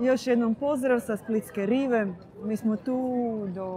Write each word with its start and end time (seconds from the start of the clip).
Još 0.00 0.26
jednom 0.26 0.54
pozdrav 0.54 1.00
sa 1.00 1.16
Splitske 1.16 1.66
rive. 1.66 2.06
Mi 2.44 2.56
smo 2.56 2.76
tu 2.76 2.98
do 3.54 3.68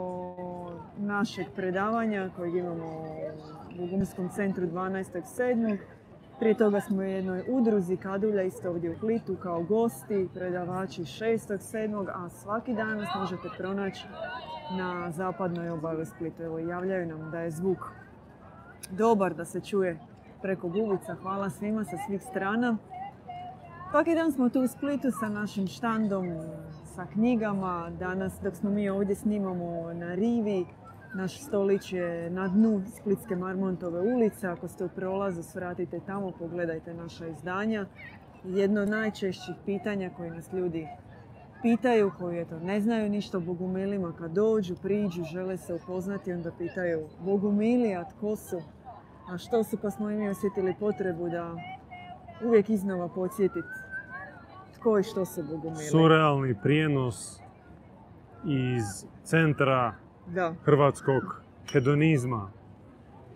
našeg 0.97 1.45
predavanja 1.55 2.29
kojeg 2.35 2.55
imamo 2.55 2.85
u 2.85 3.77
Bogumirskom 3.77 4.29
centru 4.29 4.67
12.7. 4.67 5.77
Prije 6.39 6.57
toga 6.57 6.81
smo 6.81 6.97
u 6.97 7.03
jednoj 7.03 7.43
udruzi 7.49 7.97
Kadulja 7.97 8.43
isto 8.43 8.69
ovdje 8.69 8.91
u 8.91 8.99
Plitu 8.99 9.35
kao 9.43 9.63
gosti, 9.63 10.29
predavači 10.33 11.01
6.7. 11.01 12.07
A 12.13 12.29
svaki 12.29 12.73
dan 12.73 12.97
nas 12.97 13.09
možete 13.19 13.49
pronaći 13.57 14.05
na 14.77 15.11
zapadnoj 15.11 15.69
obali 15.69 16.05
Splitu. 16.05 16.43
Evo, 16.43 16.59
javljaju 16.59 17.05
nam 17.05 17.31
da 17.31 17.39
je 17.39 17.51
zvuk 17.51 17.79
dobar, 18.91 19.33
da 19.33 19.45
se 19.45 19.61
čuje 19.61 19.99
preko 20.41 20.67
gubica. 20.67 21.15
Hvala 21.21 21.49
svima 21.49 21.83
sa 21.83 21.97
svih 22.07 22.21
strana. 22.21 22.77
Svaki 23.91 24.15
dan 24.15 24.31
smo 24.31 24.49
tu 24.49 24.61
u 24.61 24.67
Splitu 24.67 25.11
sa 25.11 25.29
našim 25.29 25.67
štandom, 25.67 26.25
sa 26.95 27.05
knjigama. 27.05 27.91
Danas 27.99 28.33
dok 28.43 28.55
smo 28.55 28.69
mi 28.69 28.89
ovdje 28.89 29.15
snimamo 29.15 29.93
na 29.93 30.15
rivi, 30.15 30.65
naš 31.15 31.41
stolić 31.41 31.93
je 31.93 32.29
na 32.29 32.47
dnu 32.47 32.81
Splitske 32.99 33.35
Marmontove 33.35 34.13
ulice. 34.13 34.47
Ako 34.47 34.67
ste 34.67 34.85
u 34.85 34.89
prolazu, 34.89 35.43
svratite 35.43 35.99
tamo, 36.05 36.31
pogledajte 36.31 36.93
naša 36.93 37.27
izdanja. 37.27 37.85
Jedno 38.43 38.81
od 38.81 38.89
najčešćih 38.89 39.55
pitanja 39.65 40.09
koje 40.17 40.31
nas 40.31 40.53
ljudi 40.53 40.87
pitaju, 41.61 42.11
koji 42.19 42.41
eto, 42.41 42.59
ne 42.59 42.81
znaju 42.81 43.09
ništa 43.09 43.37
o 43.37 43.41
Bogumilima, 43.41 44.13
kad 44.19 44.31
dođu, 44.31 44.75
priđu, 44.75 45.23
žele 45.23 45.57
se 45.57 45.73
upoznati, 45.73 46.33
onda 46.33 46.51
pitaju 46.57 47.07
Bogumili, 47.19 47.95
a 47.95 48.03
tko 48.03 48.35
su? 48.35 48.61
A 49.29 49.37
što 49.37 49.63
su, 49.63 49.77
pa 49.81 49.91
smo 49.91 50.11
i 50.11 50.15
mi 50.15 50.29
osjetili 50.29 50.75
potrebu 50.79 51.29
da 51.29 51.55
uvijek 52.43 52.69
iznova 52.69 53.07
podsjetiti 53.07 53.67
tko 54.79 54.99
i 54.99 55.03
što 55.03 55.25
su 55.25 55.43
Bogumili. 55.43 55.83
Surrealni 55.83 56.55
prijenos 56.63 57.39
iz 58.45 58.83
centra 59.23 59.93
Da, 60.27 60.53
hrvatskog 60.63 61.41
hedonizma, 61.71 62.51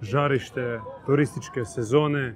žarište 0.01 0.79
turističke 1.05 1.65
sezone, 1.65 2.35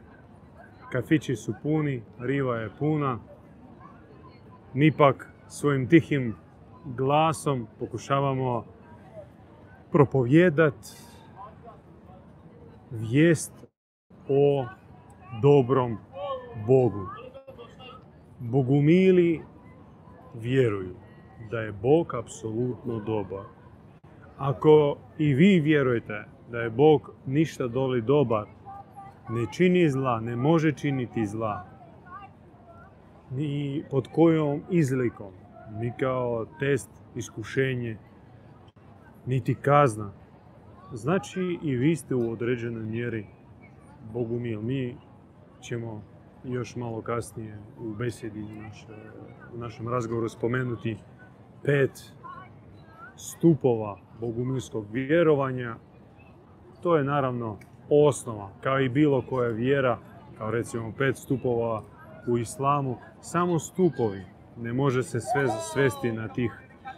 kafići 0.91 1.35
su 1.35 1.53
puni, 1.63 2.03
riva 2.19 2.55
je 2.55 2.69
puna. 2.79 3.19
Mi 4.73 4.91
pak 4.91 5.29
svojim 5.47 5.87
tihim 5.89 6.35
glasom 6.85 7.67
pokušavamo 7.79 8.65
propovjedat 9.91 10.75
vijest 12.91 13.51
o 14.29 14.65
dobrom 15.41 15.97
Bogu. 16.67 17.07
Bogumili 18.39 19.41
vjeruju 20.33 20.95
da 21.51 21.59
je 21.59 21.71
Bog 21.71 22.13
apsolutno 22.13 22.99
dobar. 22.99 23.45
Ako 24.37 24.97
i 25.17 25.33
vi 25.33 25.59
vjerujete 25.59 26.25
da 26.51 26.59
je 26.59 26.69
Bog 26.69 27.11
ništa 27.25 27.67
doli 27.67 28.01
dobar, 28.01 28.45
ne 29.29 29.45
čini 29.53 29.89
zla, 29.89 30.19
ne 30.19 30.35
može 30.35 30.71
činiti 30.71 31.25
zla, 31.25 31.65
ni 33.31 33.83
pod 33.91 34.07
kojom 34.07 34.61
izlikom, 34.71 35.33
ni 35.79 35.93
kao 35.99 36.45
test, 36.59 36.89
iskušenje, 37.15 37.97
niti 39.25 39.55
kazna. 39.55 40.11
Znači 40.93 41.59
i 41.63 41.75
vi 41.75 41.95
ste 41.95 42.15
u 42.15 42.31
određenoj 42.31 42.83
mjeri 42.83 43.25
Bogumil. 44.13 44.61
Mi 44.61 44.95
ćemo 45.61 46.01
još 46.47 46.75
malo 46.75 47.01
kasnije 47.01 47.57
u 47.79 47.93
besedi 47.93 48.43
naše, 48.43 48.87
u 49.53 49.57
našem 49.57 49.87
razgovoru 49.87 50.29
spomenuti 50.29 50.97
pet 51.63 52.13
stupova 53.15 53.97
bogumilskog 54.19 54.85
vjerovanja. 54.91 55.75
To 56.83 56.97
je 56.97 57.03
naravno 57.03 57.57
osnova, 57.89 58.49
kao 58.61 58.79
i 58.79 58.89
bilo 58.89 59.21
koja 59.21 59.49
vjera, 59.49 59.97
kao 60.37 60.51
recimo 60.51 60.93
pet 60.97 61.17
stupova 61.17 61.83
u 62.27 62.37
islamu, 62.37 62.97
samo 63.21 63.59
stupovi. 63.59 64.21
Ne 64.57 64.73
može 64.73 65.03
se 65.03 65.19
sve 65.19 65.47
svesti 65.73 66.11
na 66.11 66.27
tih 66.27 66.51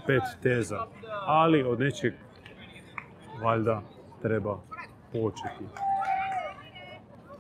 pet 0.08 0.24
teza, 0.42 0.86
ali 1.26 1.64
od 1.64 1.80
nečeg 1.80 2.14
valjda 3.44 3.82
treba 4.22 4.60
početi. 5.12 5.66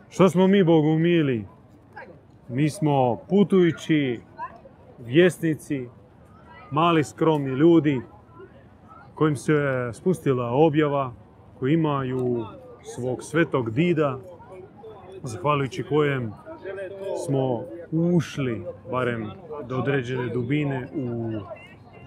Što 0.10 0.30
smo 0.30 0.48
mi 0.48 0.64
bogumili? 0.64 1.46
Mi 2.50 2.70
smo 2.70 3.16
putujući 3.30 4.20
vjesnici, 5.00 5.88
mali 6.72 7.04
skromni 7.04 7.50
ljudi 7.50 8.02
kojim 9.16 9.36
se 9.36 9.54
spustila 9.94 10.52
objava, 10.52 11.14
koji 11.60 11.74
imaju 11.74 12.46
svog 12.84 13.24
svetog 13.24 13.72
dida, 13.72 14.20
zahvaljujući 15.24 15.84
kojem 15.84 16.34
smo 17.26 17.64
ušli, 17.92 18.66
barem 18.92 19.32
do 19.68 19.78
određene 19.78 20.30
dubine, 20.30 20.88
u 20.96 21.32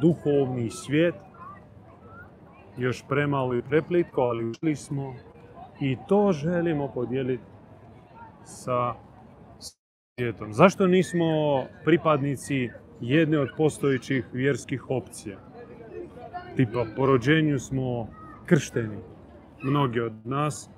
duhovni 0.00 0.70
svijet. 0.70 1.14
Još 2.76 3.04
premalo 3.08 3.54
i 3.54 3.62
preplitko, 3.62 4.20
ali 4.20 4.44
ušli 4.44 4.76
smo 4.76 5.14
i 5.80 5.96
to 6.08 6.32
želimo 6.32 6.88
podijeliti 6.88 7.44
sa 8.44 8.94
svijetom. 10.20 10.52
Zašto 10.52 10.86
nismo 10.86 11.26
pripadnici 11.84 12.70
jedne 13.00 13.38
od 13.38 13.48
postojećih 13.56 14.26
vjerskih 14.32 14.90
opcija? 14.90 15.38
Tipa, 16.56 16.84
po 16.96 17.06
rođenju 17.06 17.58
smo 17.58 18.08
kršteni, 18.46 18.98
mnogi 19.62 20.00
od 20.00 20.12
nas. 20.24 20.70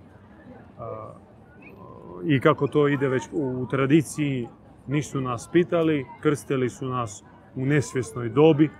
I 2.25 2.41
kako 2.41 2.67
to 2.67 2.89
ide 2.89 3.09
već 3.09 3.23
u 3.33 3.67
tradiciji, 3.71 4.49
nisu 4.87 5.21
nas 5.21 5.49
pitali, 5.53 6.07
krstili 6.21 6.71
su 6.71 6.89
nas 6.89 7.25
u 7.55 7.67
nesvjesnoj 7.67 8.29
dobi. 8.29 8.71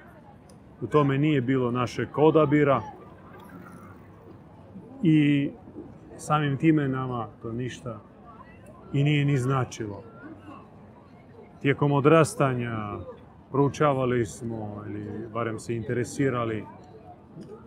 U 0.81 0.87
tome 0.87 1.19
nije 1.19 1.41
bilo 1.41 1.71
našeg 1.71 2.09
odabira. 2.19 2.83
I 5.03 5.51
samim 6.17 6.57
time 6.57 6.89
nama 6.89 7.29
to 7.43 7.53
ništa 7.53 8.01
i 8.93 9.05
nije 9.05 9.25
ni 9.25 9.37
značilo. 9.37 10.12
Tijekom 11.63 11.93
odrastanja 11.93 12.99
proučavali 13.51 14.27
smo 14.27 14.85
ili 14.87 15.29
barem 15.33 15.59
se 15.59 15.77
interesirali 15.77 16.65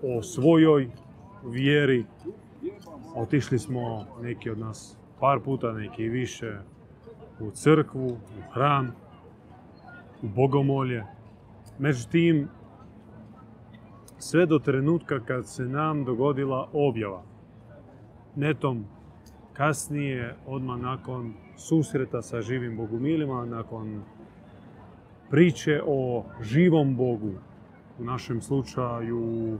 o 0.03 0.22
svojoj 0.22 0.89
vjeri. 1.45 2.05
Otišli 3.16 3.59
smo 3.59 4.05
neki 4.22 4.50
od 4.50 4.59
nas 4.59 4.97
par 5.19 5.39
puta, 5.39 5.72
neki 5.72 6.09
više 6.09 6.57
u 7.39 7.51
crkvu, 7.51 8.07
u 8.07 8.51
hram, 8.53 8.91
u 10.22 10.28
bogomolje. 10.28 11.03
Međutim, 11.79 12.47
sve 14.17 14.45
do 14.45 14.59
trenutka 14.59 15.19
kad 15.19 15.47
se 15.47 15.63
nam 15.63 16.05
dogodila 16.05 16.69
objava. 16.73 17.23
Netom 18.35 18.85
kasnije, 19.53 20.35
odmah 20.45 20.79
nakon 20.79 21.34
susreta 21.57 22.21
sa 22.21 22.41
živim 22.41 22.77
bogumilima, 22.77 23.45
nakon 23.45 24.01
priče 25.29 25.81
o 25.85 26.25
živom 26.41 26.95
Bogu, 26.95 27.31
u 27.99 28.03
našem 28.03 28.41
slučaju 28.41 29.59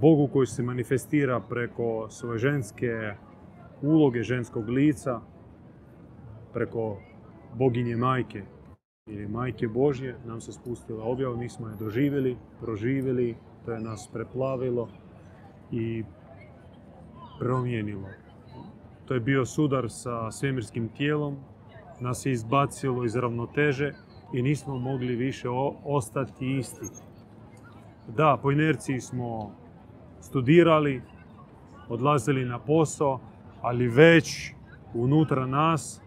Bogu 0.00 0.28
koji 0.32 0.46
se 0.46 0.62
manifestira 0.62 1.40
preko 1.40 2.06
svoje 2.10 2.38
ženske 2.38 3.14
uloge, 3.82 4.22
ženskog 4.22 4.68
lica, 4.68 5.20
preko 6.52 6.96
boginje 7.54 7.96
majke 7.96 8.42
ili 9.06 9.28
majke 9.28 9.68
Božje, 9.68 10.16
nam 10.24 10.40
se 10.40 10.52
spustila 10.52 11.04
objava, 11.04 11.36
mi 11.36 11.48
smo 11.48 11.68
je 11.68 11.76
doživjeli, 11.76 12.36
proživjeli, 12.60 13.36
to 13.64 13.72
je 13.72 13.80
nas 13.80 14.10
preplavilo 14.12 14.88
i 15.70 16.04
promijenilo. 17.38 18.08
To 19.12 19.16
je 19.16 19.20
bio 19.20 19.46
sudar 19.46 19.90
sa 19.90 20.30
svemirskim 20.30 20.88
tijelom, 20.88 21.36
nas 22.00 22.26
je 22.26 22.32
izbacilo 22.32 23.04
iz 23.04 23.16
ravnoteže 23.16 23.92
i 24.32 24.42
nismo 24.42 24.78
mogli 24.78 25.16
više 25.16 25.48
ostati 25.84 26.56
isti. 26.58 26.86
Da, 28.16 28.38
po 28.42 28.52
inerciji 28.52 29.00
smo 29.00 29.54
studirali, 30.20 31.02
odlazili 31.88 32.44
na 32.44 32.58
posao, 32.58 33.20
ali 33.60 33.88
već 33.88 34.52
unutra 34.94 35.46
nas 35.46 36.00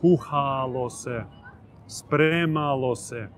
kuhalo 0.00 0.90
se, 0.90 1.24
spremalo 1.86 2.96
se 2.96 3.28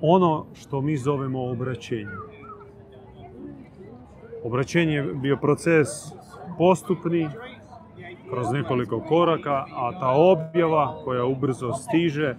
ono 0.00 0.46
što 0.54 0.80
mi 0.80 0.96
zovemo 0.96 1.50
obraćenje. 1.50 2.27
Obraćenje 4.44 4.94
je 4.94 5.02
bio 5.02 5.36
proces 5.36 5.88
postupni, 6.58 7.28
kroz 8.30 8.50
nekoliko 8.52 9.00
koraka, 9.00 9.64
a 9.74 10.00
ta 10.00 10.10
objava 10.10 11.00
koja 11.04 11.24
ubrzo 11.24 11.72
stiže 11.72 12.36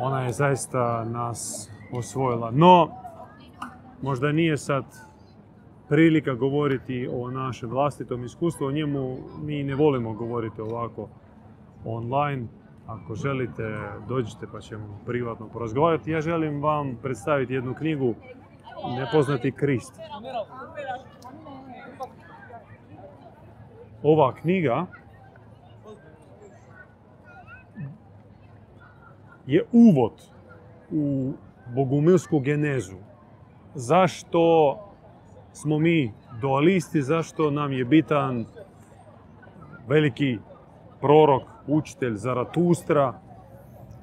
ona 0.00 0.22
je 0.22 0.32
zaista 0.32 1.04
nas 1.04 1.70
osvojila. 1.92 2.50
No, 2.50 2.88
možda 4.02 4.32
nije 4.32 4.56
sad 4.56 4.84
prilika 5.88 6.34
govoriti 6.34 7.08
o 7.12 7.30
našem 7.30 7.70
vlastitom 7.70 8.24
iskustvu, 8.24 8.66
o 8.66 8.72
njemu 8.72 9.16
mi 9.42 9.62
ne 9.62 9.74
volimo 9.74 10.12
govoriti 10.12 10.60
ovako 10.60 11.08
online. 11.84 12.46
Ako 12.86 13.14
želite, 13.14 13.78
dođite 14.08 14.46
pa 14.52 14.60
ćemo 14.60 15.00
privatno 15.06 15.48
porazgovarati. 15.48 16.10
Ja 16.10 16.20
želim 16.20 16.62
vam 16.62 16.96
predstaviti 17.02 17.54
jednu 17.54 17.74
knjigu 17.74 18.14
Nepoznati 18.88 19.52
Krist. 19.52 20.00
Ova 24.02 24.34
knjiga 24.34 24.86
je 29.46 29.64
uvod 29.72 30.12
u 30.90 31.32
bogumilsku 31.74 32.40
genezu. 32.40 32.96
Zašto 33.74 34.78
smo 35.52 35.78
mi 35.78 36.12
dualisti, 36.40 37.02
zašto 37.02 37.50
nam 37.50 37.72
je 37.72 37.84
bitan 37.84 38.44
veliki 39.88 40.38
prorok, 41.00 41.42
učitelj 41.66 42.14
Zaratustra, 42.14 43.14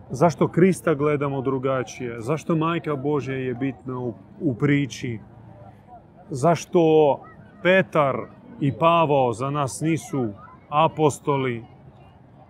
zašto 0.10 0.48
Krista 0.48 0.94
gledamo 0.94 1.42
drugačije, 1.42 2.22
zašto 2.22 2.56
Majka 2.56 2.96
Božja 2.96 3.36
je 3.36 3.54
bitna 3.54 4.00
u, 4.00 4.14
u 4.42 4.56
priči, 4.56 5.20
zašto 6.30 6.80
Petar 7.64 8.16
i 8.62 8.72
Pavao 8.72 9.34
za 9.34 9.50
nas 9.50 9.82
nisu 9.82 10.30
apostoli 10.70 11.64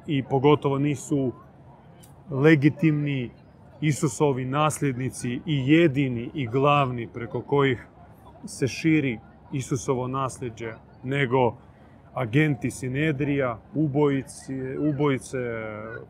i 0.08 0.24
pogotovo 0.24 0.78
nisu 0.78 1.32
legitimni 2.30 3.32
Isusovi 3.82 4.46
nasljednici 4.46 5.30
i 5.46 5.72
jedini 5.72 6.30
i 6.34 6.48
glavni 6.48 7.08
preko 7.14 7.42
kojih 7.42 7.88
se 8.46 8.68
širi 8.68 9.20
Isusovo 9.54 10.08
nasljeđe, 10.08 10.74
nego 11.04 11.56
agenti 12.18 12.72
Sinedrija, 12.72 13.58
ubojice, 13.74 14.78
ubojice, 14.80 15.38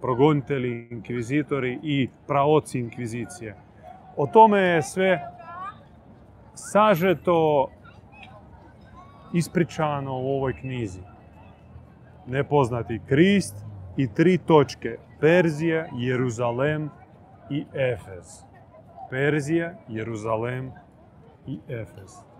progonitelji, 0.02 0.88
inkvizitori 0.92 1.80
i 1.84 2.10
praoci 2.28 2.80
inkvizicije. 2.80 3.56
O 4.18 4.28
tome 4.28 4.60
je 4.60 4.82
sve 4.84 5.20
sažeto 6.54 7.70
ispričano 9.34 10.14
u 10.14 10.28
ovoj 10.28 10.54
knjizi. 10.54 11.02
Nepoznati 12.28 13.00
Krist 13.08 13.56
i 13.98 14.14
tri 14.14 14.38
točke. 14.38 14.98
Perzija, 15.20 15.86
Jeruzalem 15.98 16.90
i 17.50 17.66
Efes. 17.74 18.44
Perzija, 19.10 19.74
Jeruzalem 19.88 20.72
i 21.48 21.60
Efes. 21.68 22.37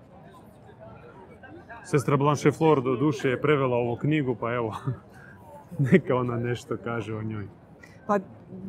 Sestra 1.88 2.18
Blanche 2.18 2.52
Flor 2.52 2.82
do 2.84 2.96
duše 2.96 3.30
je 3.30 3.42
prevela 3.42 3.78
ovu 3.78 3.96
knjigu, 3.96 4.36
pa 4.36 4.54
evo, 4.54 4.76
neka 5.92 6.16
ona 6.16 6.38
nešto 6.38 6.78
kaže 6.84 7.16
o 7.16 7.24
njoj. 7.24 7.48
Pa 8.08 8.20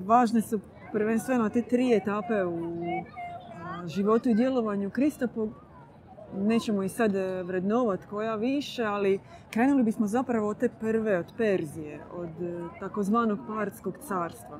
važne 0.07 0.41
su 0.41 0.61
prvenstveno 0.93 1.49
te 1.49 1.63
tri 1.63 1.95
etape 1.95 2.45
u 2.45 2.73
životu 3.87 4.29
i 4.29 4.35
djelovanju 4.35 4.91
Krista. 4.91 5.29
Nećemo 6.37 6.83
i 6.83 6.89
sad 6.89 7.15
e, 7.15 7.43
vrednovat 7.43 8.05
koja 8.05 8.35
više, 8.35 8.85
ali 8.85 9.21
krenuli 9.51 9.83
bismo 9.83 10.07
zapravo 10.07 10.49
od 10.49 10.59
te 10.59 10.69
prve, 10.81 11.19
od 11.19 11.33
Perzije, 11.37 12.01
od 12.13 12.43
e, 12.43 12.61
takozvanog 12.81 13.39
Partskog 13.47 13.95
carstva. 13.99 14.59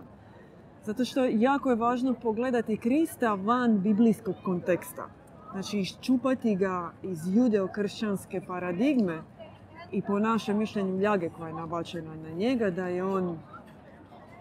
Zato 0.85 1.05
što 1.05 1.25
jako 1.25 1.71
je 1.71 1.77
važno 1.77 2.15
pogledati 2.23 2.77
Krista 2.77 3.35
van 3.35 3.81
biblijskog 3.81 4.35
konteksta. 4.45 5.18
Znači, 5.53 5.79
iščupati 5.79 6.57
ga 6.57 6.91
iz 7.03 7.19
judeo-kršćanske 7.27 8.41
paradigme 8.47 9.23
i 9.91 10.03
po 10.03 10.19
našem 10.19 10.59
mišljenju 10.59 11.01
ljage 11.01 11.31
koja 11.31 11.49
je 11.49 11.55
nabačena 11.55 12.15
na 12.17 12.31
njega, 12.31 12.71
da 12.71 12.87
je 12.87 13.05
on 13.05 13.39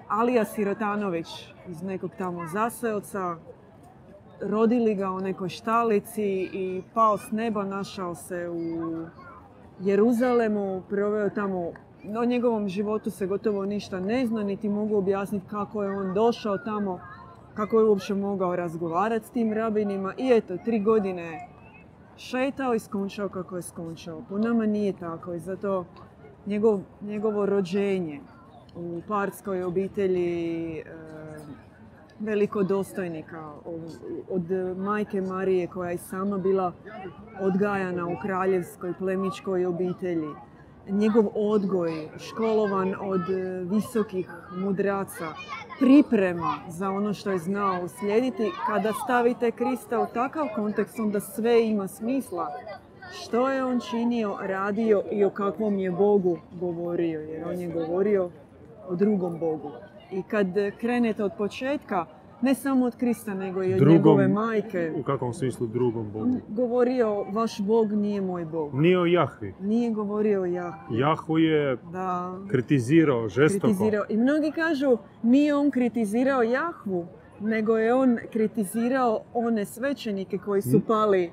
Alija 0.07 0.45
Sirotanović 0.45 1.27
iz 1.67 1.83
nekog 1.83 2.11
tamo 2.17 2.47
zaseoca, 2.47 3.35
rodili 4.41 4.95
ga 4.95 5.11
u 5.11 5.19
nekoj 5.19 5.49
štalici 5.49 6.49
i 6.53 6.81
pao 6.93 7.17
s 7.17 7.31
neba, 7.31 7.63
našao 7.63 8.15
se 8.15 8.49
u 8.49 9.05
Jeruzalemu, 9.79 10.81
proveo 10.89 11.29
tamo, 11.29 11.71
o 12.19 12.25
njegovom 12.25 12.69
životu 12.69 13.11
se 13.11 13.27
gotovo 13.27 13.65
ništa 13.65 13.99
ne 13.99 14.25
zna, 14.25 14.43
niti 14.43 14.69
mogu 14.69 14.97
objasniti 14.97 15.47
kako 15.49 15.83
je 15.83 15.97
on 15.97 16.13
došao 16.13 16.57
tamo, 16.57 16.99
kako 17.57 17.79
je 17.79 17.85
uopće 17.85 18.13
mogao 18.13 18.55
razgovarati 18.55 19.25
s 19.25 19.29
tim 19.29 19.53
rabinima. 19.53 20.13
I 20.17 20.31
eto, 20.31 20.57
tri 20.65 20.79
godine 20.79 21.47
šetao 22.17 22.73
i 22.73 22.79
skončao 22.79 23.29
kako 23.29 23.55
je 23.55 23.61
skončao. 23.61 24.21
Po 24.29 24.37
nama 24.37 24.65
nije 24.65 24.93
tako 24.93 25.33
i 25.33 25.39
zato 25.39 25.85
njegov, 26.45 26.79
njegovo 27.01 27.45
rođenje 27.45 28.21
u 28.75 29.01
parskoj 29.07 29.63
obitelji 29.63 30.77
e, 30.79 30.83
velikodostojnika 32.19 33.51
od 34.29 34.77
majke 34.77 35.21
Marije 35.21 35.67
koja 35.67 35.91
je 35.91 35.97
sama 35.97 36.37
bila 36.37 36.73
odgajana 37.39 38.07
u 38.07 38.15
kraljevskoj 38.21 38.93
plemičkoj 38.99 39.65
obitelji. 39.65 40.29
Njegov 40.89 41.25
odgoj, 41.35 42.09
školovan 42.17 42.95
od 43.01 43.21
visokih 43.69 44.29
mudraca, 44.55 45.27
priprema 45.79 46.53
za 46.69 46.89
ono 46.89 47.13
što 47.13 47.31
je 47.31 47.37
znao 47.37 47.83
uslijediti. 47.83 48.51
Kada 48.67 48.93
stavite 49.03 49.51
Krista 49.51 49.99
u 49.99 50.05
takav 50.13 50.47
kontekst, 50.55 50.99
onda 50.99 51.19
sve 51.19 51.67
ima 51.67 51.87
smisla. 51.87 52.47
Što 53.13 53.49
je 53.49 53.63
on 53.63 53.79
činio, 53.79 54.37
radio 54.41 55.03
i 55.11 55.23
o 55.25 55.29
kakvom 55.29 55.79
je 55.79 55.91
Bogu 55.91 56.39
govorio, 56.59 57.19
jer 57.19 57.47
on 57.47 57.59
je 57.59 57.67
govorio 57.67 58.29
o 58.89 58.95
drugom 58.95 59.39
Bogu. 59.39 59.71
I 60.11 60.23
kad 60.23 60.47
krenete 60.79 61.23
od 61.23 61.31
početka, 61.37 62.05
ne 62.41 62.55
samo 62.55 62.85
od 62.85 62.95
Krista, 62.95 63.33
nego 63.33 63.63
i 63.63 63.73
od 63.73 63.79
Drugom- 63.79 63.93
njegove 63.93 64.27
majke, 64.27 64.91
U 64.95 65.03
kakvom 65.03 65.33
smislu 65.33 65.67
drugom 65.67 66.11
Bogu? 66.11 66.35
govorio 66.49 67.23
vaš 67.23 67.61
Bog 67.61 67.91
nije 67.93 68.21
moj 68.21 68.45
Bog. 68.45 68.73
Nije 68.73 68.99
o 68.99 69.05
Jahvi. 69.05 69.53
Nije 69.61 69.91
govorio 69.91 70.41
o 70.41 70.45
Jahvu. 70.45 70.95
Jahvu 70.95 71.37
je 71.39 71.77
Da, 71.91 72.37
kritizirao 72.47 73.29
žestoko. 73.29 73.67
kritizirao. 73.67 74.05
I 74.09 74.17
mnogi 74.17 74.51
kažu, 74.51 74.97
nije 75.23 75.55
on 75.55 75.71
kritizirao 75.71 76.43
Jahvu, 76.43 77.05
nego 77.41 77.77
je 77.77 77.93
on 77.93 78.17
kritizirao 78.27 79.21
one 79.33 79.65
svećenike 79.65 80.37
koji 80.37 80.61
su 80.61 80.77
Mm. 80.77 80.81
pali 80.81 81.31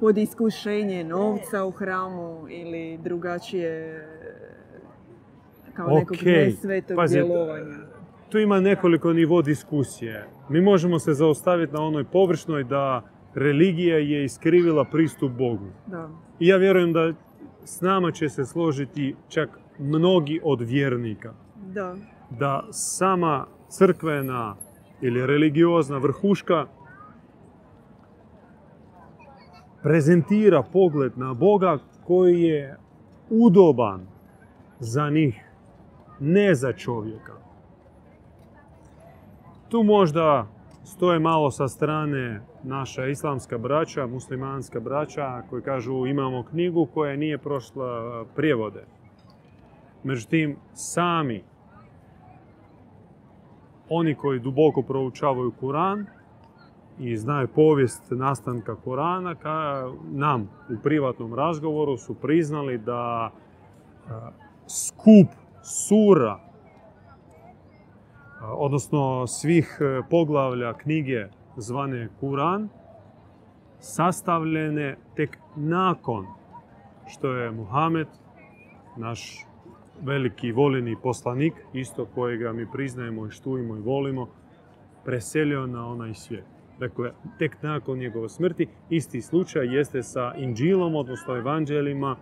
pod 0.00 0.18
iskušenje 0.18 1.04
novca 1.04 1.64
u 1.64 1.70
hramu 1.70 2.46
ili 2.48 2.98
drugačije 2.98 4.06
kao 5.74 5.88
nekog 5.88 6.16
Ok, 6.16 6.22
nesvetog 6.26 6.96
pazi, 6.96 7.14
djelovanja. 7.14 7.79
Tu 8.30 8.38
ima 8.38 8.60
nekoliko 8.60 9.12
nivo 9.12 9.42
diskusije. 9.42 10.28
Mi 10.48 10.60
možemo 10.60 10.98
se 10.98 11.12
zaustaviti 11.14 11.72
na 11.72 11.82
onoj 11.82 12.04
površnoj 12.04 12.64
da 12.64 13.02
religija 13.34 13.98
je 13.98 14.24
iskrivila 14.24 14.84
pristup 14.84 15.32
Bogu. 15.32 15.66
Da. 15.86 16.08
I 16.38 16.46
ja 16.46 16.56
vjerujem 16.56 16.92
da 16.92 17.12
s 17.64 17.80
nama 17.80 18.10
će 18.10 18.28
se 18.28 18.44
složiti 18.44 19.16
čak 19.28 19.58
mnogi 19.78 20.40
od 20.44 20.60
vjernika. 20.60 21.34
Da. 21.74 21.94
Da 22.30 22.66
sama 22.70 23.46
crkvena 23.68 24.56
ili 25.00 25.26
religiozna 25.26 25.98
vrhuška 25.98 26.66
prezentira 29.82 30.62
pogled 30.72 31.12
na 31.18 31.34
Boga 31.34 31.78
koji 32.04 32.42
je 32.42 32.76
udoban 33.30 34.06
za 34.78 35.10
njih, 35.10 35.44
ne 36.20 36.54
za 36.54 36.72
čovjeka. 36.72 37.49
Tu 39.70 39.82
možda 39.82 40.46
stoje 40.84 41.18
malo 41.18 41.50
sa 41.50 41.68
strane 41.68 42.40
naša 42.62 43.06
islamska 43.06 43.58
braća, 43.58 44.06
muslimanska 44.06 44.80
braća 44.80 45.42
koji 45.50 45.62
kažu 45.62 46.06
imamo 46.06 46.42
knjigu 46.42 46.86
koja 46.94 47.16
nije 47.16 47.38
prošla 47.38 48.24
prijevode. 48.36 48.84
Međutim, 50.04 50.56
sami 50.74 51.42
oni 53.88 54.14
koji 54.14 54.40
duboko 54.40 54.82
proučavaju 54.82 55.52
Kuran 55.60 56.06
i 56.98 57.16
znaju 57.16 57.48
povijest 57.48 58.02
nastanka 58.10 58.76
Kurana, 58.76 59.34
nam 60.12 60.42
u 60.42 60.82
privatnom 60.82 61.34
razgovoru 61.34 61.96
su 61.96 62.14
priznali 62.14 62.78
da 62.78 63.30
a, 64.08 64.30
skup 64.66 65.28
sura, 65.62 66.49
odnosno 68.42 69.26
svih 69.26 69.78
e, 69.80 70.02
poglavlja 70.10 70.72
knjige 70.72 71.26
zvane 71.56 72.08
Kuran, 72.20 72.68
sastavljene 73.78 74.96
tek 75.16 75.38
nakon 75.56 76.26
što 77.06 77.32
je 77.32 77.50
Muhamed, 77.50 78.06
naš 78.96 79.46
veliki 80.02 80.52
voljeni 80.52 80.96
poslanik, 81.02 81.52
isto 81.72 82.06
kojega 82.14 82.52
mi 82.52 82.66
priznajemo 82.72 83.26
i 83.26 83.30
štujemo 83.30 83.76
i 83.76 83.80
volimo, 83.80 84.28
preselio 85.04 85.66
na 85.66 85.86
onaj 85.86 86.14
svijet. 86.14 86.44
Dakle, 86.78 87.12
tek 87.38 87.62
nakon 87.62 87.98
njegove 87.98 88.28
smrti, 88.28 88.66
isti 88.90 89.20
slučaj 89.20 89.76
jeste 89.76 90.02
sa 90.02 90.34
Inđilom, 90.36 90.94
odnosno 90.94 91.36
evanđelima, 91.36 92.16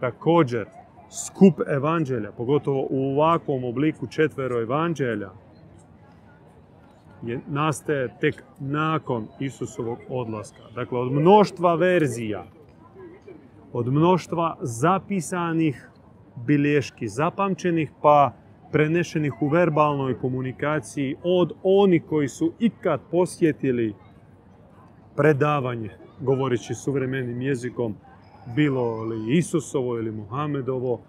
također 0.00 0.66
skup 1.10 1.54
evanđelja, 1.68 2.32
pogotovo 2.32 2.86
u 2.90 3.10
ovakvom 3.10 3.64
obliku 3.64 4.06
četvero 4.06 4.60
evanđelja, 4.60 5.30
je, 7.22 7.40
nastaje 7.46 8.08
tek 8.20 8.44
nakon 8.60 9.26
Isusovog 9.40 9.98
odlaska. 10.08 10.62
Dakle, 10.74 10.98
od 10.98 11.12
mnoštva 11.12 11.74
verzija, 11.74 12.46
od 13.72 13.86
mnoštva 13.86 14.56
zapisanih 14.60 15.90
bilješki, 16.46 17.08
zapamćenih 17.08 17.90
pa 18.02 18.32
prenešenih 18.72 19.42
u 19.42 19.48
verbalnoj 19.48 20.18
komunikaciji 20.18 21.16
od 21.22 21.52
onih 21.62 22.02
koji 22.08 22.28
su 22.28 22.52
ikad 22.58 23.00
posjetili 23.10 23.94
predavanje, 25.16 25.90
govoreći 26.20 26.74
suvremenim 26.74 27.42
jezikom, 27.42 27.94
bilo 28.56 29.02
li 29.02 29.36
Isusovo 29.36 29.98
ili 29.98 30.12
Muhamedovo, 30.12 31.00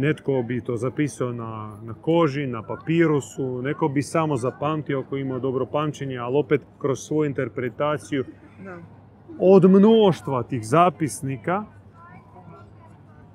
netko 0.00 0.42
bi 0.42 0.60
to 0.60 0.76
zapisao 0.76 1.32
na, 1.32 1.78
na 1.82 1.94
koži, 1.94 2.46
na 2.46 2.62
papirusu, 2.62 3.62
neko 3.62 3.88
bi 3.88 4.02
samo 4.02 4.36
zapamtio 4.36 5.00
ako 5.00 5.16
ima 5.16 5.38
dobro 5.38 5.66
pamćenje, 5.66 6.18
ali 6.18 6.38
opet 6.38 6.60
kroz 6.78 6.98
svoju 6.98 7.28
interpretaciju. 7.28 8.24
Da. 8.64 8.78
Od 9.38 9.70
mnoštva 9.70 10.42
tih 10.42 10.66
zapisnika 10.66 11.64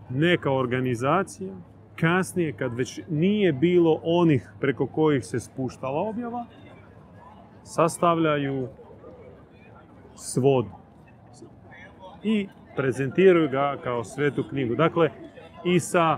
neka 0.10 0.51
organizacija 0.51 1.53
kasnije 1.95 2.53
kad 2.53 2.75
već 2.75 3.00
nije 3.10 3.53
bilo 3.53 4.00
onih 4.03 4.50
preko 4.60 4.88
kojih 4.88 5.25
se 5.25 5.39
spuštala 5.39 6.01
objava, 6.01 6.45
sastavljaju 7.63 8.67
svod 10.15 10.65
i 12.24 12.48
prezentiraju 12.75 13.50
ga 13.50 13.77
kao 13.84 14.03
svetu 14.03 14.43
knjigu. 14.50 14.75
Dakle, 14.75 15.10
i 15.63 15.79
sa 15.79 16.17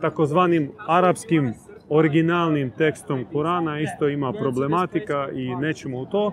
takozvanim 0.00 0.72
arapskim 0.88 1.54
originalnim 1.88 2.70
tekstom 2.70 3.24
Kurana 3.32 3.80
isto 3.80 4.08
ima 4.08 4.32
problematika 4.32 5.28
i 5.32 5.54
nećemo 5.54 5.98
u 5.98 6.06
to. 6.06 6.32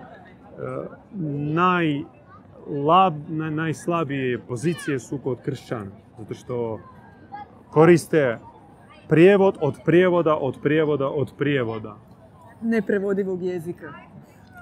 najlab, 1.52 3.14
naj, 3.28 3.50
najslabije 3.50 4.38
pozicije 4.38 4.98
su 4.98 5.18
kod 5.18 5.42
kršćana, 5.42 5.90
zato 6.18 6.34
što 6.34 6.80
koriste 7.70 8.38
prijevod 9.08 9.58
od 9.60 9.74
prijevoda, 9.84 10.36
od 10.36 10.58
prijevoda, 10.62 11.08
od 11.08 11.32
prijevoda. 11.38 11.96
Neprevodivog 12.62 13.42
jezika. 13.42 13.92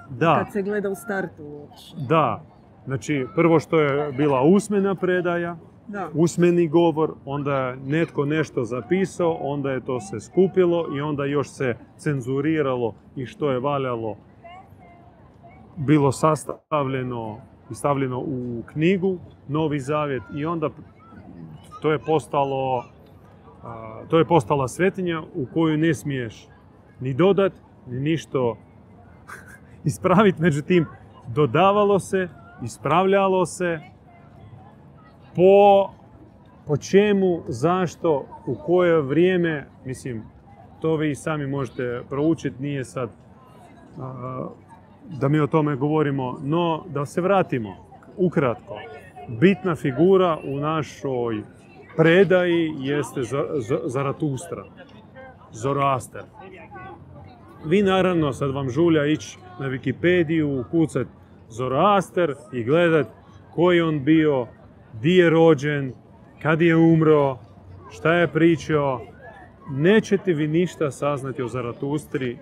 Da, 0.09 0.43
Kad 0.43 0.53
se 0.53 0.61
gleda 0.61 0.89
u 0.89 0.95
startu 0.95 1.43
uopće. 1.43 1.95
da. 2.07 2.43
Znači, 2.85 3.25
prvo 3.35 3.59
što 3.59 3.79
je 3.79 4.11
bila 4.11 4.41
usmena 4.41 4.95
predaja, 4.95 5.55
Da. 5.87 6.09
usmeni 6.13 6.67
govor, 6.67 7.13
onda 7.25 7.75
netko 7.75 8.25
nešto 8.25 8.63
zapisao, 8.63 9.37
onda 9.41 9.71
je 9.71 9.85
to 9.85 9.99
se 9.99 10.19
skupilo 10.19 10.87
i 10.97 11.01
onda 11.01 11.25
još 11.25 11.49
se 11.49 11.75
cenzuriralo 11.97 12.95
i 13.15 13.25
što 13.25 13.51
je 13.51 13.59
valjalo 13.59 14.17
bilo 15.75 16.11
sastavljeno 16.11 17.37
i 17.71 17.75
stavljeno 17.75 18.19
u 18.19 18.63
knjigu 18.73 19.17
Novi 19.47 19.79
Zavjet 19.79 20.23
i 20.35 20.45
onda 20.45 20.69
to 21.81 21.91
je 21.91 21.99
postalo 21.99 22.83
to 24.09 24.17
je 24.17 24.25
postala 24.25 24.67
svetinja 24.67 25.21
u 25.35 25.45
koju 25.53 25.77
ne 25.77 25.93
smiješ 25.93 26.47
ni 26.99 27.13
dodat, 27.13 27.53
ni 27.87 27.99
ništo 27.99 28.57
ispraviti. 29.85 30.41
Međutim, 30.41 30.85
dodavalo 31.27 31.99
se, 31.99 32.29
ispravljalo 32.63 33.45
se, 33.45 33.79
po, 35.35 35.89
po 36.67 36.77
čemu, 36.77 37.41
zašto, 37.47 38.25
u 38.47 38.55
koje 38.55 39.01
vrijeme, 39.01 39.65
mislim, 39.85 40.23
to 40.81 40.95
vi 40.95 41.15
sami 41.15 41.47
možete 41.47 42.01
proučiti, 42.09 42.61
nije 42.61 42.85
sad 42.85 43.09
a, 43.99 44.47
da 45.19 45.27
mi 45.27 45.39
o 45.39 45.47
tome 45.47 45.75
govorimo, 45.75 46.39
no 46.43 46.83
da 46.87 47.05
se 47.05 47.21
vratimo 47.21 47.75
ukratko. 48.17 48.75
Bitna 49.29 49.75
figura 49.75 50.37
u 50.43 50.57
našoj 50.57 51.41
predaji 51.97 52.73
jeste 52.77 53.23
Za- 53.23 53.47
Za- 53.53 53.81
Zaratustra, 53.85 54.63
Zoroaster. 55.51 56.21
Vi 57.65 57.81
naravno 57.81 58.33
sad 58.33 58.51
vam 58.51 58.69
žulja 58.69 59.05
ići 59.05 59.37
na 59.59 59.67
Wikipediju, 59.67 60.63
kucat 60.71 61.07
Zoroaster 61.49 62.35
i 62.53 62.63
gledat 62.63 63.07
koji 63.55 63.81
on 63.81 64.03
bio, 64.03 64.47
di 65.01 65.15
je 65.15 65.29
rođen, 65.29 65.93
kad 66.41 66.61
je 66.61 66.75
umro, 66.75 67.37
šta 67.91 68.13
je 68.13 68.27
pričao. 68.27 69.01
Nećete 69.69 70.33
vi 70.33 70.47
ništa 70.47 70.91
saznati 70.91 71.41
o 71.41 71.47
Zaratustri. 71.47 72.37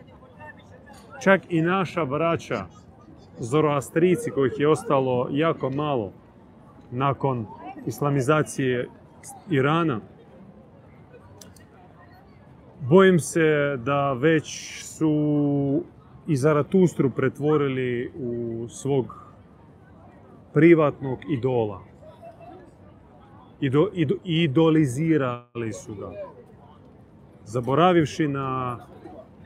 Čak 1.24 1.42
i 1.50 1.62
naša 1.62 2.06
braća, 2.06 2.66
Zoroastrici 3.40 4.32
kojih 4.32 4.54
je 4.58 4.68
ostalo 4.68 5.28
jako 5.32 5.70
malo 5.70 6.12
nakon 6.92 7.46
islamizacije 7.86 8.88
Irana, 9.50 10.00
Bojim 12.90 13.20
se 13.20 13.78
da 13.86 14.14
već 14.14 14.80
su 14.84 15.84
i 16.28 16.36
Zaratustru 16.36 17.10
pretvorili 17.10 18.12
u 18.16 18.66
svog 18.70 19.16
privatnog 20.54 21.20
idola. 21.30 21.91
Ido, 23.62 23.90
ido- 23.94 24.16
idolizirali 24.24 25.74
su 25.74 25.96
ga. 25.96 26.12
Zaboravivši 27.46 28.28
na, 28.28 28.78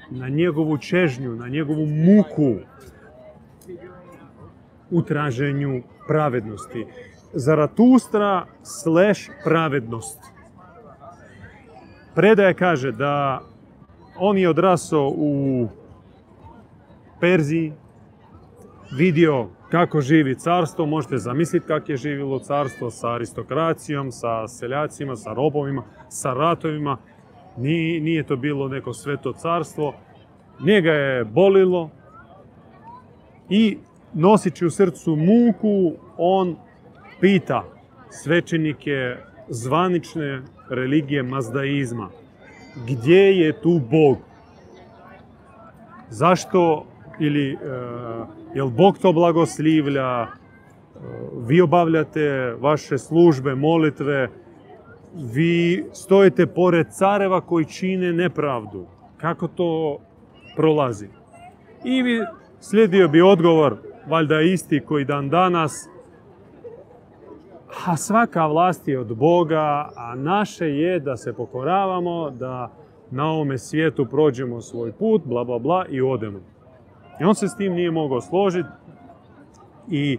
na 0.10 0.29
njegovu 0.29 0.77
čežnju, 0.77 1.36
na 1.36 1.48
njegovu 1.48 1.86
muku 1.86 2.55
u 4.91 5.01
traženju 5.01 5.84
pravednosti. 6.07 6.86
Zaratustra 7.34 8.45
slash 8.63 9.29
pravednost. 9.43 10.19
Predaja 12.15 12.53
kaže 12.53 12.91
da 12.91 13.41
on 14.17 14.38
je 14.38 14.50
odrasao 14.50 15.13
u 15.17 15.67
Perziji, 17.19 17.74
vidio 18.91 19.48
kako 19.69 20.01
živi 20.01 20.36
carstvo, 20.36 20.86
možete 20.86 21.17
zamisliti 21.17 21.67
kako 21.67 21.91
je 21.91 21.98
živjelo 21.98 22.39
carstvo 22.39 22.91
sa 22.91 23.13
aristokracijom, 23.13 24.12
sa 24.12 24.48
seljacima, 24.48 25.15
sa 25.15 25.34
robovima, 25.34 25.84
sa 26.10 26.34
ratovima. 26.34 26.98
Nije, 27.57 28.01
nije 28.01 28.24
to 28.24 28.36
bilo 28.36 28.67
neko 28.67 28.93
sveto 28.93 29.34
carstvo. 29.34 29.93
Njega 30.60 30.91
je 30.91 31.25
bolilo 31.25 31.89
i 33.50 33.77
nosići 34.13 34.65
u 34.65 34.69
srcu 34.69 35.15
muku, 35.15 35.93
on 36.17 36.55
pita 37.22 37.63
svećenike 38.10 39.15
zvanične 39.50 40.41
religije 40.69 41.24
mazdaizma. 41.24 42.10
Gdje 42.88 43.39
je 43.39 43.62
tu 43.62 43.81
Bog? 43.91 44.17
Zašto 46.10 46.86
ili 47.19 47.53
e, 47.53 47.57
jel 48.55 48.69
Bog 48.69 48.97
to 48.97 49.13
blagoslivlja? 49.13 50.27
Vi 51.47 51.62
obavljate 51.62 52.55
vaše 52.59 52.97
službe, 52.97 53.55
molitve, 53.55 54.29
vi 55.15 55.85
stojite 55.93 56.47
pored 56.47 56.88
careva 56.91 57.41
koji 57.41 57.65
čine 57.65 58.13
nepravdu. 58.13 58.85
Kako 59.17 59.47
to 59.47 60.00
prolazi? 60.55 61.07
I 61.83 62.01
vi, 62.01 62.21
slijedio 62.59 63.07
bi 63.07 63.21
odgovor, 63.21 63.77
valjda 64.09 64.41
isti 64.41 64.79
koji 64.79 65.05
dan 65.05 65.29
danas, 65.29 65.89
a 67.85 67.97
svaka 67.97 68.47
vlast 68.47 68.88
je 68.88 69.00
od 69.00 69.15
Boga, 69.15 69.89
a 69.95 70.15
naše 70.15 70.65
je 70.65 71.00
da 71.00 71.17
se 71.17 71.33
pokoravamo, 71.33 72.29
da 72.29 72.71
na 73.12 73.31
ovome 73.31 73.57
svijetu 73.57 74.05
prođemo 74.05 74.62
svoj 74.62 74.91
put, 74.91 75.21
bla 75.25 75.43
bla 75.43 75.59
bla 75.59 75.85
i 75.89 76.01
odemo. 76.01 76.54
I 77.19 77.24
on 77.24 77.36
se 77.36 77.48
s 77.48 77.55
tim 77.55 77.74
nije 77.74 77.91
mogao 77.91 78.22
složiti 78.22 78.69
i 79.89 80.17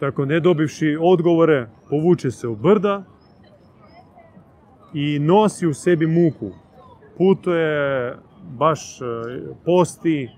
tako 0.00 0.24
ne 0.24 0.40
dobivši 0.40 0.98
odgovore 1.00 1.68
povuče 1.90 2.30
se 2.30 2.48
u 2.48 2.56
brda 2.56 3.02
i 4.94 5.18
nosi 5.18 5.66
u 5.66 5.74
sebi 5.74 6.06
muku. 6.06 6.50
Putuje, 7.18 8.16
baš 8.58 9.00
e, 9.00 9.04
posti, 9.64 10.30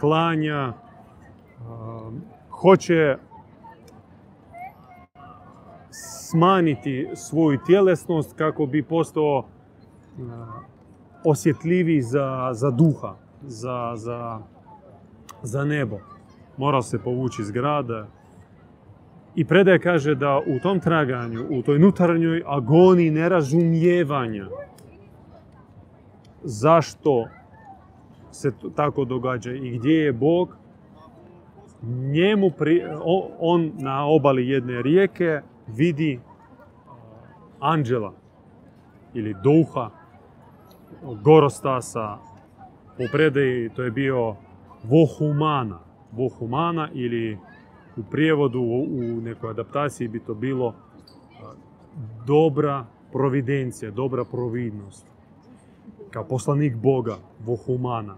klanja, 0.00 0.58
a, 0.58 0.72
hoće 2.50 3.16
smanjiti 5.90 7.08
svoju 7.14 7.58
tjelesnost 7.66 8.34
kako 8.36 8.66
bi 8.66 8.82
postao 8.82 9.38
a, 9.38 10.46
osjetljiviji 11.24 12.02
za, 12.02 12.50
za 12.52 12.70
duha, 12.70 13.14
za, 13.42 13.92
za 13.96 14.38
za 15.42 15.64
nebo. 15.64 15.98
Morao 16.56 16.82
se 16.82 16.98
povući 16.98 17.42
iz 17.42 17.50
grada. 17.50 18.06
I 19.34 19.44
predaje 19.44 19.78
kaže 19.78 20.14
da 20.14 20.38
u 20.46 20.58
tom 20.62 20.80
traganju, 20.80 21.46
u 21.50 21.62
toj 21.62 21.76
unutarnjoj 21.76 22.42
agoniji 22.46 23.10
nerazumijevanja 23.10 24.48
zašto 26.42 27.28
se 28.30 28.52
tako 28.76 29.04
događa 29.04 29.52
i 29.52 29.78
gdje 29.78 29.94
je 29.94 30.12
Bog, 30.12 30.56
njemu 32.12 32.50
on 33.38 33.72
na 33.78 34.06
obali 34.06 34.48
jedne 34.48 34.82
rijeke 34.82 35.40
vidi 35.66 36.20
anđela 37.60 38.12
ili 39.14 39.34
duha 39.42 39.90
Gorostasa. 41.22 42.18
U 42.98 43.04
predaji 43.12 43.70
to 43.76 43.82
je 43.82 43.90
bio 43.90 44.36
Vohumana. 44.84 45.78
Vohumana 46.12 46.88
ili 46.92 47.38
u 47.96 48.02
prijevodu 48.10 48.60
u 48.60 49.20
nekoj 49.20 49.50
adaptaciji 49.50 50.08
bi 50.08 50.20
to 50.20 50.34
bilo 50.34 50.74
dobra 52.26 52.84
providencija, 53.12 53.90
dobra 53.90 54.24
providnost. 54.24 55.06
Kao 56.10 56.24
poslanik 56.24 56.76
Boga, 56.76 57.16
Vohumana. 57.44 58.16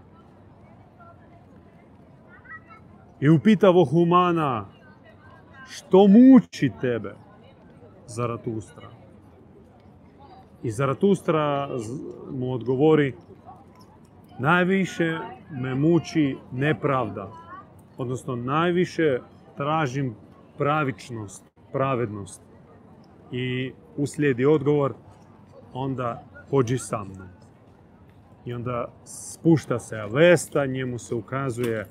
I 3.19 3.29
upita 3.29 3.69
Vohumana, 3.69 4.65
što 5.67 6.07
muči 6.07 6.71
tebe, 6.81 7.15
Zaratustra? 8.07 8.89
I 10.63 10.71
Zaratustra 10.71 11.69
mu 12.31 12.53
odgovori, 12.53 13.15
najviše 14.41 15.17
me 15.51 15.75
muči 15.75 16.37
nepravda, 16.51 17.31
odnosno 17.97 18.35
najviše 18.35 19.19
tražim 19.57 20.15
pravičnost, 20.57 21.43
pravednost. 21.71 22.41
I 23.31 23.71
uslijedi 23.97 24.45
odgovor, 24.45 24.93
onda 25.73 26.23
pođi 26.49 26.77
sa 26.77 27.03
mnom. 27.03 27.27
I 28.45 28.53
onda 28.53 28.87
spušta 29.05 29.79
se 29.79 29.97
Avesta, 29.97 30.65
njemu 30.65 30.99
se 30.99 31.15
ukazuje 31.15 31.85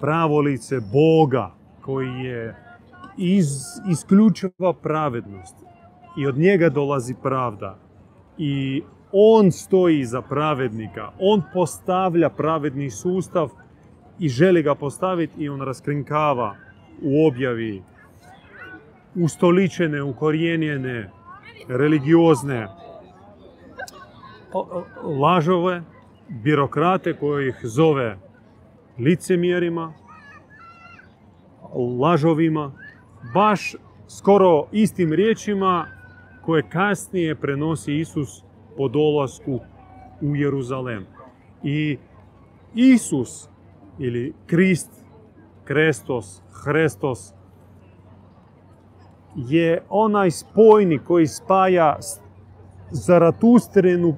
pravo 0.00 0.40
lice 0.40 0.80
Boga 0.92 1.50
koji 1.80 2.24
je 2.24 2.56
iz, 3.16 3.46
isključiva 3.90 4.72
pravednost 4.82 5.56
i 6.18 6.26
od 6.26 6.38
njega 6.38 6.68
dolazi 6.68 7.14
pravda. 7.22 7.78
I 8.38 8.82
on 9.12 9.52
stoji 9.52 10.04
za 10.04 10.22
pravednika, 10.22 11.12
on 11.20 11.42
postavlja 11.52 12.28
pravedni 12.30 12.90
sustav 12.90 13.50
i 14.18 14.28
želi 14.28 14.62
ga 14.62 14.74
postaviti 14.74 15.42
i 15.42 15.48
on 15.48 15.60
raskrinkava 15.60 16.56
u 17.02 17.26
objavi 17.26 17.82
ustoličene, 19.14 20.02
ukorijenjene, 20.02 21.10
religiozne 21.68 22.68
lažove, 25.20 25.82
birokrate 26.28 27.12
koji 27.12 27.48
ih 27.48 27.60
zove 27.62 28.18
licemjerima, 28.98 29.92
lažovima, 32.00 32.72
baš 33.34 33.74
skoro 34.08 34.66
istim 34.72 35.12
riječima 35.12 35.86
koje 36.42 36.62
kasnije 36.68 37.34
prenosi 37.34 37.94
Isus 37.94 38.42
po 38.78 38.88
dolasku 38.88 39.60
u 40.20 40.36
Jeruzalem. 40.36 41.06
I 41.62 41.98
Isus 42.74 43.48
ili 43.98 44.34
Krist, 44.46 44.90
Krestos, 45.64 46.42
Hrestos 46.64 47.32
je 49.36 49.82
onaj 49.88 50.30
spojnik 50.30 51.02
koji 51.04 51.26
spaja 51.26 51.96
Zaratustrenu 52.90 54.16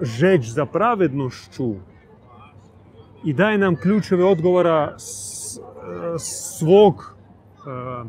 žeć 0.00 0.48
za 0.50 0.66
pravednošću 0.66 1.74
i 3.24 3.32
daje 3.32 3.58
nam 3.58 3.76
ključeve 3.76 4.24
odgovora 4.24 4.94
svog, 6.18 7.16
e, 7.66 8.08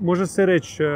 može 0.00 0.26
se 0.26 0.46
reći, 0.46 0.82
e, 0.82 0.88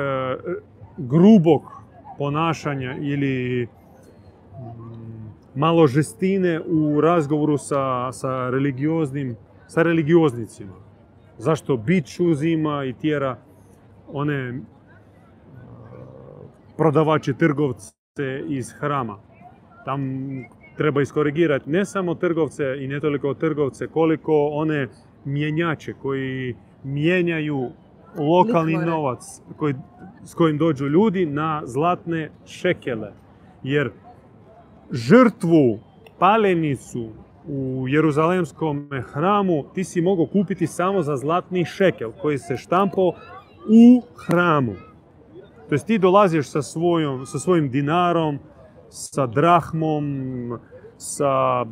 grubog 0.97 1.84
ponašanja 2.19 2.97
ili 3.01 3.67
mm, 3.67 5.25
malo 5.55 5.87
žestine 5.87 6.61
u 6.61 7.01
razgovoru 7.01 7.59
sa, 7.59 8.13
sa, 8.13 8.51
religioznim, 8.51 9.37
sa 9.67 9.83
religioznicima. 9.83 10.75
Zašto 11.39 11.77
bit 11.77 12.05
uzima 12.21 12.85
i 12.85 12.93
tjera 12.93 13.37
one 14.13 14.35
e, 14.35 14.61
prodavače, 16.77 17.35
trgovce 17.35 17.93
iz 18.49 18.73
hrama. 18.73 19.19
Tam 19.85 20.01
treba 20.77 21.03
iskorigirati 21.03 21.71
ne 21.71 21.85
samo 21.85 22.15
trgovce 22.15 22.65
i 22.81 22.89
ne 22.89 23.01
toliko 23.01 23.35
trgovce, 23.35 23.87
koliko 23.87 24.49
one 24.53 24.89
mjenjače 25.25 25.93
koji 26.03 26.55
mijenjaju 26.85 27.71
lokalni 28.19 28.77
novac 28.77 29.21
koji, 29.57 29.75
s 30.25 30.35
kojim 30.35 30.59
dođu 30.59 30.87
ljudi 30.87 31.27
na 31.27 31.63
zlatne 31.65 32.31
šekele. 32.47 33.13
Jer 33.63 33.91
žrtvu, 34.91 35.79
palenicu 36.19 37.09
u 37.49 37.89
Jeruzalemskom 37.89 38.91
hramu 39.13 39.65
ti 39.75 39.85
si 39.85 40.01
mogao 40.01 40.27
kupiti 40.27 40.67
samo 40.67 41.03
za 41.03 41.17
zlatni 41.17 41.65
šekel 41.65 42.13
koji 42.23 42.39
se 42.39 42.57
štampao 42.57 43.13
u 43.69 44.03
hramu. 44.27 44.75
To 45.69 45.75
jest 45.75 45.87
ti 45.87 45.99
dolaziš 45.99 46.49
sa, 46.49 46.63
svojom, 46.63 47.27
sa 47.27 47.39
svojim 47.39 47.71
dinarom, 47.71 48.39
sa 48.89 49.27
drahmom, 49.27 50.05
sa 50.97 51.65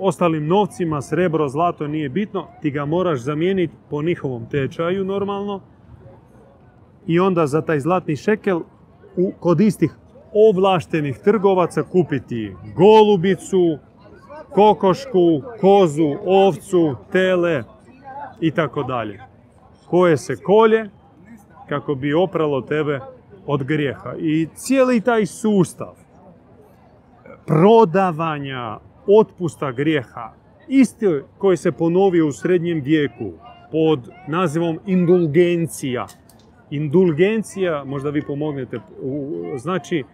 ostalim 0.00 0.46
novcima, 0.46 1.02
srebro, 1.02 1.48
zlato, 1.48 1.86
nije 1.86 2.08
bitno, 2.08 2.46
ti 2.62 2.70
ga 2.70 2.84
moraš 2.84 3.20
zamijeniti 3.20 3.74
po 3.90 4.02
njihovom 4.02 4.46
tečaju 4.46 5.04
normalno 5.04 5.60
i 7.06 7.20
onda 7.20 7.46
za 7.46 7.62
taj 7.62 7.80
zlatni 7.80 8.16
šekel 8.16 8.60
u, 9.16 9.32
kod 9.40 9.60
istih 9.60 9.96
ovlaštenih 10.34 11.18
trgovaca 11.18 11.82
kupiti 11.82 12.54
golubicu, 12.76 13.78
kokošku, 14.50 15.42
kozu, 15.60 16.16
ovcu, 16.26 16.96
tele 17.12 17.64
i 18.40 18.50
tako 18.50 18.82
dalje. 18.82 19.20
Koje 19.90 20.16
se 20.16 20.36
kolje 20.36 20.90
kako 21.68 21.94
bi 21.94 22.14
opralo 22.14 22.60
tebe 22.60 23.00
od 23.46 23.62
grijeha. 23.64 24.14
I 24.18 24.48
cijeli 24.54 25.00
taj 25.00 25.26
sustav 25.26 25.94
prodavanja 27.46 28.78
otpusta 29.06 29.72
grijeha, 29.72 30.32
isti 30.68 31.06
koji 31.38 31.56
se 31.56 31.72
ponovio 31.72 32.28
u 32.28 32.32
srednjem 32.32 32.80
vijeku 32.80 33.32
pod 33.72 34.10
nazivom 34.28 34.78
indulgencija. 34.86 36.06
Indulgencija, 36.70 37.84
možda 37.84 38.10
vi 38.10 38.22
pomognete, 38.22 38.78
znači 39.56 39.98
e, 39.98 40.04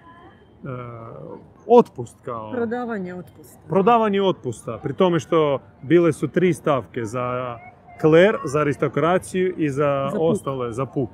otpust 1.66 2.16
kao... 2.24 2.52
Prodavanje 2.52 3.14
otpusta. 3.14 3.58
Prodavanje 3.68 4.22
otpusta, 4.22 4.78
pri 4.82 4.94
tome 4.94 5.20
što 5.20 5.58
bile 5.82 6.12
su 6.12 6.28
tri 6.28 6.54
stavke 6.54 7.04
za 7.04 7.58
kler, 8.00 8.36
za 8.44 8.60
aristokraciju 8.60 9.54
i 9.56 9.70
za, 9.70 10.10
za 10.12 10.18
ostale, 10.20 10.72
za 10.72 10.86
puk. 10.86 11.10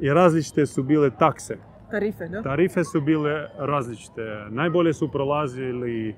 I 0.00 0.10
različite 0.10 0.66
su 0.66 0.82
bile 0.82 1.10
takse. 1.10 1.56
Tarife, 1.90 2.28
da? 2.28 2.42
Tarife 2.42 2.84
su 2.84 3.00
bile 3.00 3.48
različite. 3.58 4.22
Najbolje 4.50 4.92
su 4.92 5.08
prolazili 5.08 6.14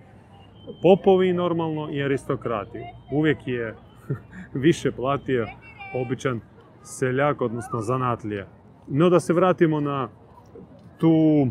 popovi 0.82 1.32
normalno 1.32 1.90
i 1.92 2.02
aristokrati. 2.02 2.78
Uvijek 3.12 3.38
je 3.46 3.74
više 4.54 4.92
platio 4.92 5.46
običan 5.94 6.40
seljak, 6.82 7.40
odnosno 7.40 7.80
zanatlije. 7.80 8.46
No 8.88 9.10
da 9.10 9.20
se 9.20 9.32
vratimo 9.32 9.80
na 9.80 10.08
tu, 10.98 11.46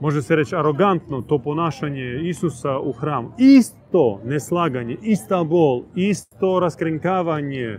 može 0.00 0.22
se 0.22 0.36
reći 0.36 0.56
arogantno, 0.56 1.22
to 1.22 1.38
ponašanje 1.38 2.20
Isusa 2.22 2.78
u 2.78 2.92
hramu. 2.92 3.32
Isto 3.38 4.20
neslaganje, 4.24 4.96
ista 5.02 5.44
bol, 5.44 5.82
isto 5.94 6.60
raskrinkavanje 6.60 7.78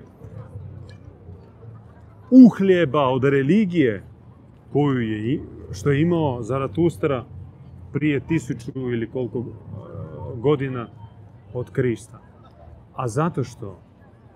uhljeba 2.31 3.07
od 3.07 3.23
religije 3.23 4.03
koju 4.73 5.01
je, 5.01 5.39
što 5.71 5.91
je 5.91 6.01
imao 6.01 6.41
Zaratustra 6.43 7.25
prije 7.93 8.19
tisuću 8.19 8.71
ili 8.75 9.11
koliko 9.11 9.39
e, 9.39 9.43
godina 10.35 10.87
od 11.53 11.71
Krista. 11.71 12.19
A 12.95 13.07
zato 13.07 13.43
što, 13.43 13.79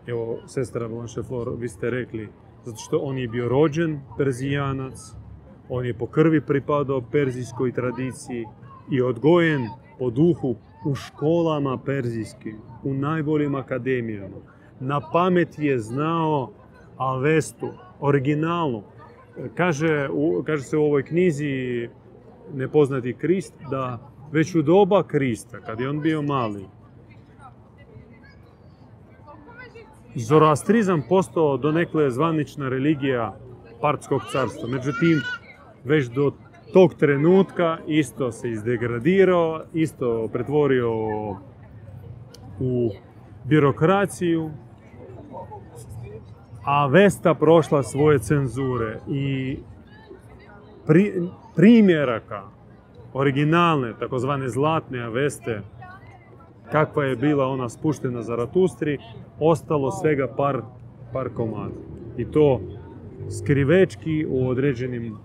evo, 0.08 0.39
sestra 0.46 0.88
Blanche 0.88 1.24
Flor, 1.24 1.56
vi 1.58 1.70
ste 1.70 1.89
rekli, 1.89 2.30
zato 2.65 2.78
što 2.78 2.98
on 2.98 3.17
je 3.17 3.28
bio 3.28 3.50
rođen 3.50 4.00
Perzijanac, 4.17 4.94
on 5.70 5.86
je 5.86 5.94
po 5.94 6.06
krvi 6.06 6.41
pripadao 6.41 7.02
perzijskoj 7.02 7.72
tradiciji, 7.72 8.46
i 8.91 9.02
odgojen 9.02 9.67
po 10.00 10.10
duhu 10.10 10.56
u 10.86 10.96
školama 10.96 11.78
perzijskim, 11.86 12.58
u 12.84 12.94
najboljim 12.94 13.56
akademijama. 13.56 14.38
Na 14.80 15.02
pamet 15.12 15.60
je 15.60 15.80
znao 15.80 16.52
Alvestu, 16.98 17.70
originalnu. 18.00 18.84
Kaže, 19.56 20.10
kaže 20.46 20.63
se 20.63 20.78
u 20.78 20.84
ovoj 20.84 21.04
knjizi 21.04 21.89
Nepoznati 22.54 23.13
Krist 23.13 23.54
da 23.72 24.00
već 24.32 24.56
u 24.56 24.62
doba 24.62 25.04
Krista, 25.04 25.60
kad 25.60 25.80
je 25.80 25.89
on 25.89 26.02
bio 26.02 26.22
mali, 26.22 26.65
Zoroastrizam 30.15 31.02
postao 31.10 31.58
donekle 31.58 32.12
zvanična 32.12 32.70
religija 32.70 33.36
Partskog 33.82 34.22
carstva. 34.32 34.70
Međutim, 34.70 35.22
već 35.84 36.08
do 36.08 36.32
tog 36.74 36.94
trenutka 36.94 37.78
isto 37.88 38.32
se 38.32 38.50
izdegradirao, 38.50 39.62
isto 39.74 40.30
pretvorio 40.34 40.91
u 42.60 42.91
birokraciju, 43.46 44.52
a 46.63 46.88
Vesta 46.88 47.34
prošla 47.34 47.84
svoje 47.84 48.19
cenzure 48.19 49.00
i 49.08 49.58
pri, 50.88 51.13
primjeraka 51.56 52.43
originalne, 53.13 53.93
takozvane 54.00 54.50
zlatne 54.50 55.04
Aveste, 55.04 55.62
kakva 56.71 57.04
je 57.04 57.15
bila 57.15 57.47
ona 57.47 57.69
spuštena 57.69 58.21
za 58.21 58.36
Ratustri, 58.36 58.97
ostalo 59.39 59.91
svega 59.91 60.28
par, 60.38 60.62
par 61.13 61.30
komada. 61.30 61.76
I 62.17 62.26
to 62.26 62.62
skrivečki 63.30 64.26
u 64.30 64.47
određenim 64.50 65.13
um, 65.13 65.17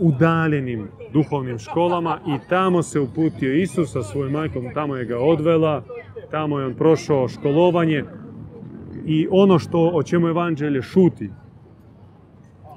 udaljenim 0.00 0.88
duhovnim 1.12 1.58
školama 1.58 2.18
i 2.26 2.48
tamo 2.48 2.82
se 2.82 3.00
uputio 3.00 3.54
Isus 3.54 3.92
sa 3.92 4.02
svojom 4.02 4.32
majkom, 4.32 4.64
tamo 4.74 4.96
je 4.96 5.04
ga 5.04 5.18
odvela, 5.18 5.82
tamo 6.30 6.58
je 6.58 6.66
on 6.66 6.74
prošao 6.74 7.28
školovanje 7.28 8.04
i 9.06 9.28
ono 9.30 9.58
što 9.58 9.90
o 9.94 10.02
čemu 10.02 10.28
evanđelje 10.28 10.82
šuti, 10.82 11.30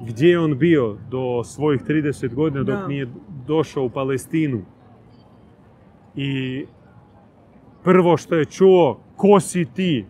gdje 0.02 0.30
je 0.30 0.40
on 0.40 0.58
bio 0.58 0.98
do 1.10 1.44
svojih 1.44 1.82
30 1.82 2.34
godina 2.34 2.64
dok 2.64 2.80
Da. 2.80 2.88
nije 2.88 3.08
došao 3.48 3.84
u 3.84 3.90
Palestinu. 3.90 4.62
I 6.16 6.66
prvo 7.84 8.18
što 8.18 8.36
je 8.36 8.46
čuo, 8.46 9.00
ko 9.16 9.40
si 9.40 9.66
ti? 9.66 10.06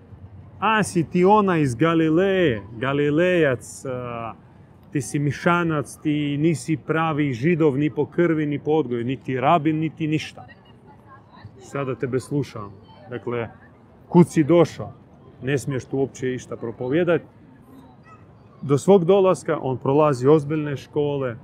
A, 0.60 0.84
si 0.84 1.04
ti 1.04 1.26
ona 1.26 1.58
iz 1.58 1.76
Galileje, 1.76 2.62
Galilejac, 2.78 3.86
a, 3.86 4.34
ti 4.92 5.02
si 5.02 5.20
mišanac, 5.20 5.98
ti 6.04 6.38
nisi 6.38 6.78
pravi 6.78 7.34
židov 7.34 7.78
ni 7.78 7.90
po 7.90 8.06
krvi, 8.06 8.46
ni 8.46 8.60
po 8.60 8.72
odgoju, 8.72 9.06
niti 9.06 9.40
rabin, 9.40 9.80
niti 9.80 10.08
ništa. 10.08 10.46
Sada 11.60 11.96
tebe 11.96 12.20
slušam. 12.20 12.72
Dakle, 13.10 13.50
kud 14.08 14.28
si 14.28 14.44
došao? 14.44 14.94
Ne 15.44 15.58
smiješ 15.58 15.86
tu 15.86 15.98
uopće 15.98 16.34
išta 16.34 16.56
propovijedati. 16.56 17.26
Do 18.62 18.78
svog 18.78 19.06
dolaska 19.06 19.58
on 19.62 19.78
prolazi 19.78 20.28
ozbiljne 20.28 20.78
škole 20.78 21.36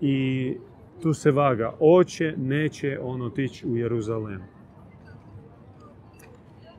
i 0.00 0.56
tu 1.02 1.14
se 1.14 1.30
vaga. 1.30 1.74
Oće, 1.80 2.34
neće 2.36 2.98
on 3.02 3.22
otići 3.22 3.66
u 3.66 3.76
Jeruzalem. 3.76 4.40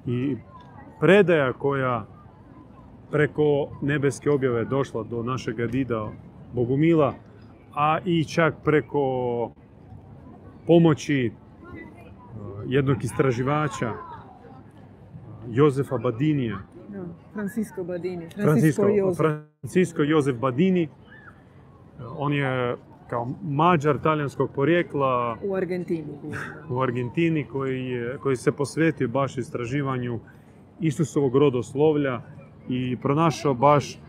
I 0.05 0.37
predaja 0.99 1.53
koja 1.53 2.05
preko 3.11 3.69
nebeske 3.81 4.29
objave 4.29 4.65
došla 4.65 5.03
do 5.03 5.23
našega 5.23 5.67
dida 5.67 6.11
Bogumila, 6.53 7.13
a 7.75 7.99
i 8.05 8.25
čak 8.25 8.55
preko 8.63 9.51
pomoći 10.67 11.25
eh, 11.25 11.31
jednog 12.67 13.03
istraživača 13.03 13.93
Jozefa 15.49 15.97
Badinija, 15.97 16.57
Da, 16.89 17.03
Francisco 17.33 17.83
Badini. 17.83 18.29
Francisco, 18.29 18.81
Francisco. 18.83 19.13
Francisco 19.61 20.03
Jozef 20.03 20.35
Badini. 20.37 20.89
On 22.17 22.33
je 22.33 22.75
kao 23.09 23.27
mađar 23.43 23.97
talijanskog 23.99 24.49
porijekla 24.55 25.37
U 25.43 25.55
Argentini. 25.55 26.03
u 26.69 26.81
Argentini 26.81 27.45
koji, 27.45 27.85
je, 27.85 28.17
koji 28.17 28.35
se 28.35 28.51
posvetio 28.51 29.07
baš 29.07 29.37
istraživanju 29.37 30.19
Isusovog 30.79 31.35
rodoslovlja 31.35 32.21
i 32.69 32.97
pronašao 33.01 33.53
baš 33.53 33.93
e, 33.93 33.99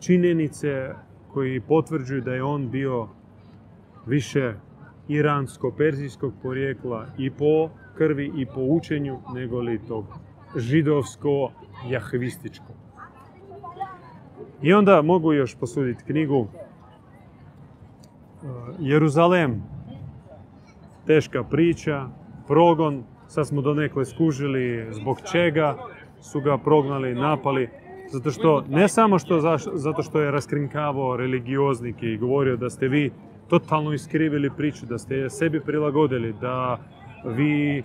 činjenice 0.00 0.94
koji 1.32 1.60
potvrđuju 1.60 2.20
da 2.20 2.34
je 2.34 2.42
on 2.42 2.70
bio 2.70 3.08
više 4.06 4.54
iransko-perzijskog 5.08 6.32
porijekla 6.42 7.06
i 7.18 7.30
po 7.30 7.70
krvi 7.96 8.32
i 8.36 8.46
po 8.46 8.60
učenju 8.60 9.18
nego 9.34 9.60
li 9.60 9.80
tog 9.88 10.04
židovsko-jahvističkog. 10.56 12.76
I 14.62 14.72
onda 14.72 15.02
mogu 15.02 15.32
još 15.32 15.54
posuditi 15.54 16.04
knjigu 16.04 16.46
e, 16.46 16.48
Jeruzalem, 18.78 19.62
teška 21.06 21.44
priča, 21.44 22.08
progon, 22.46 23.04
sad 23.28 23.46
smo 23.46 23.62
donekle 23.62 24.04
skužili 24.04 24.86
zbog 24.90 25.20
čega 25.32 25.76
su 26.20 26.40
ga 26.40 26.58
prognali, 26.58 27.14
napali, 27.14 27.68
zato 28.12 28.30
što, 28.30 28.64
ne 28.68 28.88
samo 28.88 29.18
što, 29.18 29.40
zato 29.74 30.02
što 30.02 30.20
je 30.20 30.30
raskrinkavao 30.30 31.16
religioznike 31.16 32.06
i 32.06 32.18
govorio 32.18 32.56
da 32.56 32.70
ste 32.70 32.88
vi 32.88 33.12
totalno 33.48 33.92
iskrivili 33.92 34.50
priču, 34.56 34.86
da 34.86 34.98
ste 34.98 35.30
sebi 35.30 35.60
prilagodili, 35.60 36.34
da 36.40 36.78
vi 37.24 37.82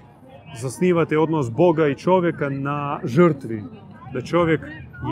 zasnivate 0.62 1.17
odnos 1.17 1.52
Boga 1.52 1.88
i 1.88 1.95
čovjeka 1.95 2.50
na 2.50 3.00
žrtvi, 3.04 3.63
da 4.13 4.21
čovjek 4.21 4.62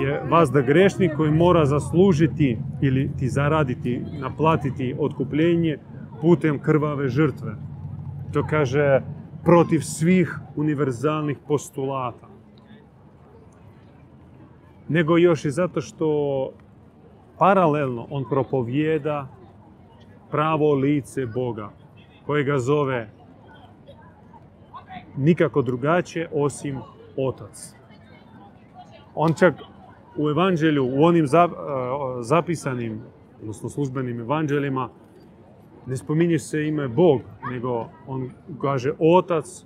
je 0.04 0.22
vas 0.30 0.52
da 0.52 0.62
grešnik 0.62 1.16
koji 1.16 1.32
mora 1.32 1.66
zaslužiti 1.66 2.58
ili 2.82 3.12
ti 3.20 3.30
zaraditi, 3.30 4.02
naplatiti 4.20 4.96
otkupljenje 5.00 5.78
putem 6.22 6.60
krvave 6.60 7.10
žrtve. 7.10 7.56
To 8.34 8.44
kaže 8.50 9.02
protiv 9.44 9.80
svih 9.80 10.40
univerzalnih 10.56 11.38
postulata. 11.48 12.28
Nego 14.90 15.18
još 15.18 15.46
i 15.46 15.52
zato 15.52 15.82
što 15.82 16.50
paralelno 17.38 18.08
on 18.10 18.26
propovjeda 18.30 19.28
pravo 20.32 20.74
lice 20.74 21.26
Boga, 21.26 21.70
kojega 22.26 22.60
zove 22.60 23.10
nikako 25.18 25.62
drugačije 25.62 26.30
osim 26.34 26.80
Otac. 27.18 27.76
On 29.16 29.34
čak 29.34 29.54
u 30.18 30.30
evanđelju, 30.30 30.86
u 30.86 31.04
onim 31.04 31.26
e, 31.26 31.28
zapisanim, 32.22 33.02
odnosno 33.42 33.70
službenim 33.70 34.20
evanđeljima, 34.20 34.90
ne 35.86 35.98
spominje 35.98 36.40
se 36.40 36.68
ime 36.68 36.88
Bog, 36.88 37.22
nego 37.52 37.86
on 38.08 38.30
kaže 38.62 38.94
Otac, 39.00 39.66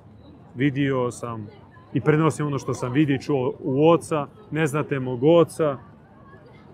vidio 0.56 1.12
sam 1.12 1.48
i 1.94 2.02
prenosim 2.02 2.48
ono 2.48 2.60
što 2.60 2.74
sam 2.74 2.92
vidio 2.92 3.18
čuo 3.18 3.54
u 3.60 3.90
Oca, 3.90 4.28
ne 4.52 4.68
znate 4.68 5.00
mog 5.00 5.24
Oca, 5.24 5.78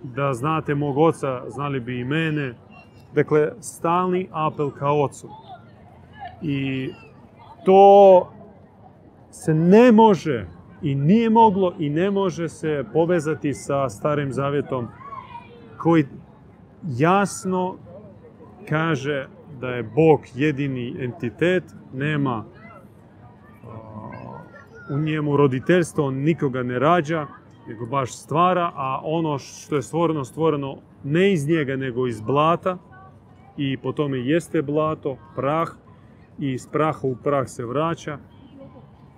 da 0.03 0.33
znate 0.33 0.75
mog 0.75 0.97
Oca, 0.97 1.43
znali 1.49 1.79
bi 1.79 1.99
i 1.99 2.03
mene. 2.03 2.53
Dakle, 3.13 3.51
stalni 3.59 4.27
apel 4.31 4.71
ka 4.71 4.91
Ocu. 4.91 5.29
I 6.41 6.89
to 7.65 8.27
se 9.36 9.54
ne 9.54 9.91
može 9.91 10.48
i 10.82 10.95
nije 10.95 11.30
moglo 11.30 11.74
i 11.80 11.89
ne 11.89 12.12
može 12.12 12.50
se 12.50 12.84
povezati 12.93 13.54
sa 13.54 13.89
Starim 13.89 14.34
Zavjetom 14.34 14.88
koji 15.78 16.06
jasno 16.98 17.76
kaže 18.69 19.28
da 19.62 19.69
je 19.69 19.84
Bog 19.84 20.19
jedini 20.36 20.95
entitet, 21.00 21.63
nema 21.93 22.45
uh, 22.45 23.69
u 24.95 25.00
njemu 25.00 25.38
roditeljstvo, 25.38 26.06
on 26.06 26.15
nikoga 26.15 26.63
ne 26.63 26.80
rađa, 26.80 27.28
nego 27.67 27.86
baš 27.86 28.13
stvara, 28.13 28.71
a 28.76 29.02
ono 29.04 29.39
što 29.39 29.76
je 29.76 29.82
stvoreno, 29.82 30.26
stvoreno 30.26 30.78
ne 31.04 31.34
iz 31.34 31.48
njega, 31.48 31.76
nego 31.76 32.08
iz 32.08 32.21
blata 32.21 32.78
i 33.58 33.78
po 33.78 33.91
tome 33.91 34.17
jeste 34.17 34.62
blato, 34.62 35.17
prah 35.36 35.69
i 36.39 36.52
iz 36.52 36.67
praha 36.67 37.08
u 37.08 37.15
prah 37.15 37.48
se 37.48 37.65
vraća. 37.65 38.17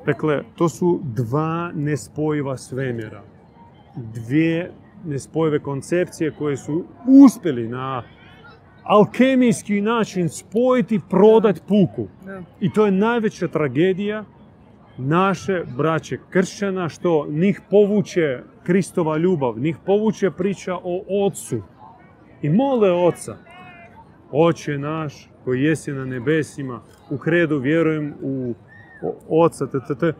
Dakle, 0.07 0.43
to 0.55 0.69
su 0.69 0.99
dva 1.03 1.71
nespojiva 1.75 2.57
svemira. 2.57 3.21
Dvije 3.95 4.71
nespojive 5.05 5.59
koncepcije 5.59 6.31
koje 6.31 6.57
su 6.57 6.83
uspjeli 7.25 7.67
na 7.67 8.03
alkemijski 8.83 9.81
način 9.81 10.29
spojiti, 10.29 10.99
prodati 11.09 11.61
puku. 11.67 12.07
I 12.59 12.73
to 12.73 12.85
je 12.85 12.91
najveća 12.91 13.47
tragedija 13.47 14.23
naše 14.97 15.63
braće 15.77 16.17
kršćana, 16.29 16.89
što 16.89 17.27
njih 17.29 17.61
povuče 17.69 18.43
Kristova 18.63 19.17
ljubav, 19.17 19.59
njih 19.59 19.77
povuče 19.85 20.31
priča 20.31 20.75
o 20.75 21.25
ocu. 21.25 21.61
I 22.41 22.49
mole 22.49 22.91
oca 22.91 23.37
Oče 24.31 24.77
naš 24.77 25.29
koji 25.43 25.63
jesi 25.63 25.91
na 25.91 26.05
nebesima, 26.05 26.81
u 27.09 27.17
kredu 27.17 27.59
vjerujem 27.59 28.13
u 28.21 28.53
Oca, 29.29 29.67
t, 29.67 30.13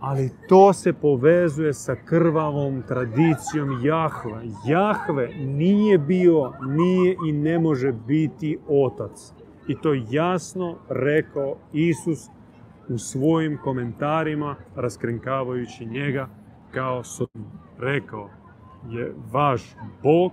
Ali 0.00 0.30
to 0.48 0.72
se 0.72 0.92
povezuje 0.92 1.72
sa 1.72 1.94
krvavom 1.94 2.82
tradicijom 2.88 3.80
Jahve. 3.84 4.42
Jahve 4.66 5.28
nije 5.36 5.98
bio, 5.98 6.52
nije 6.66 7.16
i 7.28 7.32
ne 7.32 7.58
može 7.58 7.92
biti 7.92 8.58
otac. 8.68 9.32
I 9.68 9.80
to 9.80 9.94
jasno 10.10 10.76
rekao 10.88 11.56
Isus 11.72 12.28
u 12.88 12.98
svojim 12.98 13.58
komentarima, 13.64 14.56
raskrinkavajući 14.76 15.86
njega 15.86 16.28
kao 16.70 17.04
Sotonu. 17.04 17.44
Rekao 17.78 18.30
je 18.88 19.14
vaš 19.32 19.76
Bog 20.02 20.32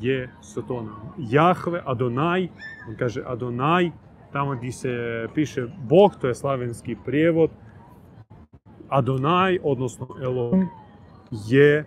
je 0.00 0.30
Sotona. 0.40 0.92
Jahve, 1.18 1.82
Adonaj, 1.84 2.48
on 2.88 2.96
kaže 2.98 3.22
Adonaj, 3.26 3.90
tamo 4.32 4.54
gdje 4.54 4.72
se 4.72 5.26
piše 5.34 5.66
Bog, 5.88 6.16
to 6.20 6.28
je 6.28 6.34
slavenski 6.34 6.96
prijevod, 7.04 7.50
Adonaj, 8.88 9.58
odnosno 9.62 10.06
Elohim, 10.22 10.68
je 11.30 11.84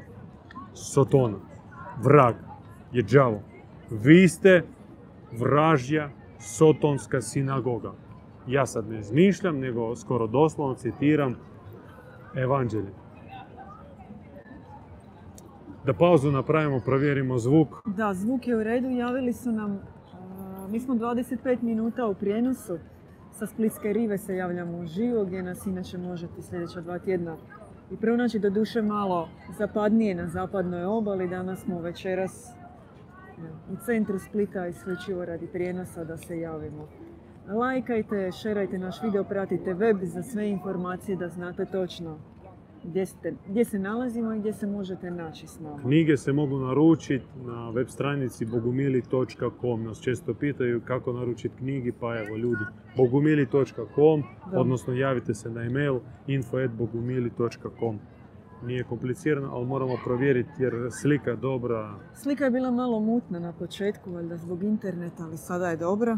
Sotona, 0.74 1.38
vrag, 2.04 2.36
je 2.92 3.04
đavo. 3.04 3.42
Vi 3.90 4.28
ste 4.28 4.64
vražja 5.32 6.10
Sotonska 6.40 7.22
sinagoga. 7.22 7.92
Ja 8.48 8.66
sad 8.66 8.90
ne 8.90 9.00
izmišljam, 9.00 9.60
nego 9.60 9.96
skoro 9.96 10.28
doslovno 10.28 10.76
citiram 10.76 11.36
Evanđelje. 12.36 12.92
Da 15.86 15.94
pauzu 15.94 16.32
napravimo, 16.32 16.80
provjerimo 16.80 17.38
zvuk. 17.38 17.68
Da, 17.86 18.14
zvuk 18.14 18.48
je 18.48 18.56
u 18.56 18.64
redu. 18.64 18.90
Javili 18.90 19.34
su 19.34 19.52
nam, 19.52 19.80
mi 20.74 20.80
smo 20.80 20.96
25 20.96 21.62
minuta 21.62 22.08
u 22.08 22.14
prijenosu. 22.14 22.78
Sa 23.32 23.48
Splitske 23.48 23.94
rive 23.94 24.18
se 24.18 24.36
javljamo 24.36 24.78
uživo 24.78 25.26
gdje 25.26 25.44
nas 25.44 25.66
inače 25.66 25.98
možete 25.98 26.42
sljedeća 26.42 26.82
dva 26.82 27.00
tjedna 27.00 27.38
i 27.92 27.98
pronaći 27.98 28.40
do 28.40 28.50
duše 28.50 28.82
malo 28.82 29.30
zapadnije 29.58 30.16
na 30.16 30.28
zapadnoj 30.28 30.86
obali. 30.86 31.28
Danas 31.28 31.60
smo 31.60 31.82
večeras 31.82 32.52
u 33.72 33.76
centru 33.86 34.20
Splita 34.20 34.68
isključivo 34.68 35.26
radi 35.26 35.48
prijenosa 35.48 36.04
da 36.04 36.18
se 36.18 36.40
javimo. 36.40 36.88
Lajkajte, 37.48 38.32
šerajte 38.32 38.78
naš 38.78 39.02
video, 39.04 39.24
pratite 39.24 39.74
web 39.74 39.98
za 40.04 40.24
sve 40.24 40.50
informacije 40.50 41.18
da 41.18 41.30
znate 41.30 41.66
točno 41.66 42.18
gdje, 42.84 43.06
ste, 43.06 43.34
gdje 43.48 43.66
se 43.66 43.80
nalazimo 43.80 44.34
i 44.34 44.40
gdje 44.40 44.54
se 44.54 44.68
možete 44.68 45.12
naći 45.12 45.48
s 45.48 45.60
nama. 45.60 45.82
Knjige 45.82 46.18
se 46.18 46.34
mogu 46.34 46.60
naručiti 46.60 47.26
na 47.46 47.70
web 47.70 47.88
stranici 47.88 48.46
bogumili.com. 48.46 49.84
Nas 49.84 50.02
često 50.02 50.34
pitaju 50.34 50.82
kako 50.82 51.14
naručiti 51.14 51.56
knjigi, 51.58 51.92
pa 51.92 52.20
evo 52.20 52.38
ljudi, 52.38 52.64
bogumili.com, 52.98 54.24
odnosno 54.54 54.94
javite 54.94 55.34
se 55.34 55.50
na 55.50 55.64
email 55.64 56.00
info.bogumili.com. 56.28 58.00
Nije 58.66 58.84
komplicirano, 58.84 59.50
ali 59.54 59.66
moramo 59.66 59.98
provjeriti 60.04 60.52
jer 60.60 60.74
slika 61.02 61.30
je 61.30 61.38
dobra. 61.38 61.96
Slika 62.14 62.44
je 62.44 62.52
bila 62.52 62.72
malo 62.72 63.00
mutna 63.00 63.40
na 63.40 63.54
početku, 63.54 64.12
valjda 64.12 64.38
zbog 64.38 64.64
interneta, 64.64 65.24
ali 65.24 65.38
sada 65.38 65.70
je 65.70 65.78
dobra. 65.78 66.18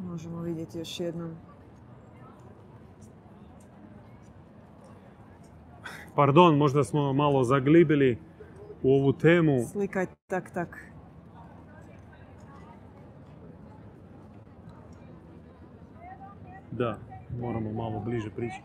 Možemo 0.00 0.42
vidjeti 0.42 0.78
još 0.78 1.00
jednom. 1.00 1.30
Pardon, 6.14 6.56
možda 6.56 6.84
smo 6.84 7.12
malo 7.12 7.44
zaglibili 7.44 8.18
u 8.82 8.94
ovu 8.94 9.12
temu. 9.12 9.58
Slika 9.72 10.00
je 10.00 10.06
tak 10.26 10.50
tak. 10.50 10.78
Da, 16.70 16.98
moramo 17.40 17.72
malo 17.72 18.00
bliže 18.00 18.30
prići. 18.30 18.60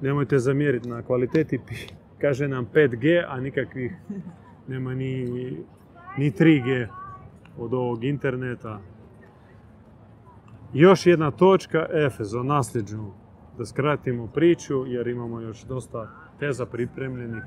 Nemojte 0.00 0.38
zamjeriti 0.38 0.88
na 0.88 1.02
kvaliteti. 1.02 1.60
Kaže 2.20 2.48
nam 2.48 2.66
5G, 2.74 3.24
a 3.28 3.40
nikakvih 3.40 3.92
nema 4.68 4.94
ni, 4.94 5.24
ni 6.18 6.30
3G 6.30 6.88
od 7.58 7.74
ovog 7.74 8.04
interneta. 8.04 8.80
Još 10.72 11.06
jedna 11.06 11.30
točka, 11.30 11.86
Efezo, 12.06 12.42
nasljeđu. 12.42 13.23
Da 13.58 13.64
skratimo 13.66 14.26
priču 14.26 14.86
jer 14.86 15.08
imamo 15.08 15.40
još 15.40 15.62
dosta 15.64 16.08
teza 16.38 16.66
pripremljenih. 16.66 17.42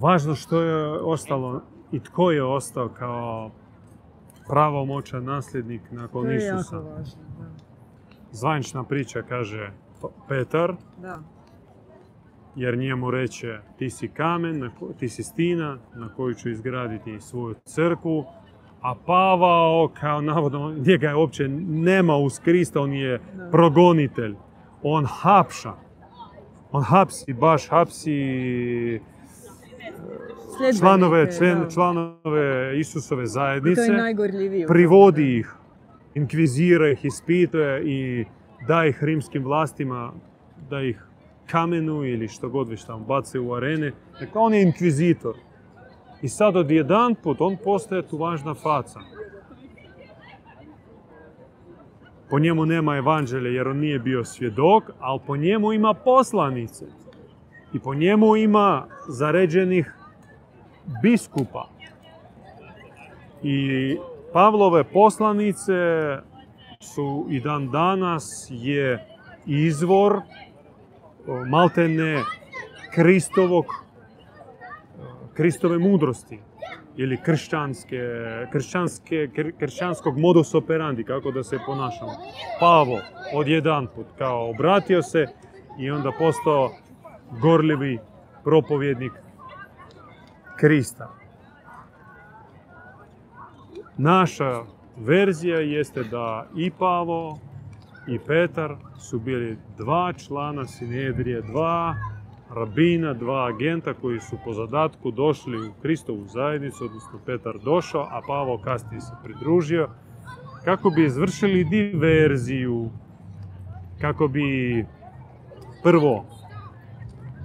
Važno 0.00 0.34
što 0.34 0.62
je 0.62 1.00
ostalo 1.00 1.62
i 1.92 2.00
tko 2.00 2.30
je 2.30 2.44
ostao 2.44 2.88
kao 2.88 3.50
pravomoćan 4.48 5.24
nasljednik 5.24 5.82
nakon 5.90 6.24
To 6.24 6.30
je 6.30 6.36
Isusa. 6.36 6.76
jako 6.76 6.88
važno. 6.88 7.20
Da. 7.38 7.46
Zvanična 8.32 8.84
priča 8.84 9.22
kaže 9.22 9.72
Petar, 10.28 10.74
da. 11.02 11.18
jer 12.56 12.78
njemu 12.78 13.10
reče 13.10 13.60
ti 13.78 13.90
si 13.90 14.08
kamen, 14.08 14.70
ti 14.98 15.08
si 15.08 15.22
stina 15.22 15.78
na 15.94 16.14
koju 16.14 16.34
ću 16.34 16.50
izgraditi 16.50 17.20
svoju 17.20 17.54
crkvu, 17.64 18.24
a 18.82 18.94
Pavao 19.06 19.90
kao 20.00 20.20
navodno 20.20 20.74
njega 20.86 21.08
je 21.08 21.14
uopće 21.14 21.48
nema 21.68 22.16
uz 22.16 22.38
Krista, 22.38 22.80
on 22.80 22.92
je 22.92 23.20
progonitelj, 23.50 24.34
on 24.82 25.06
hapša, 25.06 25.72
on 26.72 26.82
hapsi, 26.82 27.32
baš 27.32 27.68
hapsi 27.68 29.00
Sljedbenike, 30.56 30.78
članove, 30.78 31.30
članove 31.74 32.78
Isusove 32.78 33.22
to 33.22 33.26
zajednice, 33.26 33.80
je 34.52 34.66
privodi 34.66 35.38
ih, 35.38 35.54
inkvizira 36.14 36.90
ih, 36.90 37.04
ispituje 37.04 37.82
i 37.84 38.24
da 38.68 38.86
ih 38.86 39.04
rimskim 39.04 39.44
vlastima, 39.44 40.12
da 40.70 40.80
ih 40.80 41.04
kamenu 41.46 42.04
ili 42.04 42.28
što 42.28 42.48
god 42.48 42.68
već 42.68 42.84
tamo 42.84 43.04
bace 43.04 43.40
u 43.40 43.54
arene. 43.54 43.92
Dakle, 44.20 44.40
on 44.40 44.54
je 44.54 44.62
inkvizitor. 44.62 45.34
I 46.22 46.28
sad 46.28 46.56
od 46.56 46.70
jedan 46.70 47.14
put 47.14 47.40
on 47.40 47.56
postaje 47.64 48.02
tu 48.02 48.16
važna 48.16 48.54
faca. 48.54 49.00
Po 52.30 52.38
njemu 52.38 52.66
nema 52.66 52.96
evanđelja 52.96 53.50
jer 53.50 53.68
on 53.68 53.78
nije 53.78 53.98
bio 53.98 54.24
svjedok, 54.24 54.84
ali 55.00 55.20
po 55.26 55.36
njemu 55.36 55.72
ima 55.72 55.94
poslanice. 55.94 56.86
I 57.72 57.78
po 57.78 57.94
njemu 57.94 58.36
ima 58.36 58.86
zaređenih 59.08 59.94
biskupa. 61.02 61.68
I 63.42 63.96
Pavlove 64.32 64.84
poslanice 64.84 65.72
su 66.80 67.26
i 67.30 67.40
dan 67.40 67.70
danas 67.70 68.46
je 68.50 69.06
izvor 69.46 70.20
maltene 71.46 72.22
Kristovog 72.94 73.64
Kristove 75.40 75.78
mudrosti 75.78 76.38
ili 76.96 77.16
kršćanske, 77.22 77.98
kršćanske, 78.52 79.16
kr- 79.16 79.52
kršćanskog 79.58 80.18
modus 80.18 80.54
operandi, 80.54 81.04
kako 81.04 81.30
da 81.30 81.42
se 81.42 81.58
ponašamo. 81.66 82.10
Pavo 82.60 82.98
odjedan 83.34 83.86
put 83.94 84.06
kao 84.18 84.50
obratio 84.50 85.02
se 85.02 85.26
i 85.78 85.90
onda 85.90 86.12
postao 86.18 86.70
gorljivi 87.42 87.98
propovjednik 88.44 89.12
Krista. 90.56 91.14
Naša 93.96 94.62
verzija 94.96 95.60
jeste 95.60 96.02
da 96.02 96.46
i 96.56 96.70
Pavo 96.70 97.38
i 98.08 98.18
Petar 98.18 98.76
su 98.98 99.18
bili 99.18 99.58
dva 99.78 100.12
člana 100.12 100.66
Sinedrije, 100.66 101.42
dva 101.42 101.94
rabina, 102.54 103.14
dva 103.14 103.46
agenta 103.46 103.94
koji 103.94 104.20
su 104.20 104.36
po 104.44 104.52
zadatku 104.52 105.10
došli 105.10 105.68
u 105.68 105.72
Kristovu 105.82 106.26
zajednicu, 106.26 106.84
odnosno 106.84 107.18
Petar 107.26 107.58
došao, 107.64 108.02
a 108.02 108.20
Pavo 108.26 108.58
kasnije 108.58 109.00
se 109.00 109.12
pridružio, 109.24 109.88
kako 110.64 110.90
bi 110.90 111.04
izvršili 111.04 111.64
diverziju, 111.64 112.90
kako 114.00 114.28
bi 114.28 114.86
prvo 115.82 116.24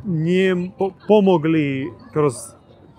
njem 0.06 0.72
po- 0.78 0.92
pomogli 1.08 1.92
kroz 2.14 2.34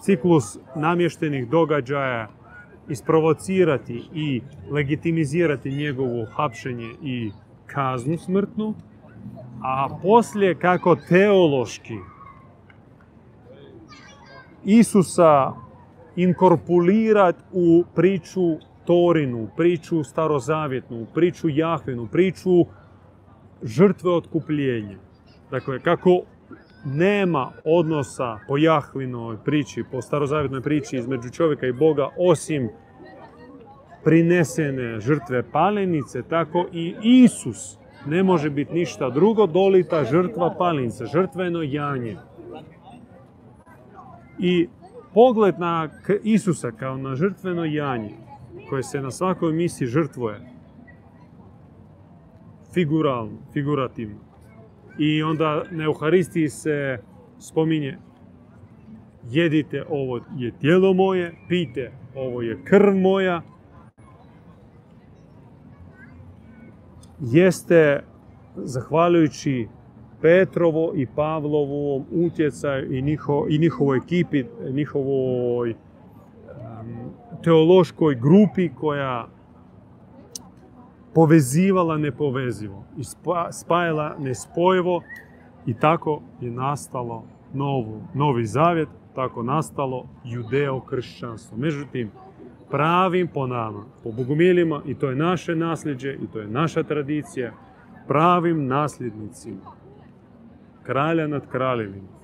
ciklus 0.00 0.58
namještenih 0.76 1.48
događaja 1.48 2.28
isprovocirati 2.88 4.02
i 4.14 4.42
legitimizirati 4.70 5.70
njegovo 5.70 6.26
hapšenje 6.36 6.90
i 7.02 7.30
kaznu 7.66 8.18
smrtnu, 8.18 8.74
a 9.62 9.88
poslije 10.02 10.54
kako 10.54 10.96
teološki 10.96 11.98
Isusa 14.64 15.52
inkorpulirati 16.16 17.42
u 17.52 17.84
priču 17.94 18.56
Torinu, 18.84 19.48
priču 19.56 20.04
starozavjetnu, 20.04 21.06
priču 21.14 21.48
Jahvenu, 21.48 22.06
priču 22.06 22.64
žrtve 23.62 24.10
otkupljenja. 24.10 24.98
Dakle, 25.50 25.80
kako 25.80 26.20
nema 26.84 27.52
odnosa 27.64 28.38
po 28.48 28.56
Jahvinoj 28.56 29.36
priči, 29.44 29.84
po 29.92 30.02
starozavjetnoj 30.02 30.60
priči 30.62 30.96
između 30.96 31.30
čovjeka 31.30 31.66
i 31.66 31.72
Boga, 31.72 32.08
osim 32.18 32.68
prinesene 34.04 35.00
žrtve 35.00 35.42
palenice, 35.52 36.22
tako 36.22 36.66
i 36.72 36.94
Isus 37.02 37.78
ne 38.06 38.22
može 38.22 38.50
biti 38.50 38.74
ništa 38.74 39.10
drugo 39.10 39.46
dolita 39.46 40.04
žrtva 40.04 40.54
palenice, 40.58 41.06
žrtveno 41.06 41.62
janje. 41.62 42.16
I 44.38 44.68
pogled 45.14 45.58
na 45.58 45.88
Isusa 46.22 46.70
kao 46.70 46.96
na 46.96 47.14
žrtveno 47.14 47.64
janje, 47.64 48.14
koje 48.68 48.82
se 48.82 49.00
na 49.00 49.10
svakoj 49.10 49.52
misiji 49.52 49.88
žrtvuje, 49.88 50.40
figuralno, 52.74 53.38
figurativno. 53.52 54.18
I 54.98 55.22
onda 55.22 55.62
na 55.70 55.84
Euharistiji 55.84 56.48
se 56.48 56.98
spominje 57.38 57.98
jedite 59.30 59.84
ovo 59.88 60.20
je 60.36 60.52
tijelo 60.60 60.94
moje, 60.94 61.34
pite 61.48 61.92
ovo 62.14 62.42
je 62.42 62.58
krv 62.64 62.96
moja, 62.96 63.42
jeste 67.20 68.02
zahvaljujući 68.56 69.68
Petrovo 70.22 70.92
i 70.94 71.06
Pavlovom 71.06 72.04
utjecaju 72.12 72.92
i, 72.92 73.02
njiho, 73.02 73.46
i 73.48 73.58
njihovoj 73.58 73.98
ekipi, 73.98 74.44
njihovoj 74.70 75.74
teološkoj 77.44 78.14
grupi 78.14 78.68
koja 78.68 79.28
povezivala 81.14 81.96
nepovezivo 81.98 82.84
i 82.98 83.02
spajala 83.50 84.16
nespojivo 84.18 85.02
i 85.66 85.74
tako 85.74 86.20
je 86.40 86.50
nastalo 86.50 87.24
novu, 87.54 88.02
novi 88.14 88.46
zavjet, 88.46 88.88
tako 89.14 89.42
nastalo 89.42 90.06
judeo 90.24 90.80
kršćanstvo. 90.80 91.58
Međutim, 91.58 92.10
pravim 92.70 93.28
po 93.28 93.46
nama, 93.46 93.84
po 94.04 94.12
bogumilima, 94.12 94.82
i 94.86 94.94
to 94.94 95.10
je 95.10 95.16
naše 95.16 95.54
nasljeđe, 95.54 96.12
i 96.12 96.26
to 96.32 96.40
je 96.40 96.46
naša 96.46 96.82
tradicija, 96.82 97.52
pravim 98.08 98.66
nasljednicima, 98.66 99.72
kralja 100.82 101.26
nad 101.26 101.50
kraljevima, 101.50 102.16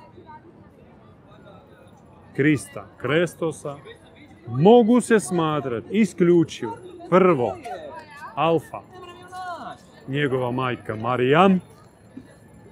Krista, 2.36 2.86
Krestosa, 2.96 3.76
mogu 4.48 5.00
se 5.00 5.20
smatrati 5.20 5.88
isključivo 5.90 6.78
prvo 7.10 7.56
Alfa, 8.34 8.80
njegova 10.08 10.50
majka 10.50 10.96
Marijam, 10.96 11.60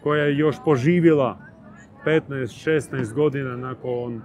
koja 0.02 0.24
je 0.24 0.38
još 0.38 0.56
poživjela 0.64 1.38
15-16 2.04 3.14
godina 3.14 3.56
nakon 3.56 4.22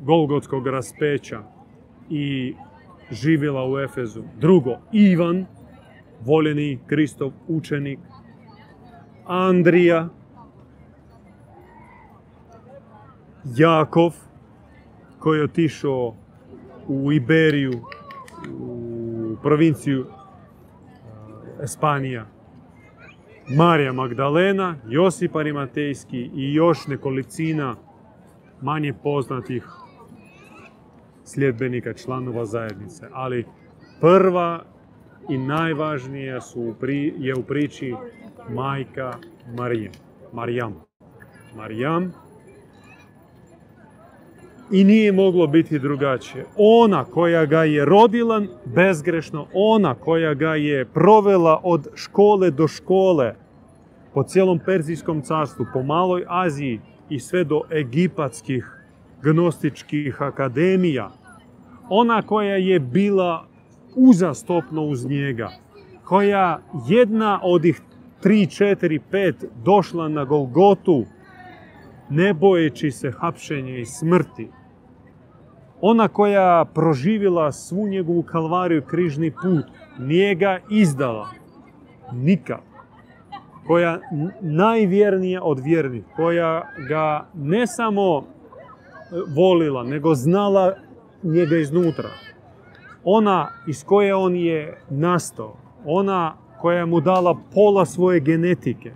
Golgotskog 0.00 0.66
raspeća 0.66 1.42
i 2.10 2.54
živjela 3.10 3.70
u 3.70 3.78
Efezu. 3.78 4.22
Drugo, 4.40 4.78
Ivan, 4.92 5.46
voljeni 6.24 6.78
Kristov 6.86 7.32
učenik. 7.48 7.98
Andrija, 9.26 10.08
Jakov, 13.56 14.14
koji 15.18 15.38
je 15.38 15.44
otišao 15.44 16.14
u 16.88 17.12
Iberiju, 17.12 17.72
u 18.60 19.36
provinciju 19.42 20.06
Espanija. 21.62 22.26
Marija 23.48 23.92
Magdalena, 23.92 24.76
Josip 24.88 25.36
Arimatejski 25.36 26.30
i 26.34 26.54
još 26.54 26.86
nekolicina 26.86 27.76
manje 28.60 28.92
poznatih 29.02 29.79
sljedbenika 31.34 31.92
članova 31.92 32.44
zajednice. 32.44 33.06
Ali 33.12 33.44
prva 34.00 34.64
i 35.28 35.38
najvažnija 35.38 36.40
su 36.40 36.74
je 37.18 37.34
u 37.34 37.42
priči 37.42 37.94
majka 38.48 39.12
Marije. 39.56 39.90
Marijam. 40.32 40.74
Marijam. 41.56 42.12
I 44.70 44.84
nije 44.84 45.12
moglo 45.12 45.46
biti 45.46 45.78
drugačije. 45.78 46.46
Ona 46.56 47.04
koja 47.04 47.46
ga 47.46 47.64
je 47.64 47.84
rodila 47.84 48.42
bezgrešno, 48.64 49.46
ona 49.54 49.94
koja 49.94 50.34
ga 50.34 50.54
je 50.54 50.84
provela 50.84 51.60
od 51.62 51.88
škole 51.94 52.50
do 52.50 52.68
škole 52.68 53.34
po 54.14 54.22
cijelom 54.22 54.58
Perzijskom 54.66 55.22
carstvu, 55.22 55.66
po 55.72 55.82
maloj 55.82 56.24
Aziji 56.28 56.80
i 57.08 57.20
sve 57.20 57.44
do 57.44 57.60
egipatskih 57.72 58.80
gnostičkih 59.22 60.22
akademija, 60.22 61.10
ona 61.90 62.22
koja 62.22 62.56
je 62.56 62.80
bila 62.80 63.46
uzastopno 63.96 64.82
uz 64.82 65.06
njega, 65.06 65.50
koja 66.04 66.60
jedna 66.88 67.40
od 67.42 67.64
ih 67.64 67.80
tri, 68.20 68.46
četiri, 68.46 69.00
pet 69.10 69.44
došla 69.64 70.08
na 70.08 70.24
Golgotu, 70.24 71.04
ne 72.10 72.34
bojeći 72.34 72.90
se 72.90 73.10
hapšenja 73.10 73.76
i 73.76 73.86
smrti. 73.86 74.48
Ona 75.80 76.08
koja 76.08 76.64
proživjela 76.74 77.52
svu 77.52 77.88
njegovu 77.88 78.22
kalvariju 78.22 78.82
križni 78.82 79.30
put, 79.30 79.64
nije 79.98 80.34
ga 80.34 80.58
izdala. 80.70 81.28
Nikad. 82.12 82.60
Koja 83.66 83.98
najvjernija 84.40 85.42
od 85.42 85.60
vjernih, 85.60 86.04
koja 86.16 86.62
ga 86.88 87.26
ne 87.34 87.66
samo 87.66 88.24
volila, 89.36 89.82
nego 89.82 90.14
znala 90.14 90.74
njega 91.22 91.56
iznutra. 91.56 92.08
Ona 93.04 93.48
iz 93.66 93.84
koje 93.84 94.14
on 94.14 94.36
je 94.36 94.78
nastao, 94.90 95.56
ona 95.84 96.36
koja 96.60 96.86
mu 96.86 97.00
dala 97.00 97.36
pola 97.54 97.86
svoje 97.86 98.20
genetike, 98.20 98.92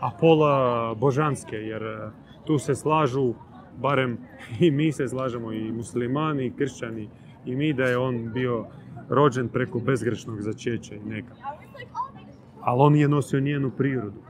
a 0.00 0.10
pola 0.20 0.94
božanske, 0.94 1.56
jer 1.56 1.82
e, 1.82 2.10
tu 2.44 2.58
se 2.58 2.74
slažu, 2.74 3.34
barem 3.76 4.18
i 4.60 4.70
mi 4.70 4.92
se 4.92 5.08
slažemo, 5.08 5.52
i 5.52 5.72
muslimani, 5.72 6.46
i 6.46 6.50
kršćani, 6.50 7.08
i 7.44 7.56
mi 7.56 7.72
da 7.72 7.84
je 7.84 7.98
on 7.98 8.32
bio 8.32 8.66
rođen 9.08 9.48
preko 9.48 9.78
bezgrešnog 9.78 10.40
začeća 10.40 10.94
i 10.94 11.08
neka. 11.08 11.34
Ali 12.60 12.80
on 12.80 12.96
je 12.96 13.08
nosio 13.08 13.40
njenu 13.40 13.70
prirodu. 13.70 14.20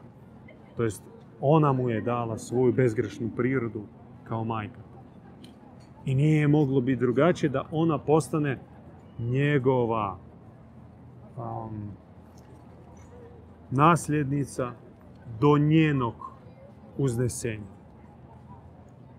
To 0.77 0.85
jest, 0.85 1.03
ona 1.41 1.73
mu 1.73 1.91
je 1.91 2.01
dala 2.01 2.39
svoju 2.39 2.73
bezgrešnu 2.73 3.31
prirodu 3.37 3.83
kao 4.25 4.45
majka. 4.45 4.88
I 6.09 6.15
nije 6.15 6.49
moglo 6.49 6.81
biti 6.81 7.01
drugačije 7.01 7.51
da 7.51 7.65
ona 7.71 7.99
postane 7.99 8.59
njegova 9.19 10.17
um, 11.37 11.91
nasljednica 13.71 14.73
do 15.41 15.59
njenog 15.59 16.15
uznesenja. 16.99 17.67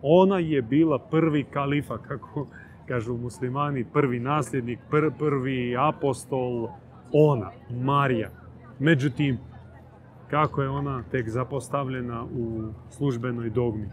Ona 0.02 0.40
je 0.40 0.62
bila 0.62 1.00
prvi 1.00 1.44
kalifa, 1.44 1.98
kako 1.98 2.48
kažu 2.86 3.18
muslimani, 3.18 3.86
prvi 3.94 4.20
nasljednik, 4.20 4.80
prvi 5.20 5.78
apostol, 5.78 6.68
ona, 7.12 7.52
Marija. 7.70 8.30
Međutim, 8.80 9.38
kako 10.30 10.62
je 10.62 10.70
ona 10.70 11.04
tek 11.12 11.30
zapostavljena 11.30 12.24
u 12.24 12.62
službenoj 12.90 13.50
dogmi? 13.50 13.90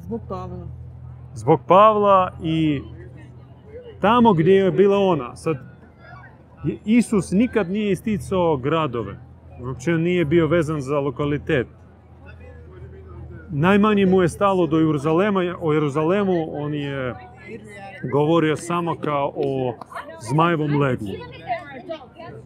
Zbog 0.00 0.20
Pavla 0.28 0.85
zbog 1.36 1.60
Pavla 1.66 2.30
i 2.42 2.82
tamo 4.00 4.32
gdje 4.32 4.52
je 4.52 4.70
bila 4.70 4.98
ona. 4.98 5.36
Sad, 5.36 5.56
Isus 6.84 7.30
nikad 7.30 7.70
nije 7.70 7.92
isticao 7.92 8.56
gradove. 8.56 9.18
Uopće 9.60 9.92
nije 9.92 10.24
bio 10.24 10.46
vezan 10.46 10.80
za 10.80 10.98
lokalitet. 11.00 11.66
Najmanje 13.50 14.06
mu 14.06 14.22
je 14.22 14.28
stalo 14.28 14.66
do 14.66 14.78
Jeruzalema. 14.78 15.40
O 15.60 15.72
Jeruzalemu 15.72 16.62
on 16.62 16.74
je 16.74 17.14
govorio 18.12 18.56
samo 18.56 18.94
kao 18.94 19.32
o 19.36 19.74
zmajevom 20.30 20.80
leglu. 20.80 21.12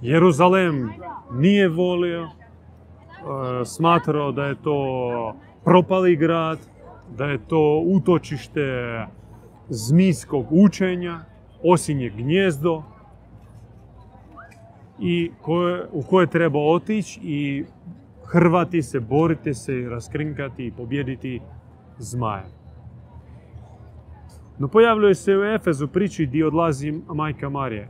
Jeruzalem 0.02 0.90
nije 1.32 1.68
volio, 1.68 2.22
e, 2.22 2.28
smatrao 3.64 4.32
da 4.32 4.44
je 4.44 4.54
to 4.62 5.34
propali 5.64 6.16
grad, 6.16 6.58
da 7.16 7.24
je 7.24 7.38
to 7.48 7.82
utočište 7.86 8.60
zmijskog 9.68 10.46
učenja, 10.50 11.20
osinje 11.64 12.10
gnjezdo 12.10 12.82
i 14.98 15.30
koje, 15.42 15.86
u 15.92 16.02
koje 16.02 16.26
treba 16.26 16.58
otići 16.58 17.20
i 17.22 17.64
hrvati 18.24 18.82
se, 18.82 19.00
boriti 19.00 19.54
se, 19.54 19.86
raskrinkati 19.90 20.66
i 20.66 20.72
pobjediti 20.72 21.40
zmaja. 21.98 22.60
No 24.58 24.68
pojavljuje 24.68 25.14
se 25.14 25.36
u 25.36 25.44
Efezu 25.44 25.88
priči 25.88 26.26
gdje 26.26 26.46
odlazi 26.46 26.92
majka 27.14 27.48
Marije. 27.48 27.88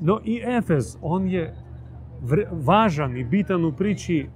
No 0.00 0.20
i 0.24 0.40
Efez, 0.44 0.96
on 1.02 1.28
je 1.28 1.54
važan 2.50 3.16
i 3.16 3.24
bitan 3.24 3.64
u 3.64 3.72
priči 3.72 4.28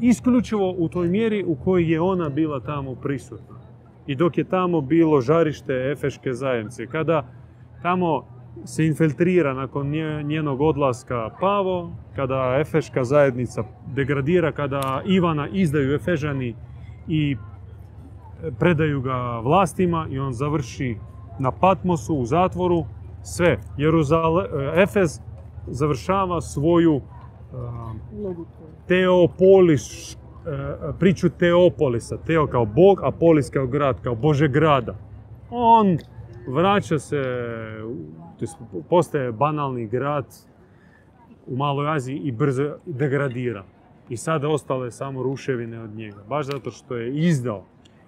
isključivo 0.00 0.74
u 0.78 0.88
toj 0.88 1.08
mjeri 1.08 1.44
u 1.44 1.54
kojoj 1.54 1.92
je 1.92 2.00
ona 2.00 2.28
bila 2.28 2.60
tamo 2.60 2.94
prisutna. 2.94 3.56
I 4.06 4.14
dok 4.14 4.38
je 4.38 4.44
tamo 4.44 4.80
bilo 4.80 5.20
žarište 5.20 5.72
Efeške 5.92 6.32
zajednice, 6.32 6.86
kada 6.86 7.26
tamo 7.82 8.24
se 8.64 8.86
infiltrira 8.86 9.54
nakon 9.54 9.90
njenog 10.24 10.60
odlaska 10.60 11.30
Pavo, 11.40 11.90
kada 12.16 12.56
Efeška 12.60 13.04
zajednica 13.04 13.64
degradira, 13.94 14.52
kada 14.52 15.02
Ivana 15.06 15.48
izdaju 15.48 15.94
Efežani 15.94 16.54
i 17.08 17.36
predaju 18.58 19.00
ga 19.00 19.40
vlastima 19.40 20.06
i 20.10 20.18
on 20.18 20.32
završi 20.32 20.96
na 21.38 21.50
Patmosu 21.50 22.14
u 22.14 22.24
zatvoru, 22.24 22.84
sve. 23.22 23.58
Jeruzale, 23.76 24.44
Efez 24.74 25.20
završava 25.66 26.40
svoju 26.40 27.00
Teopolis, 28.86 30.16
priču 30.98 31.28
Teopolisa. 31.28 32.16
Teo 32.26 32.46
kao 32.46 32.64
bog, 32.64 33.00
a 33.02 33.10
polis 33.10 33.50
kao 33.50 33.66
grad, 33.66 34.00
kao 34.02 34.14
bože 34.14 34.48
grada. 34.48 34.94
On 35.50 35.98
vraća 36.48 36.98
se, 36.98 37.22
postaje 38.88 39.32
banalni 39.32 39.86
grad 39.86 40.26
u 41.46 41.56
Maloj 41.56 41.94
Aziji 41.96 42.16
i 42.18 42.32
brzo 42.32 42.76
degradira. 42.86 43.64
I 44.08 44.16
sada 44.16 44.48
ostale 44.48 44.90
samo 44.90 45.22
ruševine 45.22 45.80
od 45.80 45.90
njega. 45.90 46.22
Baš 46.28 46.46
zato 46.46 46.70
što 46.70 46.96
je 46.96 47.16
izdao. 47.16 47.64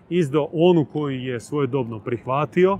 Izdao 0.09 0.49
onu 0.53 0.87
koji 0.93 1.25
je 1.25 1.41
svojedobno 1.41 1.99
prihvatio 1.99 2.79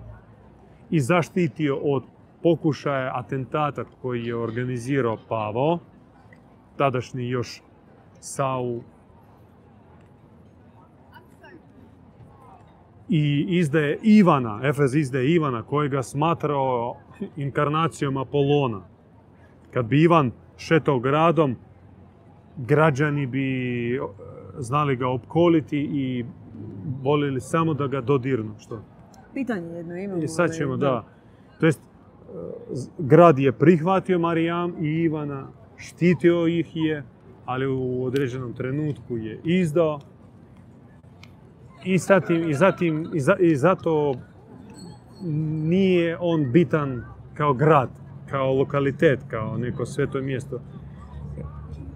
i 0.91 1.01
zaštitio 1.01 1.77
od 1.77 2.03
pokušaja 2.43 3.13
atentata 3.15 3.85
koji 4.03 4.25
je 4.25 4.37
organizirao 4.37 5.19
Pavao, 5.29 5.79
tadašnji 6.81 7.29
još 7.29 7.63
Saul 8.21 8.81
i 13.09 13.47
izdaje 13.49 13.99
Ivana, 14.03 14.61
Efez 14.63 14.95
izdaje 14.95 15.35
Ivana 15.35 15.63
kojega 15.63 16.03
smatrao 16.03 16.97
inkarnacijom 17.37 18.17
Apolona. 18.17 18.81
Kad 19.71 19.87
bi 19.87 20.03
Ivan 20.03 20.31
šetao 20.57 20.99
gradom, 20.99 21.57
građani 22.57 23.27
bi 23.27 23.47
e, 23.95 24.01
znali 24.59 24.97
ga 24.97 25.09
opkoliti 25.09 25.79
i 25.79 26.25
voljeli 27.03 27.41
samo 27.41 27.75
da 27.75 27.87
ga 27.87 28.01
dodirnu. 28.01 28.55
Što? 28.59 28.83
Pitanje 29.35 29.69
jedno 29.69 29.97
imamo. 29.97 30.23
I 30.23 30.29
sad 30.29 30.53
ćemo, 30.57 30.77
da. 30.77 31.05
To 31.61 31.67
jest, 31.67 31.81
e, 31.81 31.85
grad 32.99 33.39
je 33.39 33.53
prihvatio 33.53 34.19
Marijam 34.19 34.75
i 34.81 34.89
Ivana, 34.89 35.60
štitio 35.81 36.47
ih 36.47 36.71
je, 36.75 37.03
ali 37.45 37.67
u 37.67 38.05
određenom 38.05 38.53
trenutku 38.53 39.17
je 39.17 39.41
izdao 39.45 40.01
i, 41.85 41.99
zatim, 41.99 42.51
i, 42.51 42.55
zatim, 42.55 43.07
i, 43.41 43.57
zato 43.57 44.15
nije 45.65 46.17
on 46.21 46.53
bitan 46.53 47.05
kao 47.35 47.55
grad, 47.55 47.91
kao 48.31 48.55
lokalitet, 48.55 49.21
kao 49.29 49.59
neko 49.59 49.87
sveto 49.87 50.21
mjesto. 50.21 50.61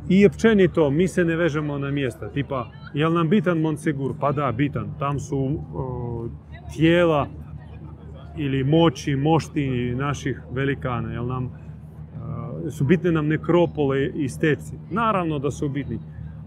I 0.08 0.26
općenito, 0.26 0.90
mi 0.90 1.08
se 1.08 1.24
ne 1.24 1.36
vežemo 1.36 1.78
na 1.78 1.90
mjesta. 1.90 2.28
Tipa, 2.28 2.70
jel 2.94 3.12
nam 3.12 3.28
bitan 3.28 3.60
Monsegur? 3.60 4.14
Pa 4.20 4.32
da, 4.32 4.52
bitan. 4.52 4.94
Tam 4.98 5.18
su 5.18 5.60
tijela 6.76 7.26
ili 8.36 8.64
moći, 8.64 9.16
mošti 9.16 9.94
naših 9.94 10.40
velikana. 10.50 11.12
Jel 11.12 11.26
nam, 11.26 11.63
su 12.70 12.84
bitne 12.84 13.12
nam 13.12 13.26
nekropole 13.26 14.06
i 14.06 14.28
steci? 14.28 14.72
Naravno 14.90 15.38
da 15.38 15.50
su 15.50 15.68
bitni. 15.68 15.98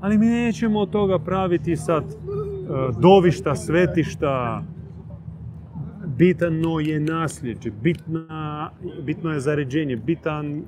Ali 0.01 0.17
mi 0.17 0.25
nećemo 0.25 0.79
od 0.79 0.89
toga 0.89 1.19
praviti 1.19 1.75
sad 1.75 2.03
E, 2.67 2.91
dovišta, 2.99 3.55
svetišta, 3.55 4.63
bitano 6.05 6.79
je 6.79 6.99
nasljeđe, 6.99 7.71
bitna, 7.83 8.69
bitno 9.01 9.31
je 9.31 9.39
zaređenje, 9.39 9.95
bitan, 9.95 10.63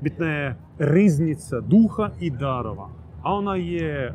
bitna 0.00 0.26
je 0.26 0.56
riznica 0.78 1.60
duha 1.60 2.10
i 2.20 2.30
darova. 2.30 2.88
A 3.22 3.34
ona 3.34 3.56
je 3.56 4.14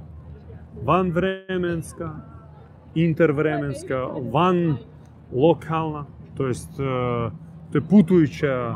vanvremenska, 0.84 2.16
intervremenska, 2.96 4.08
van 4.34 4.78
lokalna, 5.34 6.06
to 6.38 6.48
jest 6.48 6.80
e, 6.80 6.84
to 7.72 7.78
je 7.78 7.82
putujuća, 7.90 8.76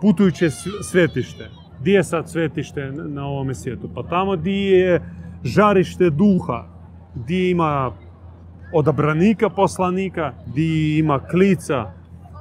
putujuće 0.00 0.50
svetište. 0.82 1.50
Gdje 1.80 1.92
je 1.92 2.04
sad 2.04 2.28
svetište 2.28 2.92
na 2.92 3.26
ovome 3.26 3.54
svijetu? 3.54 3.88
Pa 3.94 4.02
tamo 4.02 4.36
gdje 4.36 4.78
je 4.78 5.02
žarište 5.44 6.10
duha, 6.10 6.64
gdje 7.14 7.50
ima 7.50 7.92
odabranika 8.72 9.48
poslanika, 9.48 10.32
gdje 10.46 10.98
ima 10.98 11.18
klica 11.18 11.92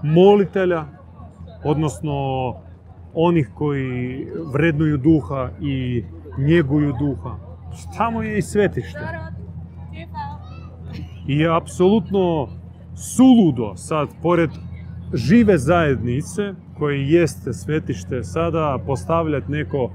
molitelja, 0.04 0.86
odnosno 1.64 2.14
onih 3.14 3.50
koji 3.56 4.28
vrednuju 4.54 4.98
duha 4.98 5.50
i 5.62 6.04
njeguju 6.38 6.94
duha. 7.00 7.36
Tamo 7.98 8.24
je 8.24 8.38
i 8.38 8.42
svetište. 8.42 9.00
I 11.28 11.38
je 11.38 11.56
apsolutno 11.58 12.48
suludo 12.96 13.76
sad, 13.76 14.10
pored 14.22 14.50
žive 15.14 15.58
zajednice, 15.58 16.54
koje 16.80 17.10
jeste 17.10 17.54
svetište, 17.54 18.24
sada 18.24 18.80
postavljati 18.86 19.52
neko 19.52 19.92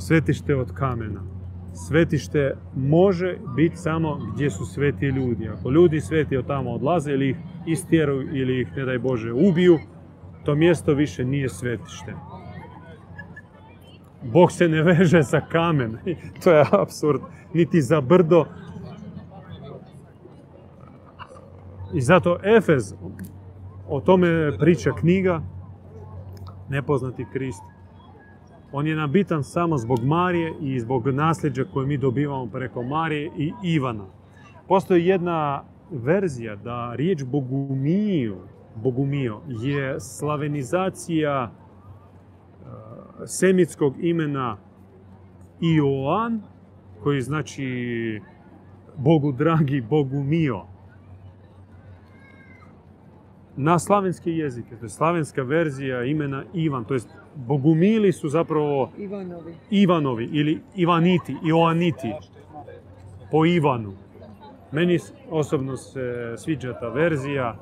svetište 0.00 0.54
od 0.54 0.72
kamena 0.72 1.20
svetište 1.74 2.56
može 2.76 3.36
biti 3.56 3.76
samo 3.76 4.18
gdje 4.34 4.50
su 4.50 4.64
sveti 4.64 5.06
ljudi. 5.06 5.48
Ako 5.48 5.70
ljudi 5.70 6.00
sveti 6.00 6.36
od 6.36 6.46
tamo 6.46 6.70
odlaze 6.70 7.12
ili 7.12 7.28
ih 7.28 7.36
istjeruju 7.66 8.36
ili 8.36 8.60
ih, 8.60 8.76
ne 8.76 8.84
daj 8.84 8.98
Bože, 8.98 9.32
ubiju, 9.32 9.78
to 10.44 10.54
mjesto 10.54 10.94
više 10.94 11.24
nije 11.24 11.48
svetište. 11.48 12.14
Bog 14.22 14.52
se 14.52 14.68
ne 14.68 14.82
veže 14.82 15.22
za 15.22 15.40
kamen. 15.40 15.96
to 16.44 16.52
je 16.52 16.64
absurd. 16.72 17.20
Niti 17.54 17.82
za 17.82 18.00
brdo. 18.00 18.44
I 21.94 22.00
zato 22.00 22.38
Efez, 22.56 22.94
o 23.90 24.00
tome 24.00 24.58
priča 24.58 24.90
knjiga, 25.00 25.42
Nepoznati 26.68 27.26
Krist. 27.32 27.62
On 28.72 28.86
je 28.86 28.96
nam 28.96 29.12
bitan 29.12 29.44
samo 29.44 29.78
zbog 29.78 30.04
Marije 30.04 30.54
i 30.60 30.80
zbog 30.80 31.06
nasljeđa 31.06 31.64
koje 31.72 31.86
mi 31.86 31.96
dobivamo 31.96 32.46
preko 32.46 32.82
Marije 32.82 33.30
i 33.36 33.52
Ivana. 33.62 34.06
Postoji 34.68 35.06
jedna 35.06 35.64
verzija 35.90 36.56
da 36.56 36.94
riječ 36.94 37.24
Bogumiju, 37.24 38.36
Bogumio 38.76 39.40
je 39.48 40.00
slavenizacija 40.00 41.50
e, 41.50 42.66
semitskog 43.26 43.94
imena 44.00 44.56
Ioan, 45.60 46.42
koji 47.02 47.20
znači 47.20 48.20
Bogu 48.96 49.32
dragi, 49.32 49.80
Bogu 49.80 50.22
mio 50.22 50.69
na 53.56 53.78
slavenske 53.78 54.30
jezike. 54.32 54.76
To 54.76 54.84
je 54.84 54.88
slavenska 54.88 55.42
verzija 55.42 56.04
imena 56.04 56.44
Ivan, 56.54 56.84
to 56.84 56.94
jest 56.94 57.08
Bogumili 57.34 58.12
su 58.12 58.28
zapravo 58.28 58.90
Ivanovi, 58.98 59.54
Ivanovi 59.70 60.28
ili 60.32 60.60
Ivaniti, 60.74 61.36
Ioaniti 61.46 62.12
po 63.30 63.46
Ivanu. 63.46 63.92
Meni 64.72 64.98
osobno 65.30 65.76
se 65.76 66.34
sviđa 66.36 66.78
ta 66.80 66.88
verzija. 66.88 67.56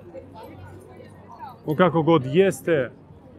O 1.66 1.76
kako 1.76 2.02
god 2.02 2.22
jeste, 2.26 2.90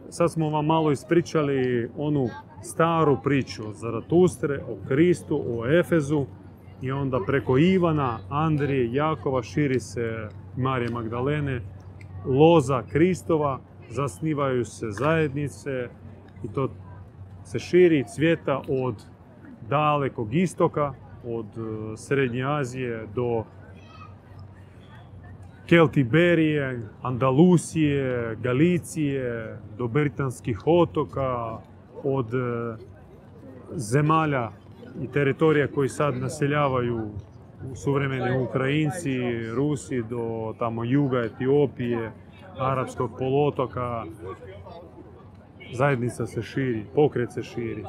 sad 0.10 0.32
smo 0.32 0.50
vam 0.50 0.66
malo 0.66 0.91
ispričali 0.91 1.89
onu 1.97 2.30
staru 2.62 3.18
priču 3.24 3.70
o 3.70 3.74
Zaratustre, 3.74 4.60
o 4.64 4.88
Kristu, 4.88 5.43
o 5.47 5.68
Efezu 5.80 6.26
i 6.82 6.91
onda 6.91 7.20
preko 7.28 7.58
Ivana, 7.58 8.20
Andrije, 8.30 8.93
Jakova 8.93 9.43
širi 9.43 9.80
se 9.80 10.30
Marije 10.58 10.91
Magdalene, 10.91 11.62
loza 12.26 12.84
Kristova, 12.92 13.60
zasnivaju 13.90 14.66
se 14.66 14.92
zajednice 14.92 15.90
i 16.44 16.48
to 16.54 16.70
se 17.44 17.60
širi 17.60 18.04
cvjeta 18.16 18.62
od 18.70 18.96
dalekog 19.70 20.34
istoka, 20.36 20.94
od 21.26 21.46
e, 21.46 21.98
Srednje 21.98 22.44
Azije 22.44 23.08
do 23.16 23.44
Keltiberije, 25.70 26.82
Andalusije, 27.02 28.36
Galicije, 28.42 29.58
do 29.78 29.88
Britanskih 29.88 30.60
otoka, 30.66 31.58
od 32.04 32.34
e, 32.34 32.78
zemalja 33.76 34.52
i 35.02 35.08
teritorija 35.08 35.68
koji 35.68 35.90
sad 35.90 36.18
naseljavaju 36.18 37.10
suvremeni 37.76 38.38
Ukrajinci, 38.38 39.20
Rusi 39.55 40.03
do 40.10 40.53
tamo 40.60 40.84
juga 40.84 41.26
Etiopije, 41.26 42.12
Arapskog 42.57 43.12
polotoka. 43.20 44.05
Zajednica 45.74 46.26
se 46.28 46.41
širi, 46.41 46.86
pokret 46.95 47.34
se 47.34 47.43
širi. 47.43 47.84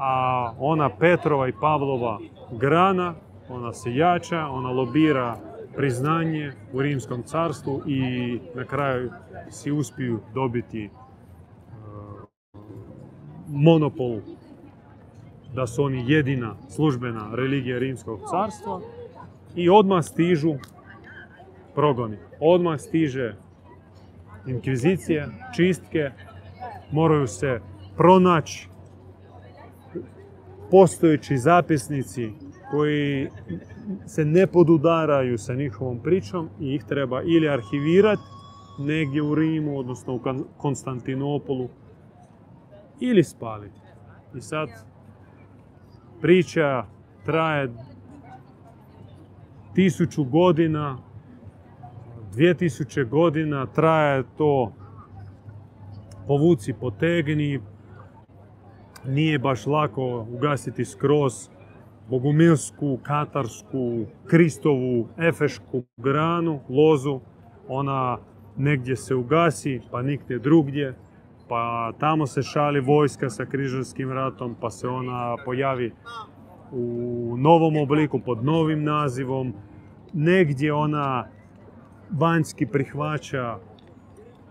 a 0.00 0.52
ona 0.58 0.88
Petrova 0.88 1.48
i 1.48 1.52
Pavlova 1.60 2.18
grana, 2.52 3.14
ona 3.48 3.72
se 3.72 3.94
jača, 3.94 4.46
ona 4.46 4.70
lobira 4.70 5.36
priznanje 5.76 6.52
u 6.72 6.82
Rimskom 6.82 7.22
carstvu 7.22 7.82
i 7.86 8.38
na 8.54 8.64
kraju 8.64 9.10
si 9.50 9.72
uspiju 9.72 10.20
dobiti 10.34 10.84
e, 10.84 10.90
monopol 13.48 14.20
da 15.54 15.66
su 15.66 15.84
oni 15.84 16.04
jedina 16.12 16.54
službena 16.68 17.30
religija 17.34 17.78
Rimskog 17.78 18.20
carstva 18.30 18.80
i 19.54 19.70
odmah 19.70 20.04
stižu 20.04 20.54
progoni. 21.74 22.16
Odmah 22.40 22.80
stiže 22.80 23.34
inkvizicija, 24.46 25.28
čistke, 25.56 26.10
moraju 26.92 27.26
se 27.26 27.60
pronaći 27.96 28.68
postojeći 30.70 31.38
zapisnici 31.38 32.30
koji 32.70 33.28
se 34.06 34.24
ne 34.24 34.46
podudaraju 34.46 35.38
sa 35.38 35.54
njihovom 35.54 35.98
pričom 35.98 36.48
i 36.60 36.74
ih 36.74 36.84
treba 36.84 37.22
ili 37.22 37.48
arhivirati 37.48 38.22
negdje 38.78 39.22
u 39.22 39.34
Rimu, 39.34 39.78
odnosno 39.78 40.14
u 40.14 40.20
Konstantinopolu, 40.56 41.68
ili 43.00 43.24
spaliti. 43.24 43.80
I 44.34 44.40
sad 44.40 44.68
priča 46.20 46.84
traje 47.24 47.70
tisuću 49.74 50.24
godina, 50.24 50.98
dvije 52.32 52.54
tisuće 52.54 53.04
godina, 53.04 53.66
traje 53.66 54.24
to 54.38 54.72
povuci, 56.26 56.72
potegni, 56.72 57.60
nije 59.06 59.38
baš 59.38 59.66
lako 59.66 60.26
ugasiti 60.32 60.84
skroz 60.84 61.48
bogumilsku, 62.10 62.98
katarsku, 63.02 64.06
kristovu, 64.26 65.08
efešku 65.18 65.84
granu, 65.96 66.60
lozu. 66.68 67.20
Ona 67.68 68.18
negdje 68.56 68.96
se 68.96 69.14
ugasi, 69.14 69.80
pa 69.90 70.02
nigdje 70.02 70.38
drugdje. 70.38 70.94
Pa 71.50 71.92
tamo 71.98 72.26
se 72.26 72.42
šali 72.42 72.80
vojska 72.80 73.30
sa 73.30 73.44
križarskim 73.44 74.12
ratom, 74.12 74.54
pa 74.60 74.70
se 74.70 74.88
ona 74.88 75.36
pojavi 75.44 75.92
u 76.72 77.34
novom 77.38 77.76
obliku, 77.76 78.20
pod 78.20 78.44
novim 78.44 78.84
nazivom. 78.84 79.54
Negdje 80.12 80.72
ona 80.72 81.26
vanjski 82.10 82.66
prihvaća 82.66 83.58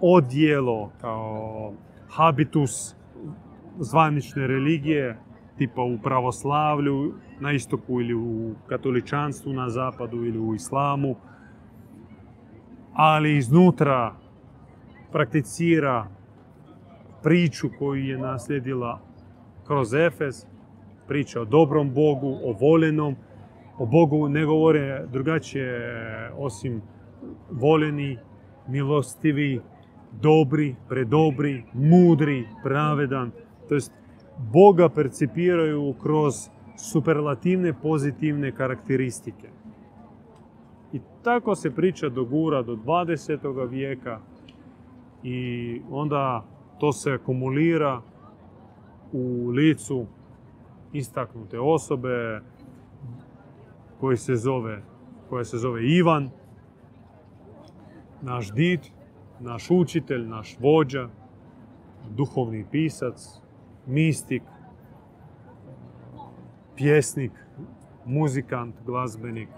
odjelo 0.02 0.91
kao 1.02 1.74
habitus 2.10 2.95
zvanične 3.80 4.47
religije, 4.47 5.18
tipa 5.58 5.82
u 5.82 5.97
pravoslavlju 6.04 7.14
na 7.39 7.52
istoku 7.52 8.02
ili 8.02 8.14
u 8.14 8.56
katoličanstvu 8.68 9.54
na 9.54 9.70
zapadu 9.70 10.26
ili 10.26 10.39
u 10.39 10.56
islamu, 10.56 11.16
ali 12.93 13.38
iznutra 13.38 14.16
prakticira 15.12 16.18
priču 17.24 17.70
koju 17.80 18.03
je 18.03 18.17
naslijedila 18.17 18.99
kroz 19.67 19.93
Efes, 19.93 20.45
priča 21.07 21.41
o 21.41 21.45
dobrom 21.45 21.93
Bogu, 21.93 22.38
o 22.43 22.53
voljenom, 22.59 23.15
o 23.78 23.86
Bogu 23.86 24.30
ne 24.30 24.45
govore 24.45 25.05
drugačije 25.11 26.32
osim 26.38 26.82
voljeni, 27.51 28.17
milostivi, 28.67 29.61
dobri, 30.22 30.76
predobri, 30.89 31.63
mudri, 31.74 32.47
pravedan. 32.63 33.32
To 33.70 33.76
jest 33.76 33.93
Boga 34.38 34.89
percipiraju 34.89 35.93
kroz 36.01 36.49
superlativne 36.78 37.74
pozitivne 37.74 38.51
karakteristike. 38.51 39.49
I 40.93 40.99
tako 41.24 41.55
se 41.55 41.72
priča 41.72 42.09
dogura 42.09 42.61
do 42.61 42.76
20. 42.76 43.70
vijeka 43.70 44.20
i 45.24 45.82
onda 45.89 46.45
to 46.80 46.91
se 46.91 47.11
akumulira 47.13 48.01
u 49.13 49.49
licu 49.49 50.05
istaknute 50.93 51.59
osobe 51.59 52.41
koji 53.99 54.17
se 54.17 54.36
zove, 54.36 54.84
koja 55.30 55.45
se 55.45 55.57
zove 55.57 55.88
Ivan, 55.88 56.30
naš 58.21 58.53
did, 58.53 58.80
naš 59.39 59.71
učitelj, 59.71 60.27
naš 60.27 60.57
vođa, 60.59 61.09
duhovni 62.09 62.65
pisac, 62.71 63.41
mistik, 63.86 64.43
pjesnik, 66.75 67.32
muzikant, 68.05 68.75
glazbenik, 68.86 69.49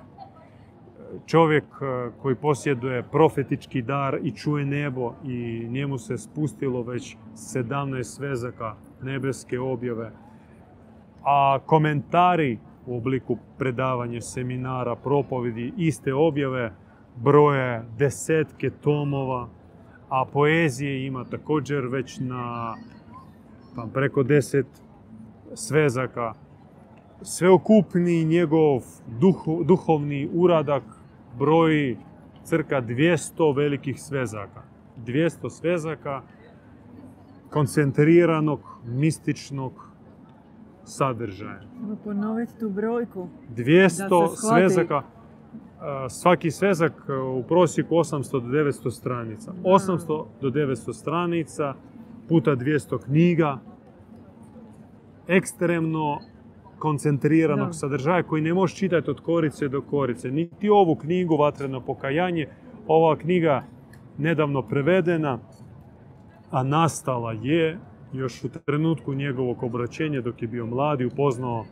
čovjek 1.25 1.63
e, 1.63 2.09
koji 2.21 2.35
posjeduje 2.35 3.03
profetički 3.03 3.81
dar 3.81 4.19
i 4.23 4.31
čuje 4.31 4.65
nebo 4.65 5.13
i 5.23 5.67
njemu 5.69 5.97
se 5.97 6.17
spustilo 6.17 6.83
već 6.83 7.17
17 7.35 8.03
svezaka 8.03 8.75
nebeske 9.01 9.59
objave, 9.59 10.11
a 11.23 11.59
komentari 11.65 12.57
u 12.85 12.97
obliku 12.97 13.37
predavanja 13.57 14.21
seminara, 14.21 14.95
propovedi, 14.95 15.73
iste 15.77 16.13
objave 16.13 16.73
broje 17.15 17.83
desetke 17.97 18.69
tomova, 18.69 19.47
a 20.09 20.25
poezije 20.25 21.05
ima 21.05 21.25
također 21.25 21.85
već 21.85 22.19
na 22.19 22.75
pa 23.75 23.87
preko 23.93 24.23
deset 24.23 24.67
svezaka. 25.53 26.33
Sveokupni 27.21 28.25
njegov 28.25 28.81
duhovni 29.63 30.29
uradak 30.33 30.83
broji 31.37 31.97
crka 32.43 32.81
200 32.81 33.55
velikih 33.55 34.01
svezaka. 34.01 34.63
200 35.05 35.49
svezaka 35.49 36.21
koncentriranog, 37.49 38.59
mističnog 38.85 39.91
sadržaja. 40.83 41.61
Ponoviti 42.03 42.59
tu 42.59 42.69
brojku. 42.69 43.27
200 43.55 44.35
svezaka. 44.35 45.01
Svaki 46.09 46.51
svezak 46.51 46.93
e, 47.09 47.13
u 47.13 47.43
prosjeku 47.43 47.95
800 47.95 48.31
do 48.31 48.47
900 48.47 48.91
stranica. 48.91 49.53
800 49.63 50.25
do 50.41 50.49
900 50.49 50.93
stranica 50.93 51.73
puta 52.29 52.55
200 52.55 52.99
knjiga. 53.03 53.57
Ekstremno 55.27 56.19
koncentriranog 56.81 57.75
sadržaja 57.75 58.23
koji 58.23 58.41
ne 58.41 58.53
možeš 58.53 58.77
čitati 58.77 59.09
od 59.09 59.21
korice 59.21 59.67
do 59.67 59.81
korice. 59.81 60.31
Niti 60.31 60.69
ovu 60.69 60.95
knjigu 60.95 61.37
Vatreno 61.37 61.81
pokajanje. 61.81 62.47
Ova 62.87 63.15
knjiga 63.15 63.63
nedavno 64.17 64.61
prevedena, 64.61 65.39
a 66.51 66.63
nastala 66.63 67.31
je 67.31 67.79
još 68.13 68.43
u 68.43 68.49
trenutku 68.49 69.13
njegovog 69.13 69.63
obraćenja 69.63 70.21
dok 70.21 70.41
je 70.41 70.47
bio 70.47 70.65
mladi, 70.65 71.05
upoznao 71.05 71.65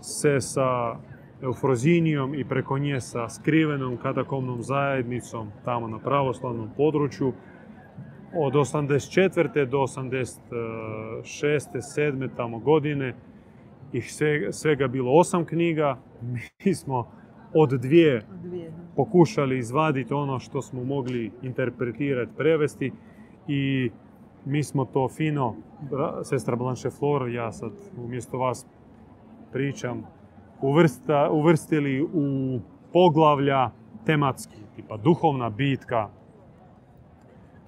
se 0.00 0.40
sa 0.40 0.96
Eufrozinijom 1.42 2.34
i 2.34 2.44
preko 2.44 2.78
nje 2.78 3.00
sa 3.00 3.28
skrivenom 3.28 3.96
katakomnom 3.96 4.62
zajednicom 4.62 5.50
tamo 5.64 5.88
na 5.88 5.98
pravoslavnom 5.98 6.70
području. 6.76 7.32
Od 8.34 8.52
84. 8.52 9.66
do 9.66 9.78
86. 9.78 10.42
7. 11.96 12.28
tamo 12.36 12.58
godine 12.58 13.14
ih 13.96 14.12
svega 14.50 14.88
bilo 14.88 15.12
osam 15.12 15.44
knjiga. 15.44 15.98
Mi 16.64 16.74
smo 16.74 17.10
od 17.54 17.70
dvije 17.70 18.26
pokušali 18.96 19.58
izvaditi 19.58 20.14
ono 20.14 20.38
što 20.38 20.62
smo 20.62 20.84
mogli 20.84 21.32
interpretirati, 21.42 22.32
prevesti 22.36 22.92
i 23.48 23.90
mi 24.44 24.62
smo 24.62 24.84
to 24.84 25.08
fino, 25.08 25.54
sestra 26.24 26.56
Blanche 26.56 26.90
Flor, 26.90 27.28
ja 27.28 27.52
sad 27.52 27.72
umjesto 28.04 28.38
vas 28.38 28.66
pričam, 29.52 30.02
uvrsta, 30.62 31.30
uvrstili 31.30 32.02
u 32.02 32.58
poglavlja 32.92 33.70
tematski, 34.06 34.56
tipa 34.76 34.96
duhovna 34.96 35.50
bitka, 35.50 36.08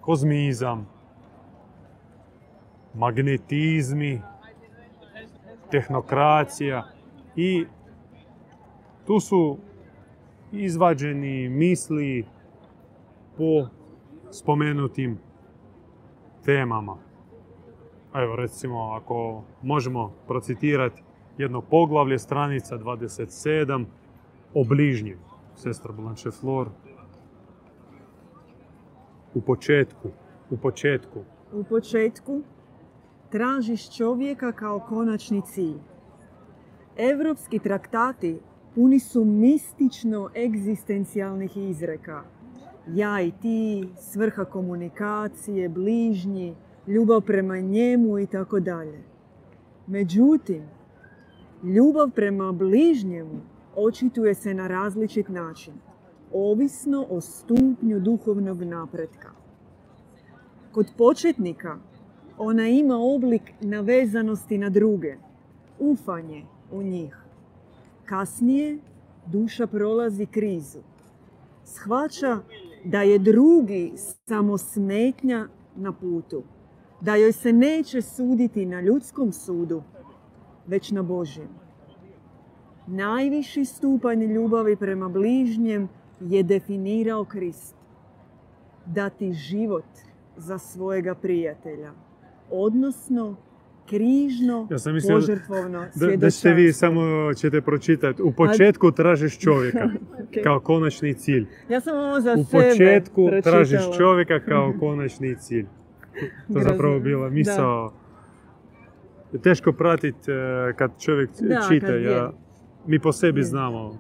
kozmizam, 0.00 0.88
magnetizmi, 2.94 4.20
tehnokracija 5.70 6.84
i 7.36 7.66
tu 9.06 9.20
su 9.20 9.58
izvađeni 10.52 11.48
misli 11.48 12.26
po 13.36 13.68
spomenutim 14.30 15.18
temama. 16.44 16.96
Evo 18.14 18.36
recimo 18.36 18.92
ako 18.92 19.42
možemo 19.62 20.12
procitirati 20.26 21.02
jedno 21.38 21.60
poglavlje, 21.60 22.18
stranica 22.18 22.78
27, 22.78 23.84
o 24.54 24.64
bližnjem, 24.64 25.18
sestra 25.54 25.92
Blanche 25.92 26.30
Flor. 26.30 26.68
U 29.34 29.40
početku, 29.40 30.08
u 30.50 30.56
početku. 30.56 31.24
U 31.52 31.64
početku 31.64 32.42
tražiš 33.30 33.96
čovjeka 33.96 34.52
kao 34.52 34.80
konačni 34.80 35.42
cilj. 35.42 35.78
Evropski 36.96 37.58
traktati 37.58 38.38
puni 38.74 39.00
su 39.00 39.24
mistično 39.24 40.30
egzistencijalnih 40.36 41.56
izreka. 41.56 42.22
Ja 42.86 43.22
i 43.22 43.32
ti, 43.42 43.88
svrha 44.00 44.44
komunikacije, 44.44 45.68
bližnji, 45.68 46.54
ljubav 46.86 47.20
prema 47.20 47.58
njemu 47.58 48.18
i 48.18 48.26
tako 48.26 48.60
dalje. 48.60 49.02
Međutim, 49.86 50.62
ljubav 51.62 52.10
prema 52.10 52.52
bližnjemu 52.52 53.40
očituje 53.76 54.34
se 54.34 54.54
na 54.54 54.66
različit 54.66 55.28
način, 55.28 55.74
ovisno 56.32 57.06
o 57.10 57.20
stupnju 57.20 58.00
duhovnog 58.00 58.62
napretka. 58.62 59.30
Kod 60.72 60.86
početnika 60.98 61.78
ona 62.38 62.68
ima 62.68 62.96
oblik 62.98 63.42
navezanosti 63.60 64.58
na 64.58 64.68
druge, 64.68 65.14
ufanje 65.78 66.44
u 66.72 66.82
njih. 66.82 67.16
Kasnije 68.04 68.78
duša 69.26 69.66
prolazi 69.66 70.26
krizu. 70.26 70.78
Shvaća 71.64 72.38
da 72.84 73.02
je 73.02 73.18
drugi 73.18 73.92
samo 74.28 74.58
smetnja 74.58 75.48
na 75.76 75.92
putu, 75.92 76.42
da 77.00 77.16
joj 77.16 77.32
se 77.32 77.52
neće 77.52 78.02
suditi 78.02 78.66
na 78.66 78.80
ljudskom 78.80 79.32
sudu, 79.32 79.82
već 80.66 80.90
na 80.90 81.02
Božjem. 81.02 81.48
Najviši 82.86 83.64
stupanj 83.64 84.24
ljubavi 84.24 84.76
prema 84.76 85.08
bližnjem 85.08 85.88
je 86.20 86.42
definirao 86.42 87.24
Krist. 87.24 87.74
Dati 88.86 89.32
život 89.32 89.84
za 90.36 90.58
svojega 90.58 91.14
prijatelja. 91.14 92.07
Odnosno, 92.50 93.36
križno, 93.86 94.68
Ja 94.70 94.78
sam 94.78 94.94
mislio 94.94 95.16
požrtvovno 95.16 95.84
Da, 95.94 96.06
da 96.08 96.30
ćete 96.30 96.52
vi 96.52 96.72
samo 96.72 97.00
ćete 97.34 97.60
pročitati. 97.60 98.22
U 98.22 98.32
početku 98.32 98.92
tražiš 98.92 99.38
čovjeka 99.44 99.84
Ok. 100.14 100.42
kao 100.44 100.60
konačni 100.60 101.14
cilj. 101.14 101.46
Ja 101.68 101.80
sam 101.80 101.96
ovo 101.96 102.20
za 102.20 102.32
U 102.32 102.44
sebe 102.44 102.64
početku 102.64 103.26
pročitala. 103.26 103.54
tražiš 103.54 103.96
čovjeka 103.96 104.40
kao 104.40 104.74
konačni 104.80 105.36
cilj. 105.36 105.66
To 106.48 106.60
zapravo 106.60 107.00
bila 107.00 107.30
misao. 107.30 107.92
Teško 109.34 109.72
pratiti 109.72 110.30
e, 110.30 110.34
kad 110.72 110.90
čovjek 111.00 111.30
Da, 111.32 111.60
čita. 111.68 111.86
kad. 111.86 112.02
Ja, 112.04 112.32
mi 112.86 112.98
po 112.98 113.12
sebi 113.12 113.40
Je. 113.40 113.44
znamo. 113.44 113.98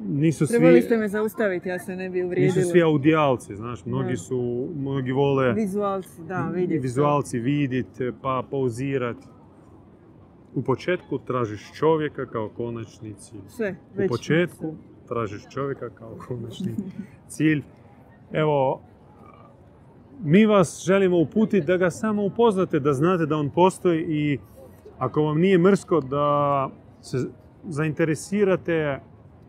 Nisu 0.00 0.46
Trebali 0.46 0.72
svi, 0.74 0.82
ste 0.82 0.96
me 0.96 1.08
zaustaviti, 1.08 1.68
ja 1.68 1.78
se 1.78 1.96
ne 1.96 2.08
bi 2.08 2.14
nisu 2.14 2.26
uvrijedila. 2.26 2.64
svi 2.64 2.82
audijalci, 2.82 3.56
znaš. 3.56 3.84
Mnogi 3.84 4.10
Da. 4.10 4.16
su, 4.16 4.68
mnogi 4.76 5.12
vole 5.12 5.52
Vizualci, 5.52 6.22
da, 6.22 6.50
vidjeti. 6.54 6.78
vizualci 6.78 7.38
vidit, 7.38 7.86
pa 8.22 8.42
pauzirat. 8.50 9.16
U 10.54 10.62
početku 10.62 11.18
tražiš 11.18 11.72
čovjeka 11.72 12.26
kao 12.26 12.48
konačni 12.48 13.14
cilj. 13.14 13.40
Sve, 13.48 13.70
U 13.94 13.98
već. 13.98 14.08
početku 14.08 14.74
tražiš 15.08 15.42
čovjeka 15.48 15.90
kao 15.90 16.16
konačni 16.28 16.74
cilj. 17.28 17.62
Evo, 18.32 18.80
mi 20.20 20.46
vas 20.46 20.82
želimo 20.86 21.18
uputiti 21.18 21.66
da 21.66 21.76
ga 21.76 21.90
samo 21.90 22.24
upoznate, 22.24 22.80
da 22.80 22.92
znate 22.92 23.26
da 23.26 23.36
on 23.36 23.50
postoji 23.50 24.00
i 24.02 24.38
ako 24.98 25.22
vam 25.22 25.38
nije 25.38 25.58
mrsko 25.58 26.00
da 26.00 26.68
se 27.00 27.18
zainteresirate 27.64 29.00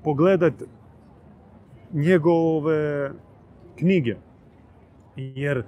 pogledati 0.08 0.66
njegove 1.94 3.12
knjige. 3.76 4.16
Jer 5.16 5.64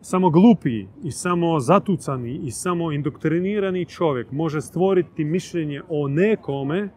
samo 0.00 0.30
glupi 0.30 0.86
i 1.04 1.10
samo 1.10 1.60
zatucani 1.60 2.40
i 2.44 2.50
samo 2.50 2.92
indoktrinirani 2.92 3.84
čovjek 3.84 4.30
može 4.32 4.60
stvoriti 4.60 5.24
mišljenje 5.24 5.82
o 5.88 6.08
nekome 6.08 6.88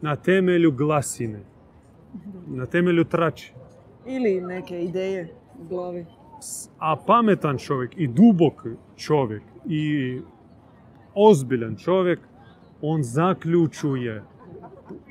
na 0.00 0.16
temelju 0.16 0.72
glasine, 0.72 1.40
na 2.46 2.66
temelju 2.66 3.04
trači. 3.04 3.52
Ili 4.06 4.40
neke 4.40 4.84
ideje 4.84 5.28
u 5.60 5.68
glavi. 5.68 6.06
A 6.78 6.96
pametan 7.06 7.58
čovjek 7.58 7.92
i 7.96 8.06
dubok 8.08 8.66
čovjek 8.96 9.42
i 9.68 10.18
ozbiljan 11.14 11.76
čovjek, 11.76 12.20
on 12.82 13.02
zaključuje 13.02 14.22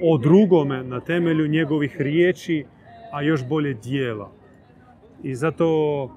o 0.02 0.18
drugome 0.18 0.84
na 0.84 1.00
temelju 1.00 1.48
njegovih 1.48 1.96
riječi, 2.02 2.66
a 3.12 3.22
još 3.22 3.48
bolje 3.48 3.74
dijela. 3.74 4.32
I 5.24 5.36
zato... 5.36 6.10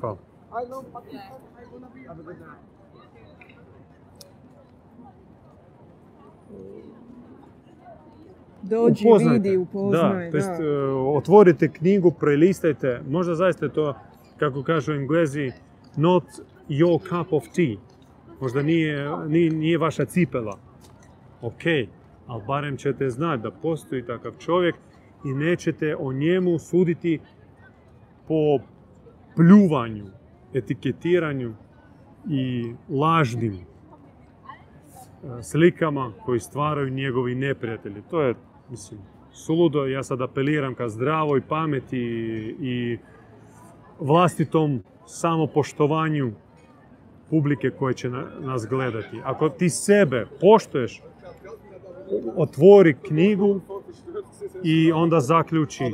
Hvala. 0.00 0.18
Dođi, 8.62 9.08
Upoznajte. 9.08 9.42
vidi, 9.42 9.56
upoznaj. 9.56 10.24
Da, 10.24 10.30
to 10.30 10.36
jest, 10.36 10.50
otvorite 11.16 11.72
knjigu, 11.72 12.10
prelistajte, 12.10 13.00
možda 13.08 13.34
zaista 13.34 13.64
je 13.64 13.72
to, 13.72 13.94
kako 14.36 14.62
kažu 14.62 14.92
englezi, 14.92 15.52
not 15.96 16.24
your 16.68 17.00
cup 17.08 17.32
of 17.32 17.44
tea. 17.54 17.76
Možda 18.40 18.62
nije, 18.62 19.10
nije, 19.28 19.50
nije 19.50 19.78
vaša 19.78 20.04
cipela. 20.04 20.58
Ok, 21.42 21.62
ali 22.26 22.42
barem 22.46 22.76
ćete 22.76 23.10
znati 23.10 23.42
da 23.42 23.50
postoji 23.50 24.06
takav 24.06 24.32
čovjek 24.38 24.74
i 25.24 25.34
nećete 25.34 25.96
o 25.98 26.12
njemu 26.12 26.58
suditi 26.58 27.20
po 28.28 28.58
pljuvanju, 29.36 30.04
etiketiranju 30.54 31.54
i 32.30 32.72
lažnim 32.88 33.54
e, 33.54 33.60
slikama 35.42 36.12
koji 36.24 36.40
stvaraju 36.40 36.90
njegovi 36.90 37.34
neprijatelji. 37.34 38.02
To 38.10 38.22
je, 38.22 38.34
mislim, 38.70 39.00
suludo. 39.32 39.86
Ja 39.86 40.02
sad 40.02 40.20
apeliram 40.22 40.74
ka 40.74 40.88
zdravoj 40.88 41.40
pameti 41.40 41.98
i 42.60 42.98
vlastitom 44.00 44.82
samopoštovanju 45.06 46.32
publike 47.30 47.70
koje 47.70 47.94
će 47.94 48.10
na- 48.10 48.26
nas 48.40 48.66
gledati. 48.66 49.20
Ako 49.24 49.48
ti 49.48 49.70
sebe 49.70 50.26
poštuješ, 50.40 51.02
otvori 52.36 52.96
knjigu 53.02 53.60
i 54.62 54.92
onda 54.92 55.20
zaključi 55.20 55.84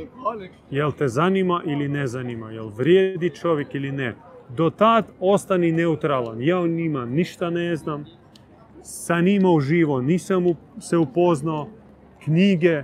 jel 0.70 0.92
te 0.92 1.08
zanima 1.08 1.62
ili 1.66 1.88
ne 1.88 2.06
zanima, 2.06 2.50
jel 2.50 2.68
vrijedi 2.68 3.30
čovjek 3.30 3.74
ili 3.74 3.92
ne. 3.92 4.14
Do 4.48 4.70
tad 4.70 5.04
ostani 5.20 5.72
neutralan. 5.72 6.42
Ja 6.42 6.58
o 6.58 6.66
njima 6.66 7.04
ništa 7.06 7.50
ne 7.50 7.76
znam, 7.76 8.04
sa 8.82 9.20
njima 9.20 9.50
uživo 9.50 10.00
nisam 10.00 10.44
se 10.80 10.96
upoznao, 10.96 11.68
knjige 12.24 12.82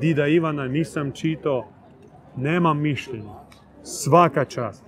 Dida 0.00 0.26
Ivana 0.26 0.66
nisam 0.66 1.12
čitao, 1.12 1.68
nemam 2.36 2.80
mišljenja. 2.80 3.34
Svaka 3.82 4.44
čast. 4.44 4.84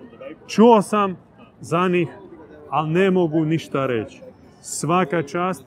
Čuo 0.47 0.83
sam 0.83 1.17
za 1.61 1.89
njih, 1.89 2.09
ali 2.71 2.91
ne 2.91 3.11
mogu 3.11 3.45
ništa 3.45 3.87
reći. 3.87 4.21
Svaka 4.61 5.23
čast, 5.23 5.65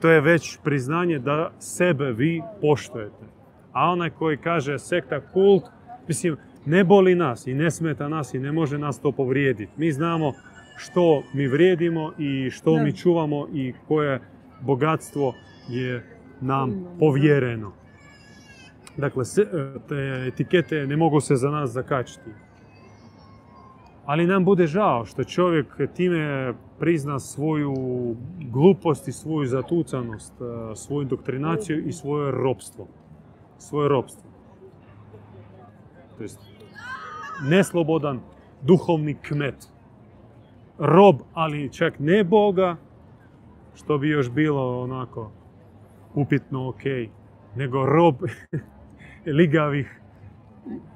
to 0.00 0.10
je 0.10 0.20
već 0.20 0.58
priznanje 0.64 1.18
da 1.18 1.50
sebe 1.58 2.12
vi 2.12 2.42
poštujete. 2.60 3.24
A 3.72 3.90
onaj 3.90 4.10
koji 4.10 4.36
kaže 4.36 4.78
sekta 4.78 5.20
kult, 5.20 5.64
mislim, 6.08 6.36
ne 6.66 6.84
boli 6.84 7.14
nas 7.14 7.46
i 7.46 7.54
ne 7.54 7.70
smeta 7.70 8.08
nas 8.08 8.34
i 8.34 8.38
ne 8.38 8.52
može 8.52 8.78
nas 8.78 9.00
to 9.00 9.12
povrijediti. 9.12 9.72
Mi 9.76 9.92
znamo 9.92 10.32
što 10.76 11.22
mi 11.32 11.46
vrijedimo 11.46 12.12
i 12.18 12.50
što 12.50 12.76
Da. 12.76 12.82
mi 12.82 12.96
čuvamo 12.96 13.48
i 13.52 13.74
koje 13.88 14.20
bogatstvo 14.60 15.34
je 15.68 16.04
nam 16.40 16.84
povjereno. 16.98 17.72
Dakle, 18.96 19.24
te 19.88 20.24
etikete 20.26 20.86
ne 20.86 20.96
mogu 20.96 21.20
se 21.20 21.36
za 21.36 21.50
nas 21.50 21.70
zakačiti. 21.70 22.30
Ali 24.10 24.26
nam 24.26 24.44
bude 24.44 24.66
žao 24.66 25.04
što 25.04 25.24
čovjek 25.24 25.66
time 25.94 26.54
prizna 26.78 27.18
svoju 27.18 27.74
glupost 28.52 29.08
i 29.08 29.12
svoju 29.12 29.46
zatucanost, 29.46 30.34
eh, 30.40 30.76
svoju 30.76 31.04
doktrinaciju 31.04 31.86
i 31.88 31.92
svoje 31.92 32.30
ropstvo. 32.30 32.86
Svoje 33.58 33.88
ropstvo. 33.88 34.30
To 36.16 36.22
jest 36.22 36.40
neslobodan 37.48 38.20
duhovni 38.62 39.14
kmet. 39.14 39.68
Rob, 40.78 41.16
ali 41.34 41.72
čak 41.72 41.98
ne 41.98 42.24
Boga, 42.24 42.76
što 43.74 43.98
bi 43.98 44.08
još 44.08 44.30
bilo 44.30 44.82
onako 44.82 45.30
upitno 46.14 46.68
ok, 46.68 46.82
nego 47.54 47.86
rob 47.86 48.14
ligavih 49.38 50.00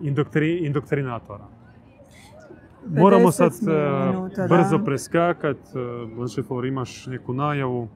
indoktri, 0.01 0.59
indoktrinatora. 0.67 1.54
Moramo 2.87 3.29
50 3.29 3.33
sad 3.33 3.53
minuta, 4.13 4.47
brzo 4.49 4.79
da. 4.79 4.85
preskakat. 4.85 5.57
Bonšefor, 6.17 6.67
imaš 6.67 7.07
neku 7.07 7.33
najavu? 7.33 7.89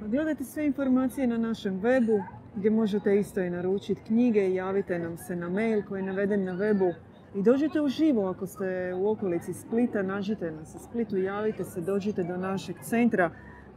Pa 0.00 0.06
Gledajte 0.06 0.44
sve 0.44 0.66
informacije 0.66 1.26
na 1.26 1.38
našem 1.38 1.80
webu 1.80 2.22
gdje 2.56 2.70
možete 2.70 3.18
isto 3.18 3.40
i 3.40 3.50
naručiti 3.50 4.00
knjige 4.06 4.54
javite 4.54 4.98
nam 4.98 5.16
se 5.16 5.36
na 5.36 5.48
mail 5.48 5.82
koji 5.88 6.00
je 6.00 6.06
naveden 6.06 6.44
na 6.44 6.52
webu 6.52 6.94
I 7.34 7.42
dođite 7.42 7.80
u 7.80 7.88
živo 7.88 8.28
ako 8.28 8.46
ste 8.46 8.94
u 8.94 9.10
okolici 9.10 9.52
Splita, 9.52 10.02
nađite 10.02 10.50
nas 10.50 10.74
u 10.74 10.78
Splitu, 10.78 11.16
javite 11.16 11.64
se, 11.64 11.80
dođite 11.80 12.22
do 12.22 12.36
našeg 12.36 12.76
centra. 12.82 13.30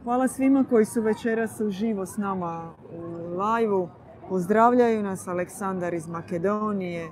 Hvala 0.04 0.28
svima 0.28 0.64
koji 0.70 0.84
su 0.84 1.02
večeras 1.02 1.60
uživo 1.60 2.06
s 2.06 2.16
nama 2.16 2.74
u 2.92 3.02
live 3.30 3.88
Pozdravljaju 4.28 5.02
nas 5.02 5.28
Aleksandar 5.28 5.94
iz 5.94 6.08
Makedonije, 6.08 7.08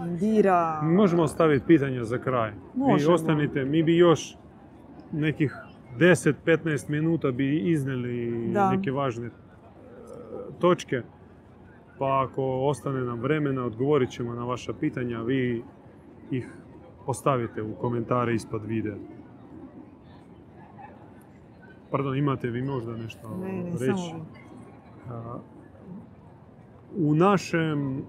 Indira. 0.00 0.80
Možemo 0.82 1.22
ostaviti 1.22 1.66
pitanja 1.66 2.04
za 2.04 2.18
kraj. 2.18 2.52
Možemo. 2.74 3.10
Vi 3.10 3.14
ostanite, 3.14 3.64
mi 3.64 3.82
bi 3.82 3.96
još 3.96 4.36
nekih 5.12 5.56
10-15 5.98 6.90
minuta 6.90 7.30
bi 7.30 7.70
iznijeli 7.70 8.48
Da. 8.52 8.70
neke 8.70 8.90
važne 8.90 9.26
e, 9.26 9.30
točke. 10.58 11.02
Pa 11.98 12.22
ako 12.28 12.42
ostane 12.44 13.00
nam 13.00 13.20
vremena, 13.20 13.64
odgovorit 13.64 14.10
ćemo 14.10 14.34
na 14.34 14.44
vaša 14.44 14.72
pitanja. 14.72 15.22
Vi 15.22 15.62
ih 16.30 16.48
postavite 17.06 17.62
u 17.62 17.74
komentare 17.74 18.34
ispod 18.34 18.64
videa. 18.64 18.96
Pardon, 21.90 22.16
imate 22.16 22.50
vi 22.50 22.62
možda 22.62 22.96
nešto 22.96 23.36
Ne, 23.36 23.52
ne, 23.52 23.70
reći? 23.70 23.84
samo 25.06 25.44
U 26.96 27.14
našem 27.14 28.02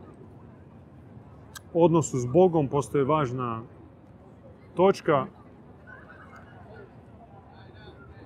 odnosu 1.76 2.18
s 2.18 2.26
Bogom 2.26 2.68
postoji 2.68 3.04
važna 3.04 3.62
točka 4.76 5.26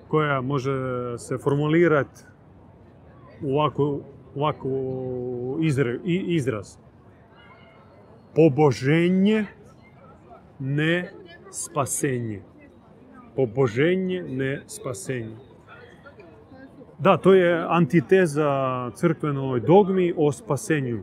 koja 0.08 0.40
može 0.40 0.72
se 1.18 1.38
formulirati 1.38 2.20
u 3.42 3.58
ovako, 3.58 4.00
ovako 4.36 4.68
izraz. 6.26 6.76
Poboženje, 8.34 9.44
ne 10.58 11.12
spasenje. 11.50 12.42
Poboženje, 13.36 14.22
ne 14.28 14.62
spasenje. 14.66 15.36
Da, 16.98 17.16
to 17.16 17.34
je 17.34 17.66
antiteza 17.68 18.90
crkvenoj 18.94 19.60
dogmi 19.60 20.14
o 20.16 20.32
spasenju. 20.32 21.02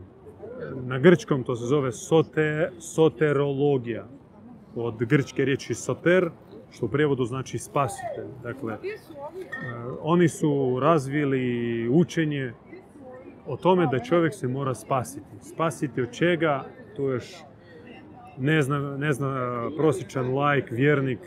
Na 0.86 0.98
grčkom 0.98 1.44
to 1.44 1.56
se 1.56 1.64
zove 1.64 1.92
sote, 1.92 2.70
soterologija. 2.78 4.06
Od 4.74 4.96
grčke 4.98 5.44
riječi 5.44 5.74
soter, 5.74 6.30
što 6.70 6.86
u 6.86 6.88
prijevodu 6.88 7.24
znači 7.24 7.58
spasitelj. 7.58 8.26
Dakle, 8.42 8.74
e, 8.74 8.78
oni 10.00 10.28
su 10.28 10.78
razvili 10.80 11.88
učenje 11.88 12.52
o 13.46 13.56
tome 13.56 13.86
da 13.86 13.98
čovjek 13.98 14.34
se 14.34 14.48
mora 14.48 14.74
spasiti. 14.74 15.26
Spasiti 15.40 16.02
od 16.02 16.10
čega, 16.10 16.64
to 16.96 17.10
još 17.10 17.34
ne 18.38 18.62
zna, 18.62 18.96
ne 18.96 19.12
zna 19.12 19.70
prosječan 19.76 20.34
lajk, 20.34 20.70
vjernik, 20.70 21.18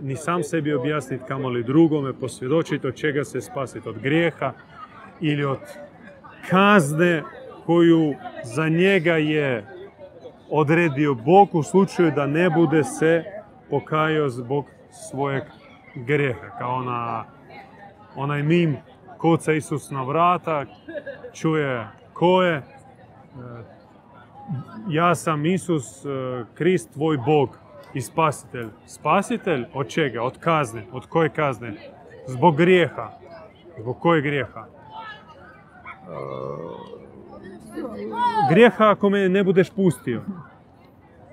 ni 0.00 0.16
sam 0.16 0.42
sebi 0.42 0.74
objasniti, 0.74 1.24
kamoli 1.28 1.62
drugome 1.62 2.12
posvjedočiti 2.12 2.86
od 2.86 2.94
čega 2.94 3.24
se 3.24 3.40
spasiti, 3.40 3.88
od 3.88 3.98
grijeha 3.98 4.52
ili 5.20 5.44
od 5.44 5.58
kazne 6.50 7.22
koju 7.68 8.14
za 8.44 8.68
njega 8.68 9.12
je 9.12 9.66
odredio 10.50 11.14
Bog 11.14 11.54
u 11.54 11.62
slučaju 11.62 12.10
da 12.10 12.26
ne 12.26 12.50
bude 12.50 12.84
se 12.84 13.24
pokajao 13.70 14.28
zbog 14.28 14.64
svojeg 14.90 15.42
grijeha. 15.94 16.48
Kao 16.58 16.74
ona, 16.74 17.24
onaj 18.16 18.42
mim 18.42 18.76
kuca 19.18 19.52
Isus 19.52 19.90
na 19.90 20.02
vrata, 20.02 20.64
čuje 21.32 21.88
ko 22.12 22.42
je, 22.42 22.56
e, 22.56 22.62
ja 24.88 25.14
sam 25.14 25.46
Isus, 25.46 26.04
e, 26.04 26.08
Krist, 26.54 26.92
tvoj 26.92 27.16
Bog 27.16 27.58
i 27.94 28.00
spasitelj. 28.00 28.68
Spasitelj 28.86 29.64
od 29.74 29.88
čega? 29.88 30.22
Od 30.22 30.38
kazne. 30.38 30.86
Od 30.92 31.06
koje 31.06 31.28
kazne? 31.28 31.74
Zbog 32.26 32.56
grijeha. 32.56 33.10
Zbog 33.78 34.00
kojeg 34.00 34.24
grijeha? 34.24 34.64
Grijeha 38.50 38.90
ako 38.90 39.10
me 39.10 39.28
ne 39.28 39.44
budeš 39.44 39.70
pustio. 39.70 40.22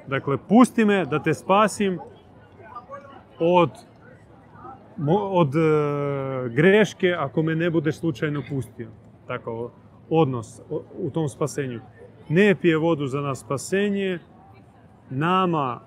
Dakle, 0.08 0.38
pusti 0.50 0.86
me 0.86 1.06
da 1.06 1.20
te 1.20 1.34
spasim 1.34 2.00
od, 3.40 3.72
od 5.32 5.56
e, 5.56 5.60
greške 6.50 7.16
ako 7.20 7.44
me 7.44 7.56
ne 7.56 7.70
budeš 7.70 8.00
slučajno 8.00 8.44
pustio. 8.50 8.90
Tako, 9.28 9.72
odnos 10.10 10.62
u 11.00 11.10
tom 11.10 11.30
spasenju. 11.30 11.82
Ne 12.30 12.56
pije 12.56 12.78
vodu 12.78 13.08
za 13.08 13.22
nas 13.22 13.40
spasenje, 13.40 14.20
nama 15.10 15.82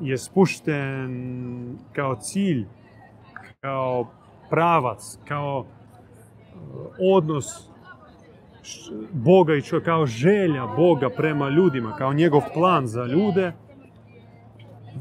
je 0.00 0.18
spušten 0.18 1.78
kao 1.92 2.16
cilj, 2.16 2.66
kao 3.60 4.06
pravac, 4.50 5.18
kao 5.28 5.64
e, 5.64 6.58
odnos 7.16 7.71
Boga 9.12 9.54
i 9.54 9.62
čovjeka, 9.62 9.90
kao 9.90 10.06
želja 10.06 10.66
Boga 10.66 11.10
prema 11.16 11.48
ljudima, 11.48 11.96
kao 11.96 12.12
njegov 12.12 12.42
plan 12.54 12.86
za 12.86 13.06
ljude, 13.06 13.52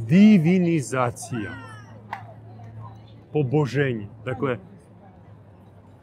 divinizacija, 0.08 1.52
poboženje. 3.34 4.08
Dakle, 4.26 4.58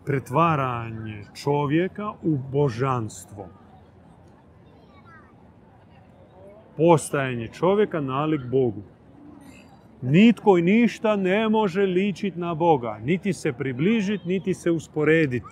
pretvaranje 0.06 1.24
čovjeka 1.34 2.10
u 2.22 2.38
božanstvo. 2.52 3.48
Postajanje 6.76 7.48
čovjeka 7.48 8.00
nalik 8.00 8.40
Bogu. 8.50 8.82
Nitko 10.02 10.58
i 10.58 10.62
ništa 10.62 11.16
ne 11.16 11.48
može 11.48 11.82
ličiti 11.82 12.38
na 12.38 12.54
Boga, 12.54 12.98
niti 13.04 13.32
se 13.32 13.52
približiti, 13.52 14.28
niti 14.28 14.54
se 14.54 14.70
usporediti. 14.70 15.46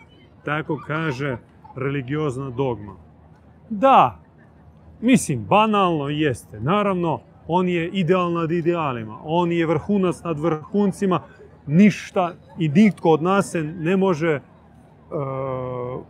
Tako 0.45 0.81
kaže 0.87 1.37
religiozna 1.77 2.51
dogma. 2.51 2.97
Da, 3.71 4.19
mislim, 5.01 5.45
banalno 5.45 6.09
jeste. 6.09 6.61
Naravno, 6.61 7.21
on 7.49 7.69
je 7.69 7.89
ideal 7.89 8.33
nad 8.33 8.51
idealima. 8.51 9.19
On 9.25 9.53
je 9.53 9.67
vrhunac 9.67 10.23
nad 10.23 10.41
vrhuncima. 10.41 11.21
Ništa 11.67 12.35
i 12.59 12.69
nitko 12.69 13.11
od 13.11 13.23
nas 13.23 13.51
se 13.51 13.63
ne 13.63 13.97
može, 13.97 14.31
e, 14.31 14.41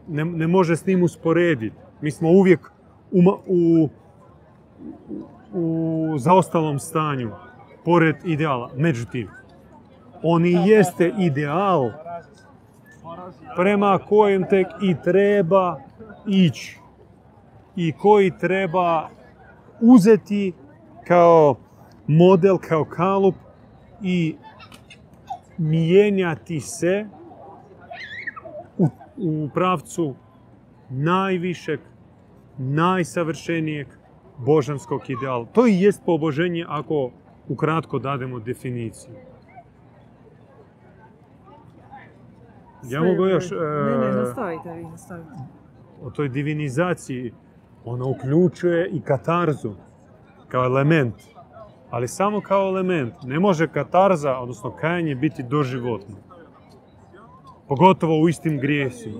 ne, 0.09 0.25
ne 0.25 0.47
može 0.47 0.77
s 0.77 0.87
njim 0.87 1.03
usporediti. 1.03 1.77
Mi 2.01 2.11
smo 2.11 2.29
uvijek 2.29 2.73
u, 3.13 3.23
u, 3.47 3.89
u 5.53 6.19
zaostalom 6.19 6.79
stanju, 6.79 7.31
pored 7.85 8.17
ideala. 8.25 8.71
Međutim, 8.77 9.29
on 10.23 10.45
i 10.47 10.53
jeste 10.53 11.13
ideal 11.19 11.91
prema 13.57 13.99
kojem 14.09 14.45
tek 14.51 14.67
i 14.83 14.95
treba 15.05 15.81
ići 16.27 16.79
i 17.77 17.93
koji 17.93 18.39
treba 18.39 19.09
uzeti 19.81 20.53
kao 21.07 21.57
model, 22.07 22.59
kao 22.59 22.85
kalup 22.85 23.35
i 24.03 24.37
mijenjati 25.59 26.61
se 26.61 27.07
u, 29.19 29.49
pravcu 29.55 30.15
najvišeg, 30.91 31.81
najsavršenijeg 32.59 33.87
božanskog 34.39 35.11
ideala. 35.11 35.47
To 35.53 35.67
i 35.67 35.81
jest 35.81 36.03
poboženje 36.07 36.65
ako 36.69 37.11
ukratko 37.49 37.99
dademo 37.99 38.41
definiciju. 38.41 39.15
Ja 42.89 43.03
mogu 43.03 43.27
još... 43.27 43.51
Ne, 43.51 43.97
ne, 43.99 44.07
e, 44.07 44.13
nastavite 44.13 44.73
vi, 44.73 44.85
nastavite. 44.85 45.31
o 46.03 46.11
toj 46.11 46.29
divinizaciji, 46.29 47.33
ona 47.85 48.05
uključuje 48.05 48.89
i 48.89 49.01
katarzu 49.01 49.73
kao 50.49 50.65
element, 50.65 51.15
ali 51.91 52.09
samo 52.09 52.41
kao 52.41 52.69
element. 52.69 53.15
Ne 53.23 53.39
može 53.39 53.69
katarza, 53.69 54.39
odnosno 54.39 54.71
kajanje, 54.71 55.15
biti 55.15 55.43
doživotno. 55.43 56.17
Pogotovo 57.69 58.21
u 58.21 58.29
istim 58.29 58.59
grijesima. 58.59 59.19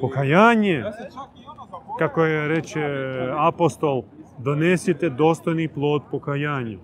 Pokajanje, 0.00 0.84
kako 1.98 2.24
je 2.24 2.48
reče 2.48 2.80
apostol, 3.38 4.02
donesite 4.38 5.10
dostojni 5.10 5.68
plod 5.68 6.02
pokajanja. 6.10 6.78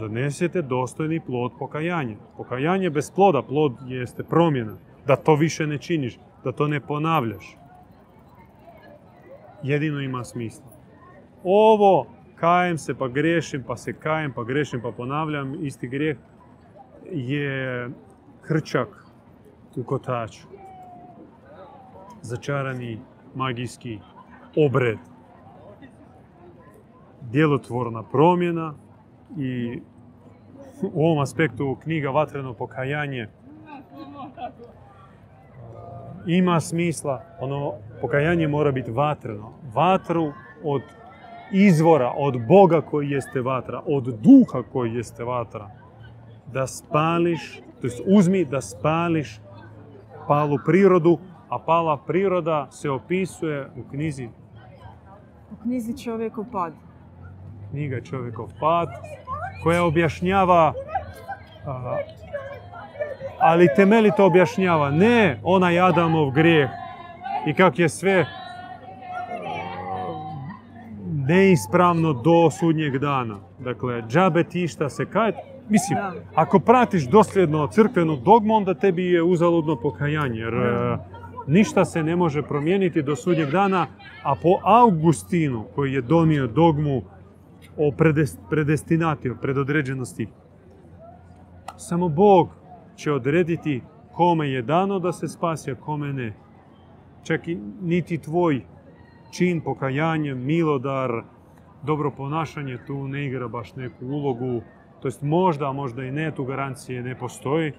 Donesite 0.00 0.62
dostojni 0.62 1.20
plod 1.20 1.52
pokajanja. 1.58 2.16
Pokajanje 2.36 2.90
bez 2.90 3.10
ploda, 3.10 3.42
plod 3.42 3.72
jeste 3.86 4.24
promjena. 4.24 4.76
Da 5.06 5.16
to 5.16 5.34
više 5.34 5.66
ne 5.66 5.78
činiš, 5.78 6.18
da 6.44 6.52
to 6.52 6.68
ne 6.68 6.80
ponavljaš. 6.80 7.56
Jedino 9.62 10.00
ima 10.00 10.24
smisla. 10.24 10.64
Ovo, 11.44 12.06
kajem 12.36 12.78
se 12.78 12.94
pa 12.94 13.08
grešim, 13.08 13.64
pa 13.66 13.76
se 13.76 13.92
kajem, 13.92 14.32
pa 14.32 14.44
grešim, 14.44 14.80
pa 14.82 14.92
ponavljam, 14.92 15.54
isti 15.64 15.88
grijeh, 15.88 16.16
je 17.12 17.90
hrčak 18.42 18.88
u 19.76 19.84
kotaču. 19.84 20.46
Začarani 22.22 22.98
magijski 23.34 23.98
obred. 24.56 24.98
djelotvorna 27.22 28.02
promjena 28.02 28.74
i 29.38 29.80
u 30.82 31.06
ovom 31.06 31.18
aspektu 31.18 31.76
knjiga 31.82 32.10
Vatreno 32.10 32.54
pokajanje 32.54 33.28
ima 36.26 36.60
smisla, 36.60 37.22
ono 37.40 37.72
pokajanje 38.00 38.48
mora 38.48 38.72
biti 38.72 38.90
vatreno. 38.90 39.52
Vatru 39.74 40.32
od 40.64 40.82
izvora, 41.52 42.12
od 42.16 42.46
Boga 42.48 42.80
koji 42.80 43.10
jeste 43.10 43.40
vatra, 43.40 43.82
od 43.86 44.04
duha 44.04 44.62
koji 44.72 44.94
jeste 44.94 45.24
vatra. 45.24 45.70
Da 46.52 46.66
spališ, 46.66 47.60
to 47.80 47.86
jest 47.86 48.00
uzmi 48.06 48.44
da 48.44 48.60
spališ 48.60 49.40
palu 50.28 50.58
prirodu, 50.66 51.18
a 51.48 51.58
pala 51.58 51.96
priroda 52.06 52.66
se 52.70 52.90
opisuje 52.90 53.70
u 53.76 53.90
knjizi 53.90 54.28
U 55.52 55.62
knjizi 55.62 55.98
Čovjekov 55.98 56.44
pad. 56.52 56.89
Knjiga 57.70 58.00
Čovjekov 58.00 58.48
pad, 58.60 58.88
koja 59.62 59.84
objašnjava, 59.84 60.72
a, 61.66 61.96
ali 63.40 63.68
temeljito 63.76 64.26
objašnjava, 64.26 64.90
ne 64.90 65.40
onaj 65.42 65.80
Adamov 65.80 66.30
grijeh 66.30 66.70
i 67.46 67.54
kak 67.54 67.78
je 67.78 67.88
sve 67.88 68.20
a, 68.20 68.26
neispravno 71.28 72.12
do 72.12 72.50
sudnjeg 72.50 72.98
dana. 72.98 73.38
Dakle, 73.58 74.02
džabe 74.08 74.44
ti 74.44 74.68
šta 74.68 74.88
se 74.88 75.06
kaj... 75.06 75.32
Mislim, 75.68 75.98
Da. 75.98 76.12
ako 76.34 76.58
pratiš 76.58 77.02
dosljedno 77.08 77.66
crkvenu 77.66 78.16
dogmu, 78.16 78.54
onda 78.54 78.74
tebi 78.74 79.06
je 79.06 79.22
uzaludno 79.22 79.76
pokajanje, 79.76 80.40
jer 80.40 80.52
Da. 80.52 80.58
e, 80.58 80.98
ništa 81.46 81.84
se 81.84 82.02
ne 82.02 82.16
može 82.16 82.42
promijeniti 82.42 83.02
do 83.02 83.16
sudnjeg 83.16 83.50
dana, 83.50 83.86
a 84.22 84.34
po 84.34 84.58
Augustinu, 84.62 85.64
koji 85.74 85.92
je 85.92 86.00
donio 86.00 86.46
dogmu 86.46 87.02
o 87.76 87.90
predes- 87.90 88.38
predestinati, 88.50 89.30
o 89.30 89.36
predodređenosti, 89.42 90.28
samo 91.76 92.08
Bog 92.08 92.48
će 92.96 93.12
odrediti 93.12 93.82
kome 94.12 94.50
je 94.50 94.62
dano 94.62 94.98
da 94.98 95.12
se 95.12 95.28
spasi, 95.28 95.70
a 95.70 95.74
kome 95.74 96.12
ne. 96.12 96.32
Čak 97.22 97.48
i 97.48 97.58
niti 97.82 98.18
tvoj 98.18 98.62
čin, 99.30 99.60
pokajanje, 99.60 100.34
milodar, 100.34 101.10
dobro 101.82 102.10
ponašanje 102.10 102.78
tu 102.86 103.08
ne 103.08 103.26
igra 103.26 103.48
baš 103.48 103.74
neku 103.76 104.06
ulogu. 104.06 104.60
To 105.02 105.08
jest 105.08 105.22
možda, 105.22 105.72
možda 105.72 106.04
i 106.04 106.10
ne, 106.10 106.34
tu 106.34 106.44
garancije 106.44 107.02
ne 107.02 107.18
postoji. 107.18 107.72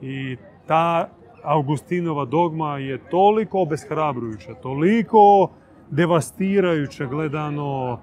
I 0.00 0.36
ta 0.66 1.08
Augustinova 1.42 2.24
dogma 2.24 2.78
je 2.78 2.98
toliko 3.10 3.60
obeshrabrujuća, 3.60 4.54
toliko 4.54 5.50
devastirajuća 5.90 7.06
gledano 7.06 8.00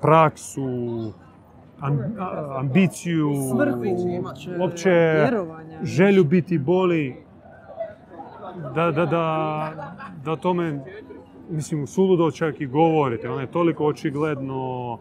praksu, 0.00 0.62
am- 1.80 2.14
a- 2.18 2.54
ambiciju, 2.58 3.32
uopće 4.60 5.26
želju 5.82 6.24
biti 6.24 6.58
bolji, 6.58 7.14
da, 8.74 8.90
da, 8.90 9.06
da, 9.06 9.72
da 10.24 10.32
o 10.32 10.36
tome, 10.36 10.80
mislim, 11.50 11.86
suludo 11.86 12.30
čak 12.30 12.60
i 12.60 12.66
govorite. 12.66 13.30
Ona 13.30 13.40
je 13.40 13.50
toliko 13.50 13.86
očigledno 13.86 14.98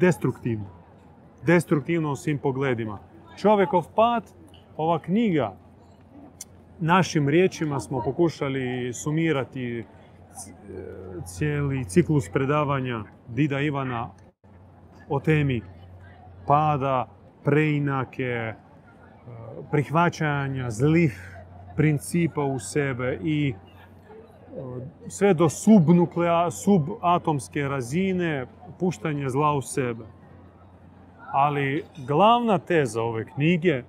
destruktivno. 0.00 0.66
Destruktivno 1.46 2.12
u 2.12 2.16
svim 2.16 2.38
pogledima. 2.38 2.98
Čovjekov 3.36 3.88
pad, 3.94 4.24
ova 4.76 4.98
knjiga, 4.98 5.56
našim 6.80 7.28
riječima 7.28 7.80
smo 7.80 8.02
pokušali 8.04 8.92
sumirati 8.92 9.84
cijeli 11.24 11.84
ciklus 11.84 12.28
predavanja 12.32 13.04
Dida 13.28 13.60
Ivana 13.60 14.10
o 15.08 15.20
temi 15.20 15.62
pada, 16.46 17.08
preinake, 17.44 18.22
e, 18.22 18.54
prihvaćanja 19.70 20.70
zlih 20.70 21.36
principa 21.76 22.42
u 22.42 22.58
sebe 22.58 23.18
i 23.22 23.54
e, 23.54 23.54
sve 25.08 25.34
do 25.34 25.48
subnuklea, 25.48 26.50
subatomske 26.50 27.68
razine 27.68 28.46
puštanja 28.78 29.28
zla 29.28 29.52
u 29.52 29.62
sebe. 29.62 30.04
Ali 31.32 31.84
glavna 32.06 32.58
teza 32.58 33.02
ove 33.02 33.24
knjige 33.24 33.82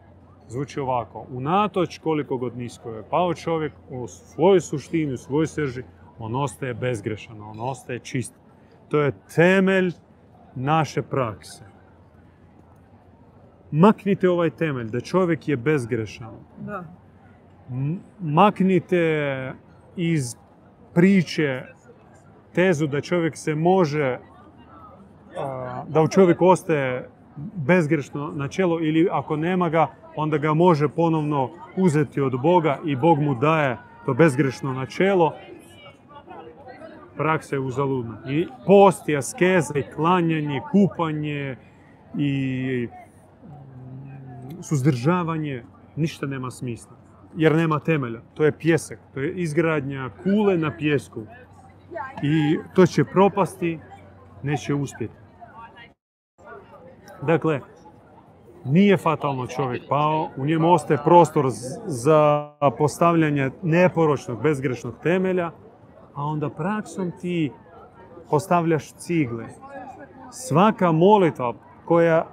zvuči 0.47 0.79
ovako. 0.79 1.25
Unatoč 1.31 1.97
koliko 1.97 2.37
god 2.37 2.57
nisko 2.57 2.89
je 2.89 3.03
pao 3.09 3.33
čovjek, 3.33 3.73
u 3.89 4.07
svojoj 4.07 4.61
suštini, 4.61 5.13
u 5.13 5.17
svojoj 5.17 5.47
srži, 5.47 5.83
on 6.19 6.35
ostaje 6.35 6.73
bezgrešan, 6.73 7.41
on 7.41 7.59
ostaje 7.59 7.99
čist. 7.99 8.33
To 8.89 9.01
je 9.01 9.11
temelj 9.35 9.91
naše 10.55 11.01
prakse. 11.01 11.63
Maknite 13.71 14.29
ovaj 14.29 14.49
temelj, 14.49 14.89
da 14.89 15.01
čovjek 15.01 15.47
je 15.47 15.57
bezgrešan. 15.57 16.33
Da. 16.59 16.83
Maknite 18.19 19.53
iz 19.95 20.35
priče 20.93 21.63
tezu 22.53 22.87
da 22.87 23.01
čovjek 23.01 23.37
se 23.37 23.55
može, 23.55 24.19
da 25.87 26.01
u 26.01 26.07
čovjeku 26.07 26.45
ostaje 26.45 27.09
bezgrešno 27.55 28.31
načelo 28.35 28.79
ili 28.81 29.07
ako 29.11 29.35
nema 29.35 29.69
ga, 29.69 29.87
onda 30.15 30.37
ga 30.37 30.53
može 30.53 30.89
ponovno 30.89 31.49
uzeti 31.75 32.21
od 32.21 32.41
Boga 32.41 32.79
i 32.85 32.95
Bog 32.95 33.19
mu 33.19 33.35
daje 33.35 33.77
to 34.05 34.13
bezgrešno 34.13 34.73
načelo. 34.73 35.33
Praksa 37.17 37.55
je 37.55 37.59
uzaludna. 37.59 38.17
I 38.29 38.47
post, 38.65 39.09
i 39.09 39.17
askeza, 39.17 39.73
i 39.79 39.83
klanjanje, 39.95 40.61
kupanje, 40.71 41.57
i 42.17 42.87
mm, 43.43 44.63
suzdržavanje, 44.63 45.63
ništa 45.95 46.25
nema 46.25 46.51
smisla. 46.51 46.91
Jer 47.35 47.55
nema 47.55 47.79
temelja. 47.79 48.21
To 48.33 48.45
je 48.45 48.51
pjesak. 48.51 48.99
To 49.13 49.19
je 49.19 49.33
izgradnja 49.33 50.09
kule 50.23 50.57
na 50.57 50.77
pjesku. 50.77 51.23
I 52.23 52.57
to 52.73 52.85
će 52.85 53.03
propasti, 53.03 53.79
neće 54.43 54.73
uspjeti. 54.73 55.13
Dakle, 57.21 57.59
nije 58.65 58.97
fatalno 58.97 59.47
čovjek 59.47 59.83
pao, 59.89 60.29
u 60.37 60.45
njemu 60.45 60.73
ostaje 60.73 60.99
prostor 61.03 61.45
za 61.85 62.51
postavljanje 62.77 63.51
neporočnog, 63.63 64.41
bezgrešnog 64.43 64.93
temelja, 65.03 65.51
a 66.17 66.23
onda 66.23 66.49
praksom 66.49 67.11
ti 67.21 67.51
postavljaš 68.29 68.93
cigle. 68.93 69.45
Svaka 70.31 70.91
molitva 70.91 71.53
koja 71.85 72.27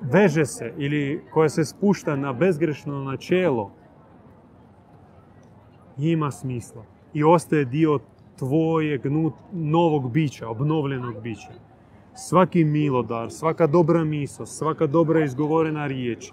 veže 0.00 0.46
se 0.46 0.74
ili 0.76 1.24
koja 1.32 1.48
se 1.48 1.64
spušta 1.64 2.16
na 2.16 2.32
bezgrešno 2.32 3.04
načelo 3.04 3.70
ima 5.98 6.30
smisla 6.30 6.84
i 7.14 7.24
ostaje 7.24 7.64
dio 7.64 7.98
tvojeg 8.38 9.00
novog 9.52 10.10
bića, 10.10 10.48
obnovljenog 10.48 11.20
bića. 11.20 11.52
Svaki 12.14 12.64
milodar, 12.64 13.30
svaka 13.30 13.66
dobra 13.66 14.04
misao, 14.04 14.46
svaka 14.46 14.86
dobra 14.86 15.24
izgovorena 15.24 15.86
riječ, 15.86 16.32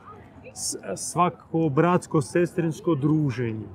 svako 0.96 1.58
bratsko-sestrinsko 1.58 2.96
druženje, 2.96 3.68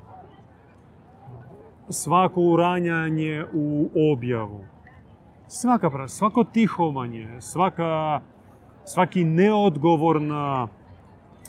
svako 1.89 2.41
uranjanje 2.41 3.45
u 3.53 3.91
objavu, 4.13 4.65
svaka 5.49 6.09
svako 6.09 6.45
tihovanje, 6.45 7.41
svaka, 7.41 8.21
svaki 8.85 9.25
neodgovor 9.25 10.23
na, 10.23 10.69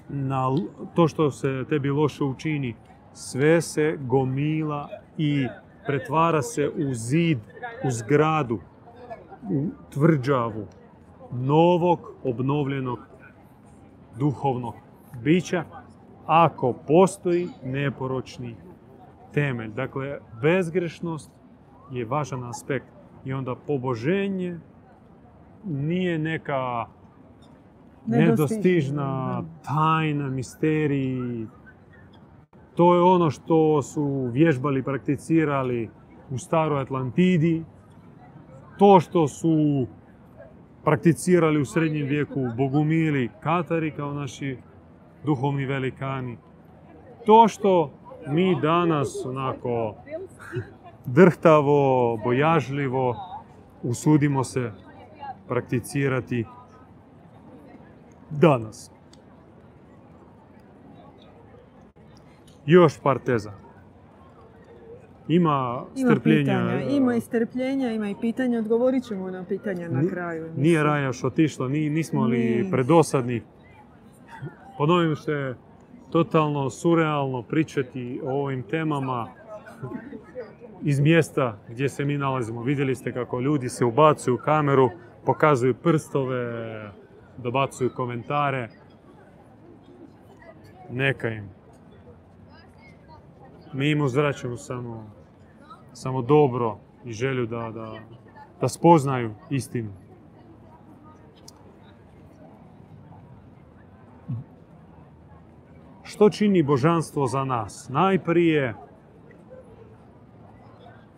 na 0.09 0.49
to 0.95 1.07
što 1.07 1.31
se 1.31 1.65
tebi 1.69 1.89
loše 1.89 2.23
učini, 2.23 2.75
sve 3.13 3.61
se 3.61 3.97
gomila 4.01 4.89
i 5.17 5.47
pretvara 5.85 6.41
se 6.41 6.69
u 6.69 6.93
zid, 6.93 7.37
u 7.87 7.91
zgradu, 7.91 8.59
u 9.51 9.67
tvrđavu 9.89 10.67
novog, 11.31 11.99
obnovljenog 12.23 12.99
duhovnog 14.19 14.73
bića, 15.23 15.63
ako 16.25 16.73
postoji 16.73 17.47
neporočni 17.63 18.55
temelj. 19.35 19.71
Dakle, 19.75 20.19
bezgrešnost 20.41 21.31
je 21.91 22.05
važan 22.05 22.43
aspekt 22.43 22.87
i 23.25 23.33
onda 23.33 23.55
poboženje 23.55 24.59
nije 25.65 26.19
neka 26.19 26.85
nedostižna 28.05 29.43
tajna, 29.65 30.29
misterij. 30.29 31.45
To 32.75 32.95
je 32.95 33.01
ono 33.01 33.29
što 33.31 33.81
su 33.81 34.29
vježbali, 34.33 34.83
prakticirali 34.83 35.89
u 36.31 36.37
staroj 36.37 36.81
Atlantidi. 36.81 37.63
To 38.77 38.99
što 38.99 39.27
su 39.27 39.87
prakticirali 40.83 41.61
u 41.61 41.65
srednjem 41.65 42.07
vijeku 42.07 42.39
bogumili 42.57 43.29
Katari 43.39 43.91
kao 43.91 44.13
naši 44.13 44.57
duhovni 45.25 45.65
velikani. 45.65 46.37
To 47.25 47.47
što 47.47 47.91
mi 48.27 48.61
danas 48.61 49.25
onako 49.25 49.95
drhtavo, 51.05 51.77
bojažljivo 52.17 53.15
usudimo 53.83 54.43
se 54.43 54.71
prakticirati 55.47 56.45
danas. 58.31 58.91
Još 62.65 62.99
par 62.99 63.19
teza. 63.19 63.51
Ima 65.27 65.83
Ima 65.95 66.11
strpljenja. 66.11 66.43
pitanja, 66.43 66.81
ima 66.81 67.15
i 67.15 67.21
strpljenja, 67.21 67.91
ima 67.91 68.09
i 68.09 68.15
pitanja, 68.21 68.59
odgovorit 68.59 69.03
ćemo 69.03 69.31
na 69.31 69.43
pitanja 69.43 69.89
na 69.89 70.01
Ni- 70.01 70.09
kraju. 70.09 70.49
Nije. 70.57 70.83
Raja 70.83 71.11
otišla, 71.23 71.67
ni, 71.67 71.89
nismo 71.89 72.25
li 72.25 72.67
predosadni. 72.71 73.41
Ponovim 74.77 75.15
što 75.15 75.31
je 75.31 75.55
totalno 76.15 76.69
surrealno 76.69 77.41
pričati 77.41 78.21
o 78.23 78.43
ovim 78.43 78.63
temama 78.63 79.27
iz 80.83 80.99
mjesta 80.99 81.57
gdje 81.69 81.89
se 81.89 82.05
mi 82.05 82.17
nalazimo. 82.17 82.63
Vidjeli 82.63 82.95
ste 82.95 83.13
kako 83.13 83.39
ljudi 83.39 83.69
se 83.69 83.85
ubacuju 83.85 84.35
u 84.35 84.37
kameru, 84.37 84.89
pokazuju 85.25 85.73
prstove, 85.73 86.91
dobacuju 87.37 87.89
komentare. 87.95 88.69
Neka 90.89 91.29
im. 91.29 91.49
Mi 93.73 93.89
im 93.89 94.01
uzvraćamo 94.01 94.57
samo, 94.57 95.09
samo 95.93 96.21
dobro 96.21 96.77
i 97.05 97.11
želju 97.11 97.45
da, 97.45 97.71
da, 97.71 97.99
da 98.61 98.67
spoznaju 98.67 99.33
istinu. 99.49 100.04
Što 106.05 106.29
čini 106.29 106.63
božanstvo 106.63 107.27
za 107.27 107.43
nas? 107.45 107.89
Najprije 107.89 108.73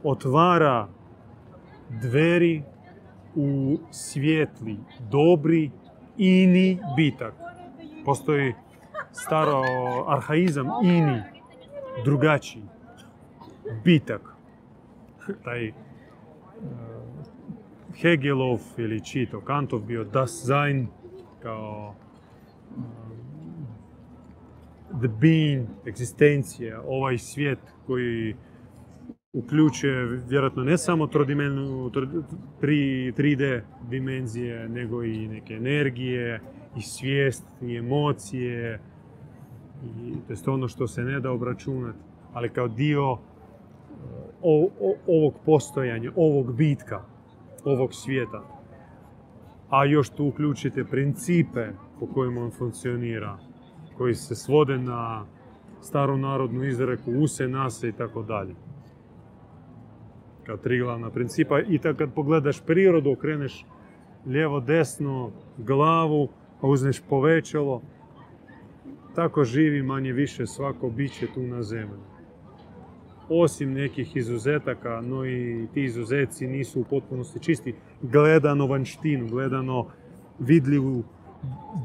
otvara 0.03 0.87
dveri 1.89 2.63
u 3.35 3.77
svijetli, 3.91 4.77
dobri, 5.11 5.71
ini 6.17 6.79
bitak. 6.95 7.33
Postoji 8.05 8.53
staro 9.11 9.61
arhaizam 10.07 10.67
ini, 10.83 11.21
drugačiji, 12.05 12.63
bitak. 13.83 14.21
Taj 15.43 15.67
e, 15.67 15.73
Hegelov 18.01 18.59
ili 18.77 19.03
čito 19.05 19.41
Kantov 19.41 19.79
bio 19.79 20.03
das 20.03 20.43
Sein 20.45 20.87
kao 21.41 21.95
the 24.99 25.07
being, 25.21 25.67
egzistencija, 25.87 26.81
ovaj 26.87 27.17
svijet 27.17 27.59
koji 27.87 28.35
uključuje 29.33 30.05
vjerojatno 30.29 30.63
ne 30.63 30.77
samo 30.77 31.07
trodimenu, 31.07 31.89
tro- 31.89 32.23
tri, 32.61 33.13
3D 33.17 33.61
dimenzije, 33.89 34.69
nego 34.69 35.03
i 35.03 35.27
neke 35.27 35.53
energije, 35.53 36.41
i 36.77 36.81
svijest, 36.81 37.45
i 37.61 37.75
emocije, 37.77 38.79
i, 39.83 40.13
to 40.27 40.33
jest 40.33 40.47
ono 40.47 40.67
što 40.67 40.87
se 40.87 41.03
ne 41.03 41.19
da 41.19 41.31
obračunati, 41.31 41.99
ali 42.33 42.49
kao 42.49 42.67
dio 42.67 43.17
o- 44.41 44.71
ovog 45.07 45.33
postojanja, 45.45 46.11
ovog 46.15 46.55
bitka, 46.55 47.01
ovog 47.65 47.93
svijeta. 47.93 48.43
A 49.69 49.85
još 49.85 50.09
tu 50.09 50.25
uključite 50.25 50.83
principe 50.85 51.67
po 51.99 52.07
kojima 52.07 52.41
on 52.41 52.51
funkcionira, 52.51 53.37
koji 53.97 54.15
se 54.15 54.35
svode 54.35 54.77
na 54.77 55.25
staru 55.81 56.17
narodnu 56.17 56.63
izreku 56.63 57.11
use, 57.11 57.47
nase 57.47 57.89
i 57.89 57.91
tako 57.91 58.23
dalje. 58.23 58.55
Kao 60.45 60.57
tri 60.57 60.79
glavna 60.79 61.09
principa. 61.09 61.59
I 61.59 61.77
tako 61.77 61.97
kad 61.97 62.13
pogledaš 62.13 62.61
prirodu, 62.65 63.11
okreneš 63.11 63.65
lijevo, 64.25 64.59
desno, 64.59 65.31
glavu, 65.57 66.29
a 66.61 66.67
uzneš 66.67 67.01
povećalo, 67.09 67.81
tako 69.15 69.43
živi 69.43 69.83
manje 69.83 70.13
više 70.13 70.45
svako 70.45 70.89
biće 70.89 71.27
tu 71.33 71.41
na 71.41 71.63
zemlji. 71.63 71.99
Osim 73.29 73.73
nekih 73.73 74.15
izuzetaka, 74.15 75.01
no 75.01 75.25
i 75.25 75.67
ti 75.73 75.83
izuzeci 75.83 76.47
nisu 76.47 76.81
u 76.81 76.83
potpunosti 76.83 77.39
čisti. 77.39 77.75
Gledano 78.01 78.67
vanštinu, 78.67 79.27
gledano 79.27 79.85
vidljivu 80.39 81.03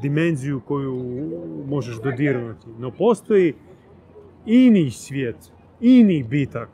dimenziju 0.01 0.59
koju 0.59 1.03
možeš 1.67 2.01
dodirnuti. 2.01 2.67
No 2.79 2.91
postoji 2.91 3.53
ini 4.45 4.91
svijet, 4.91 5.51
ini 5.81 6.23
bitak. 6.23 6.69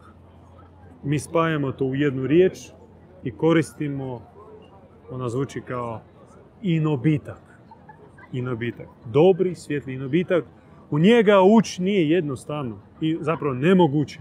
Mi 1.04 1.20
spajamo 1.20 1.72
to 1.72 1.86
u 1.86 1.96
jednu 1.96 2.28
riječ 2.28 2.58
i 3.24 3.32
koristimo, 3.32 4.22
ona 5.12 5.30
zvuči 5.30 5.62
kao 5.62 6.02
inobitak. 6.62 7.42
Inobitak. 8.32 8.88
Dobri, 9.06 9.56
svjetli 9.56 9.94
inobitak. 9.94 10.46
U 10.92 11.00
njega 11.00 11.42
ući 11.42 11.82
nije 11.82 12.10
jednostavno 12.10 12.80
i 13.02 13.18
zapravo 13.22 13.54
nemoguće. 13.54 14.20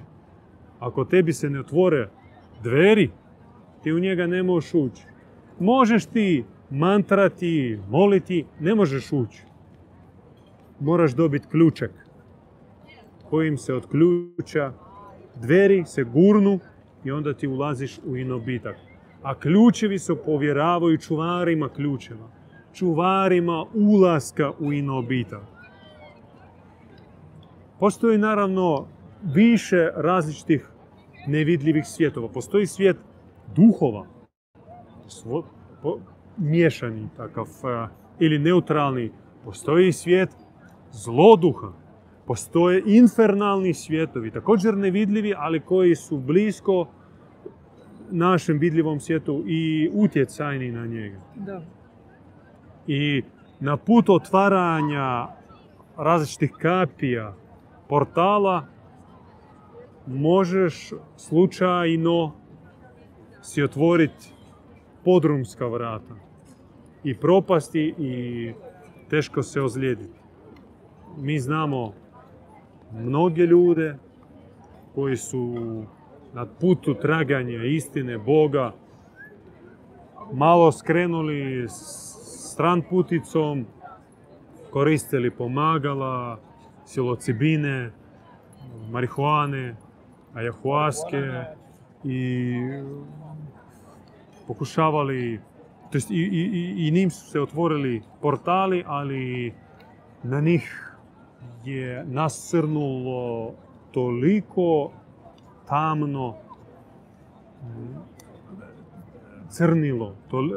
Ako 0.79 1.05
tebi 1.05 1.33
se 1.33 1.51
ne 1.51 1.61
otvore 1.61 2.09
dveri, 2.63 3.11
ti 3.83 3.93
u 3.93 3.99
njega 3.99 4.27
ne 4.27 4.43
možeš 4.43 4.75
ući. 4.75 5.03
Možeš 5.61 6.07
ti 6.07 6.45
mantrati, 6.71 7.79
moliti, 7.89 8.45
ne 8.61 8.75
možeš 8.75 9.13
ući. 9.13 9.43
Moraš 10.81 11.15
dobiti 11.15 11.49
ključak 11.49 11.91
kojim 13.31 13.59
se 13.59 13.75
od 13.75 13.87
ključa 13.87 14.73
dveri 15.35 15.85
se 15.87 16.05
gurnu 16.05 16.59
i 17.05 17.11
onda 17.11 17.35
ti 17.35 17.49
ulaziš 17.49 17.99
u 18.07 18.17
inobitak. 18.17 18.77
A 19.23 19.35
ključevi 19.35 19.99
se 19.99 20.15
povjeravaju 20.25 20.99
čuvarima 20.99 21.69
ključeva, 21.69 22.31
čuvarima 22.73 23.65
ulaska 23.75 24.53
u 24.59 24.73
inobitak. 24.73 25.43
Postoji 27.79 28.19
naravno 28.19 28.87
više 29.23 29.91
različitih 29.97 30.69
nevidljivih 31.27 31.87
svjetova. 31.87 32.29
Postoji 32.29 32.67
svijet 32.67 32.97
duhova, 33.57 34.07
miješani 36.39 37.09
takav 37.17 37.47
e, 37.47 37.89
ili 38.19 38.39
neutralni. 38.39 39.11
Postoji 39.45 39.93
svijet 39.93 40.31
zloduha. 40.93 41.73
Postoje 42.27 42.83
infernalni 42.87 43.75
svijetovi, 43.75 44.31
također 44.31 44.77
nevidljivi, 44.77 45.35
ali 45.37 45.61
koji 45.61 45.95
su 45.95 46.19
blisko 46.19 46.87
našem 48.11 48.59
vidljivom 48.59 49.01
svijetu 49.01 49.45
i 49.47 49.91
utjecajni 49.93 50.73
na 50.73 50.87
njega. 50.87 51.21
Da. 51.35 51.63
I 52.87 53.23
na 53.61 53.77
put 53.77 54.09
otvaranja 54.09 55.27
različitih 55.97 56.53
kapija, 56.59 57.35
portala, 57.89 58.67
možeš 60.07 60.93
slučajno 61.17 62.33
si 63.43 63.63
otvoriti 63.63 64.33
podrumska 65.05 65.67
vrata 65.67 66.28
i 67.11 67.15
propasti 67.15 67.95
i 67.99 68.53
teško 69.11 69.43
se 69.43 69.63
ozlijediti. 69.63 70.19
Mi 71.19 71.39
znamo 71.39 71.93
mnoge 72.93 73.43
ljude 73.43 73.97
koji 74.95 75.17
su 75.17 75.55
na 76.35 76.47
putu 76.47 76.95
traganja 76.95 77.65
istine 77.65 78.19
Boga 78.19 78.73
malo 80.33 80.73
skrenuli 80.73 81.67
stran 81.69 82.83
puticom, 82.91 83.67
koristili 84.71 85.31
pomagala, 85.31 86.39
silocibine, 86.85 87.91
marihuane, 88.91 89.77
ajahuaske 90.35 91.23
i 92.05 92.53
pokušavali, 94.47 95.41
to 95.91 95.97
jest 95.97 96.11
i, 96.11 96.15
i, 96.15 96.87
i, 96.87 96.91
njim 96.91 97.11
su 97.11 97.31
se 97.31 97.41
otvorili 97.41 98.03
portali, 98.21 98.85
ali 98.87 99.55
na 100.23 100.41
njih 100.41 100.95
je 101.65 102.05
nasrnulo 102.07 103.53
toliko 103.93 104.91
tamno 105.69 106.35
mm, 107.63 107.97
crnilo, 109.51 110.15
tol, 110.31 110.51
e, 110.53 110.55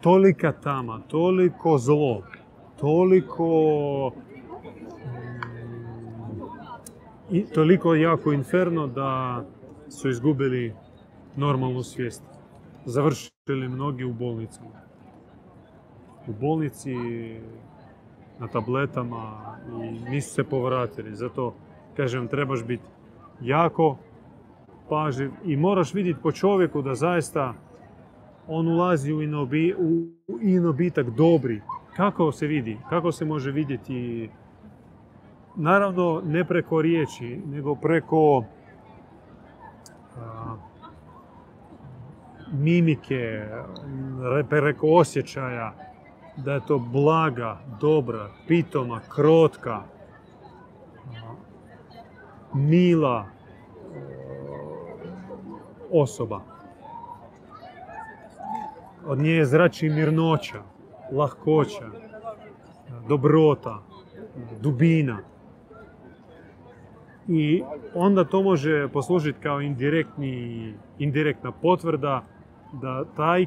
tolika 0.00 0.52
tama, 0.52 1.00
toliko 1.08 1.78
zlo, 1.78 2.22
toliko 2.80 4.12
mm, 5.04 5.40
i 7.30 7.44
toliko 7.44 7.94
jako 7.94 8.32
inferno 8.32 8.86
da 8.86 9.44
su 9.88 10.08
izgubili 10.08 10.74
normalnu 11.36 11.82
svijest. 11.82 12.27
Završili 12.88 13.68
mnogi 13.68 14.04
u 14.04 14.12
bolnicama. 14.12 14.80
U 16.26 16.32
bolnici 16.40 16.94
na 18.38 18.48
tabletama 18.48 19.56
i 19.84 20.10
nisu 20.10 20.34
se 20.34 20.44
povratili. 20.44 21.16
Zato, 21.16 21.54
kažem, 21.96 22.28
trebaš 22.28 22.64
biti 22.64 22.84
jako 23.40 23.96
pažljiv 24.88 25.30
i 25.44 25.56
moraš 25.56 25.94
vidjeti 25.94 26.20
po 26.22 26.32
čovjeku 26.32 26.82
da 26.82 26.94
zaista 26.94 27.54
on 28.46 28.68
ulazi 28.68 29.12
u, 29.12 29.22
inobi, 29.22 29.74
u 29.78 30.38
inobitak 30.40 31.10
dobri. 31.10 31.60
Kako 31.96 32.32
se 32.32 32.46
vidi? 32.46 32.78
Kako 32.90 33.12
se 33.12 33.24
može 33.24 33.50
vidjeti? 33.50 34.30
Naravno, 35.56 36.22
ne 36.24 36.44
preko 36.44 36.82
riječi, 36.82 37.40
nego 37.46 37.74
preko 37.74 38.44
mimike, 42.52 43.44
preko 44.48 44.86
osjećaja, 44.86 45.74
da 46.36 46.52
je 46.52 46.60
to 46.66 46.78
blaga, 46.78 47.58
dobra, 47.80 48.30
pitoma, 48.48 49.00
krotka, 49.14 49.82
mila 52.54 53.26
osoba. 55.90 56.40
Od 59.06 59.18
nje 59.18 59.30
je 59.30 59.46
zrači 59.46 59.88
mirnoća, 59.88 60.62
lahkoća, 61.12 61.86
dobrota, 63.08 63.78
dubina. 64.60 65.18
I 67.28 67.62
onda 67.94 68.24
to 68.24 68.42
može 68.42 68.88
poslužiti 68.88 69.38
kao 69.40 69.60
indirektni, 69.60 70.74
indirektna 70.98 71.52
potvrda 71.52 72.24
da 72.72 73.04
taj 73.16 73.46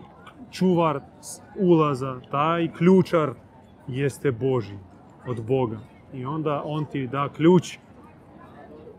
čuvar 0.51 0.99
ulaza, 1.59 2.19
taj 2.31 2.71
ključar 2.77 3.33
jeste 3.87 4.31
Boži, 4.31 4.77
od 5.27 5.43
Boga. 5.43 5.79
I 6.13 6.25
onda 6.25 6.61
on 6.65 6.85
ti 6.85 7.07
da 7.07 7.29
ključ 7.29 7.77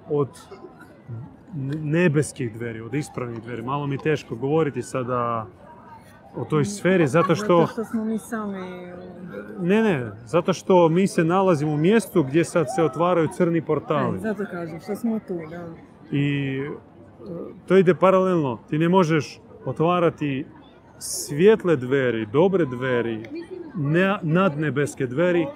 od 0.08 0.28
nebeskih 1.82 2.52
dveri, 2.54 2.80
od 2.80 2.94
ispravnih 2.94 3.42
dveri. 3.42 3.62
Malo 3.62 3.86
mi 3.86 3.94
je 3.94 3.98
teško 3.98 4.36
govoriti 4.36 4.82
sada 4.82 5.46
o 6.36 6.44
toj 6.44 6.64
sferi, 6.64 7.06
zato 7.06 7.34
što... 7.34 7.60
Zato 7.60 7.72
što 7.72 7.84
smo 7.84 8.04
mi 8.04 8.18
sami... 8.18 8.58
Ne, 9.60 9.82
ne, 9.82 10.12
zato 10.24 10.52
što 10.52 10.88
mi 10.88 11.06
se 11.06 11.24
nalazimo 11.24 11.72
u 11.72 11.76
mjestu 11.76 12.22
gdje 12.22 12.44
sad 12.44 12.66
se 12.76 12.82
otvaraju 12.82 13.28
crni 13.36 13.62
portali. 13.62 14.16
E, 14.16 14.20
zato 14.20 14.44
kažem, 14.50 14.80
što 14.80 14.96
smo 14.96 15.18
tu, 15.18 15.38
da. 15.50 15.68
I 16.10 16.58
e, 16.58 16.70
to 17.66 17.76
ide 17.76 17.94
paralelno. 17.94 18.58
Ti 18.70 18.78
ne 18.78 18.88
možeš 18.88 19.40
otvarati 19.64 20.46
svjetle 20.98 21.76
dveri, 21.76 22.26
dobre 22.26 22.64
dveri, 22.64 23.22
ne, 23.74 24.18
nadnebeske 24.22 25.06
dveri, 25.06 25.46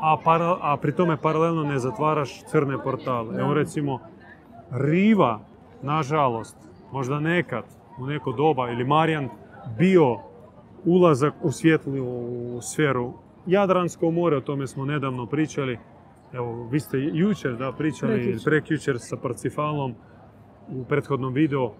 a, 0.00 0.16
para, 0.24 0.56
a 0.60 0.76
pri 0.76 0.92
tome 0.92 1.16
paralelno 1.16 1.62
ne 1.62 1.78
zatvaraš 1.78 2.42
crne 2.50 2.82
portale. 2.84 3.40
Evo 3.40 3.54
recimo, 3.54 4.00
Riva, 4.70 5.40
nažalost, 5.82 6.56
možda 6.92 7.20
nekad, 7.20 7.64
u 7.98 8.06
neko 8.06 8.32
doba, 8.32 8.70
ili 8.70 8.84
Marijan, 8.84 9.28
bio 9.78 10.18
ulazak 10.84 11.34
u 11.42 11.50
svjetlu 11.50 11.94
sferu. 12.62 13.12
Jadransko 13.46 14.10
more, 14.10 14.36
o 14.36 14.40
tome 14.40 14.66
smo 14.66 14.84
nedavno 14.84 15.26
pričali. 15.26 15.78
Evo, 16.32 16.68
vi 16.70 16.80
ste 16.80 16.98
jučer 16.98 17.56
da 17.56 17.72
pričali, 17.72 18.12
Prekjučer. 18.12 18.44
prekjučer 18.44 18.96
sa 18.98 19.16
Parcifalom 19.16 19.94
u 20.68 20.84
prethodnom 20.84 21.32
videu, 21.32 21.70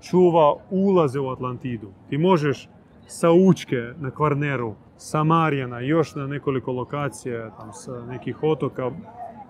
čuva 0.00 0.54
ulaze 0.70 1.20
u 1.20 1.28
Atlantidu. 1.28 1.88
Ti 2.08 2.18
možeš 2.18 2.68
sa 3.06 3.32
Učke 3.32 3.92
na 3.98 4.10
Kvarneru, 4.10 4.74
sa 4.96 5.24
Marijana, 5.24 5.80
još 5.80 6.14
na 6.14 6.26
nekoliko 6.26 6.72
lokacija, 6.72 7.50
tam 7.50 7.72
sa 7.72 8.06
nekih 8.06 8.42
otoka, 8.42 8.90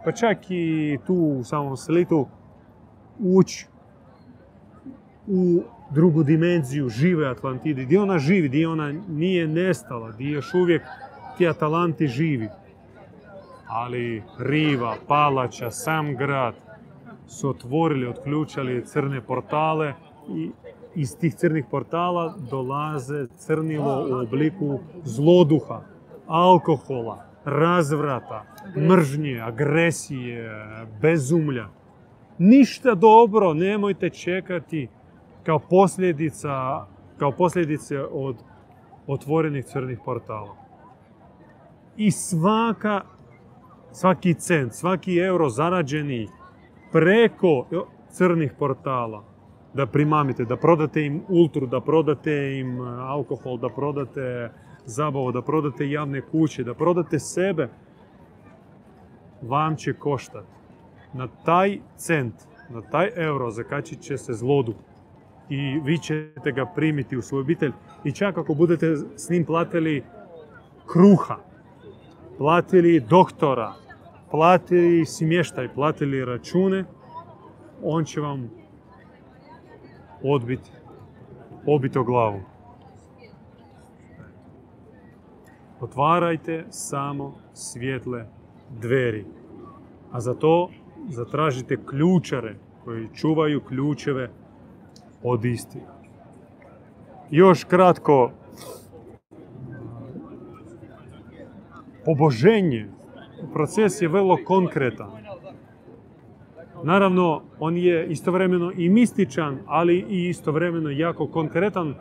pa 0.04 0.12
čak 0.12 0.38
i 0.50 0.98
tu 1.06 1.14
u 1.14 1.44
samom 1.44 1.76
Slitu, 1.76 2.26
ući 3.18 3.66
u 5.26 5.62
drugu 5.90 6.22
dimenziju 6.22 6.88
žive 6.88 7.28
Atlantide, 7.28 7.84
gdje 7.84 8.00
ona 8.00 8.18
živi, 8.18 8.48
gdje 8.48 8.68
ona 8.68 8.92
nije 9.08 9.48
nestala, 9.48 10.12
gdje 10.12 10.30
još 10.30 10.54
uvijek 10.54 10.82
ti 11.38 11.48
Atalanti 11.48 12.06
živi. 12.06 12.48
Ali 13.68 14.22
Riva, 14.38 14.96
Palača, 15.08 15.70
sam 15.70 16.16
grad 16.16 16.54
su 17.26 17.48
otvorili, 17.48 18.06
otključali 18.06 18.86
crne 18.86 19.20
portale 19.20 19.94
iz 20.94 21.16
tih 21.18 21.34
crnih 21.34 21.64
portala 21.70 22.34
dolaze 22.50 23.26
crnilo 23.36 24.06
u 24.10 24.14
obliku 24.22 24.78
zloduha, 25.04 25.80
alkohola, 26.26 27.24
razvrata, 27.44 28.44
mržnje, 28.76 29.40
agresije, 29.40 30.50
bezumlja. 31.02 31.68
Ništa 32.38 32.94
dobro 32.94 33.54
nemojte 33.54 34.10
čekati 34.10 34.88
kao 35.42 35.58
posljedica, 35.58 36.86
kao 37.18 37.32
posljedice 37.32 38.00
od 38.00 38.36
otvorenih 39.06 39.64
crnih 39.64 39.98
portala. 40.04 40.56
I 41.96 42.10
svaka, 42.10 43.00
svaki 43.92 44.34
cent, 44.34 44.72
svaki 44.72 45.16
euro 45.16 45.48
zarađeni 45.48 46.28
preko 46.92 47.66
crnih 48.10 48.52
portala, 48.58 49.24
da 49.76 49.86
primamite, 49.86 50.44
da 50.44 50.56
prodate 50.56 51.04
im 51.04 51.22
ultru, 51.28 51.66
da 51.66 51.80
prodate 51.80 52.58
im 52.58 52.80
e, 52.80 52.88
alkohol, 53.00 53.58
da 53.58 53.68
prodate 53.68 54.50
zabavu, 54.86 55.32
da 55.32 55.42
prodate 55.42 55.90
javne 55.90 56.20
kuće, 56.20 56.64
da 56.64 56.74
prodate 56.74 57.18
sebe, 57.18 57.68
vam 59.42 59.76
će 59.76 59.92
koštati. 59.92 60.46
Na 61.12 61.28
taj 61.44 61.78
cent, 61.96 62.34
na 62.70 62.82
taj 62.82 63.10
euro 63.16 63.50
zakačit 63.50 64.00
će 64.00 64.16
se 64.18 64.32
zlodu 64.32 64.74
i 65.48 65.80
vi 65.84 65.98
ćete 65.98 66.52
ga 66.52 66.66
primiti 66.66 67.16
u 67.16 67.22
svoju 67.22 67.40
obitelj 67.40 67.72
i 68.04 68.12
čak 68.12 68.38
ako 68.38 68.54
budete 68.54 68.96
s 69.16 69.30
njim 69.30 69.44
platili 69.44 70.02
kruha, 70.86 71.36
platili 72.38 73.00
doktora, 73.00 73.72
platili 74.30 75.06
smještaj, 75.06 75.74
platili 75.74 76.24
račune, 76.24 76.84
on 77.82 78.04
će 78.04 78.20
vam 78.20 78.50
odbiti, 80.22 80.70
obiti 81.66 81.98
o 81.98 82.04
glavu. 82.04 82.40
Otvarajte 85.80 86.64
samo 86.70 87.34
svjetle 87.52 88.26
dveri, 88.70 89.24
a 90.12 90.20
za 90.20 90.34
to 90.34 90.70
zatražite 91.08 91.76
ključare 91.86 92.56
koji 92.84 93.08
čuvaju 93.14 93.60
ključeve 93.60 94.30
od 95.22 95.44
istine. 95.44 95.84
Još 97.30 97.64
kratko, 97.64 98.30
poboženje, 102.04 102.88
proces 103.52 104.02
je 104.02 104.08
vrlo 104.08 104.38
konkretan. 104.44 105.25
Naravno, 106.86 107.42
on 107.58 107.76
je 107.76 108.06
istovremeno 108.06 108.72
i 108.76 108.88
mističan, 108.88 109.58
ali 109.66 110.06
i 110.08 110.28
istovremeno 110.28 110.90
jako 110.90 111.26
konkretan. 111.26 111.94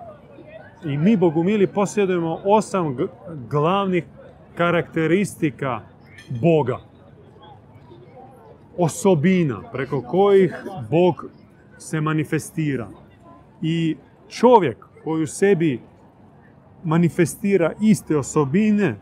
I 0.85 0.97
mi, 0.97 1.17
Bogumili, 1.17 1.67
posjedujemo 1.67 2.39
osam 2.43 2.97
glavnih 3.49 4.03
karakteristika 4.55 5.81
Boga. 6.41 6.77
Osobina 8.77 9.61
preko 9.71 10.01
kojih 10.01 10.55
Bog 10.89 11.25
se 11.77 12.01
manifestira. 12.01 12.87
I 13.61 13.95
čovjek 14.29 14.77
koji 15.03 15.23
u 15.23 15.27
sebi 15.27 15.79
manifestira 16.83 17.73
iste 17.81 18.17
osobine, 18.17 18.95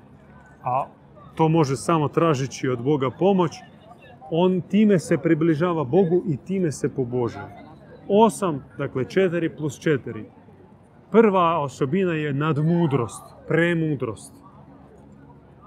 a 0.63 0.85
to 1.35 1.49
može 1.49 1.75
samo 1.75 2.07
tražeći 2.07 2.69
od 2.69 2.81
Boga 2.83 3.09
pomoć, 3.09 3.51
on 4.31 4.61
time 4.61 4.99
se 4.99 5.17
približava 5.17 5.83
Bogu 5.83 6.23
i 6.27 6.37
time 6.37 6.71
se 6.71 6.89
pobožuje. 6.89 7.45
Osam, 8.07 8.63
dakle 8.77 9.05
četiri 9.05 9.55
plus 9.55 9.79
četiri. 9.79 10.25
Prva 11.11 11.59
osobina 11.59 12.13
je 12.13 12.33
nadmudrost, 12.33 13.23
premudrost, 13.47 14.33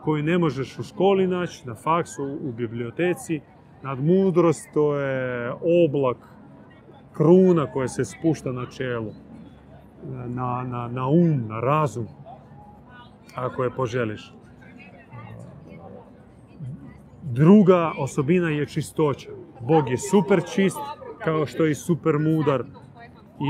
koju 0.02 0.22
ne 0.22 0.38
možeš 0.38 0.78
u 0.78 0.82
školi 0.82 1.26
naći, 1.26 1.66
na 1.66 1.74
faksu, 1.74 2.38
u 2.42 2.52
biblioteci. 2.52 3.40
Nadmudrost 3.82 4.68
to 4.74 4.96
je 4.96 5.52
oblak, 5.52 6.16
kruna 7.12 7.66
koja 7.72 7.88
se 7.88 8.04
spušta 8.04 8.52
na 8.52 8.66
čelo, 8.66 9.12
na, 10.26 10.62
na, 10.62 10.88
na 10.88 11.08
um, 11.08 11.48
na 11.48 11.60
razum, 11.60 12.06
ako 13.34 13.64
je 13.64 13.70
poželiš. 13.70 14.32
Druga 17.36 17.92
osobina 17.98 18.50
je 18.50 18.66
čistoća. 18.66 19.30
Bog 19.60 19.90
je 19.90 19.98
super 19.98 20.42
čist, 20.54 20.78
kao 21.24 21.46
što 21.46 21.64
je 21.64 21.74
super 21.74 22.18
mudar. 22.18 22.64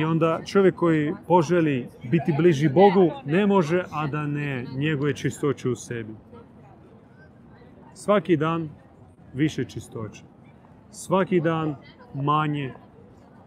I 0.00 0.04
onda 0.04 0.40
čovjek 0.46 0.74
koji 0.74 1.12
poželi 1.28 1.88
biti 2.10 2.34
bliži 2.36 2.68
Bogu 2.68 3.10
ne 3.24 3.46
može, 3.46 3.84
a 3.92 4.06
da 4.06 4.26
ne 4.26 4.66
njeguje 4.76 5.14
čistoću 5.14 5.72
u 5.72 5.74
sebi. 5.74 6.14
Svaki 7.94 8.36
dan 8.36 8.68
više 9.34 9.64
čistoće. 9.64 10.22
Svaki 10.90 11.40
dan 11.40 11.76
manje 12.14 12.72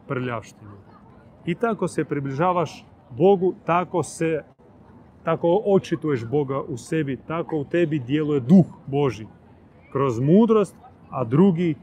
prljavštine. 0.07 0.71
I 1.45 1.55
tako 1.55 1.87
se 1.87 2.05
približavaš 2.05 2.85
Bogu, 3.09 3.55
tako 3.65 4.03
se 4.03 4.43
tako 5.23 5.61
očituješ 5.65 6.25
Boga 6.25 6.61
u 6.61 6.77
sebi, 6.77 7.17
tako 7.27 7.57
u 7.57 7.65
tebi 7.65 7.99
djeluje 7.99 8.39
duh 8.39 8.65
Boži 8.87 9.25
kroz 9.91 10.19
mudrost, 10.19 10.75
a 11.09 11.23
drugi, 11.23 11.75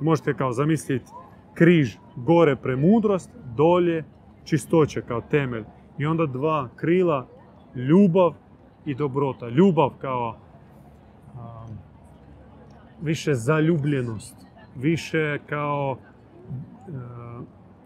možete 0.00 0.34
kao 0.34 0.52
zamisliti 0.52 1.10
križ 1.54 1.96
gore 2.16 2.56
premudrost, 2.56 3.30
dolje 3.56 4.04
čistoće 4.44 5.02
kao 5.02 5.20
temelj. 5.20 5.64
I 5.98 6.06
onda 6.06 6.26
dva 6.26 6.68
krila, 6.76 7.26
ljubav 7.74 8.34
i 8.84 8.94
dobrota. 8.94 9.48
Ljubav 9.48 9.90
kao 9.98 10.36
više 13.02 13.34
zaljubljenost, 13.34 14.36
više 14.76 15.38
kao 15.46 15.96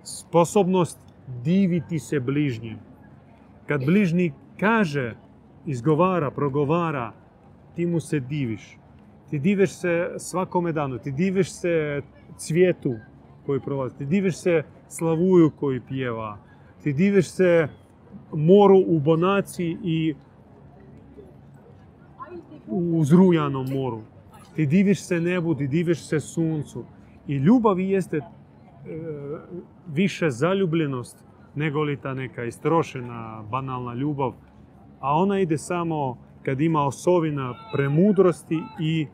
sposobnost 0.03 0.99
diviti 1.45 1.99
se 1.99 2.21
bližnjem. 2.21 2.79
Kad 3.67 3.85
bližnji 3.85 4.33
kaže, 4.61 5.15
izgovara, 5.67 6.31
progovara, 6.31 7.13
ti 7.75 7.87
mu 7.87 8.01
se 8.01 8.21
diviš. 8.21 8.80
Ti 9.31 9.39
diviš 9.39 9.71
se 9.71 10.15
svakome 10.19 10.73
danu, 10.73 10.99
ti 10.99 11.11
diviš 11.11 11.53
se 11.53 12.03
cvijetu 12.37 12.95
koji 13.47 13.61
prolazi, 13.61 13.99
ti 13.99 14.05
diviš 14.05 14.37
se 14.37 14.63
slavuju 14.89 15.51
koji 15.61 15.81
pjeva, 15.81 16.39
ti 16.83 16.93
diviš 16.93 17.29
se 17.29 17.69
moru 18.33 18.79
u 18.87 19.01
Bonaci 19.01 19.77
i 19.85 20.15
u 22.69 23.05
zrujanom 23.05 23.67
moru. 23.73 24.01
Ti 24.57 24.67
diviš 24.67 25.03
se 25.03 25.21
nebu, 25.21 25.55
ti 25.55 25.67
diviš 25.67 26.07
se 26.07 26.21
suncu. 26.21 26.85
I 27.27 27.37
ljubav 27.37 27.81
jeste 27.81 28.17
e, 28.17 28.23
više 29.87 30.31
zaljubljenost 30.31 31.25
nego 31.55 31.83
li 31.83 31.97
ta 31.97 32.15
neka 32.15 32.45
istrošena, 32.45 33.43
banalna 33.51 33.95
ljubav. 33.95 34.33
A 35.01 35.17
ona 35.17 35.41
ide 35.41 35.59
samo 35.59 36.19
kad 36.43 36.61
ima 36.61 36.87
osovina 36.87 37.55
premudrosti 37.73 38.63
i 38.81 39.07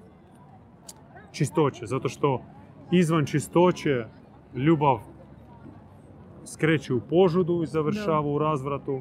čistoće. 1.36 1.86
Zato 1.86 2.08
što 2.08 2.42
izvan 2.90 3.26
čistoće 3.26 4.04
ljubav 4.54 4.98
skreće 6.44 6.94
u 6.94 7.00
požudu 7.00 7.62
i 7.62 7.66
završava 7.66 8.28
u 8.30 8.38
razvratu, 8.38 9.00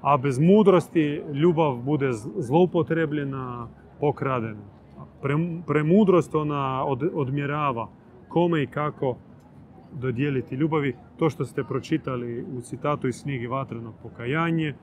a 0.00 0.16
bez 0.16 0.38
mudrosti 0.38 1.22
ljubav 1.34 1.76
bude 1.76 2.12
zloupotrebljena, 2.38 3.68
pokradena. 4.00 4.62
Premudrost 5.66 6.34
ona 6.34 6.84
odmjerava 7.14 7.88
kome 8.28 8.62
i 8.62 8.66
kako 8.66 9.16
dodijeliti 9.92 10.54
ljubavi. 10.54 10.96
To 11.18 11.30
što 11.30 11.44
ste 11.44 11.64
pročitali 11.64 12.44
u 12.56 12.60
citatu 12.60 13.08
iz 13.08 13.22
knjige 13.22 13.48
Vatrenog 13.48 13.94
pokajanje, 14.02 14.74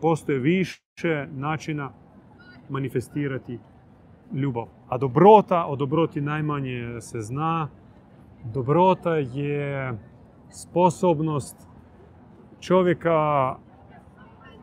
postoje 0.00 0.38
više 0.38 1.28
načina 1.32 1.92
manifestirati 2.68 3.58
ljubav. 4.34 4.66
A 4.88 4.98
dobrota, 4.98 5.66
o 5.66 5.76
dobroti 5.76 6.20
najmanje 6.20 7.00
se 7.00 7.20
zna. 7.20 7.68
Dobrota 8.44 9.16
je 9.16 9.98
sposobnost 10.50 11.56
čovjeka 12.60 13.56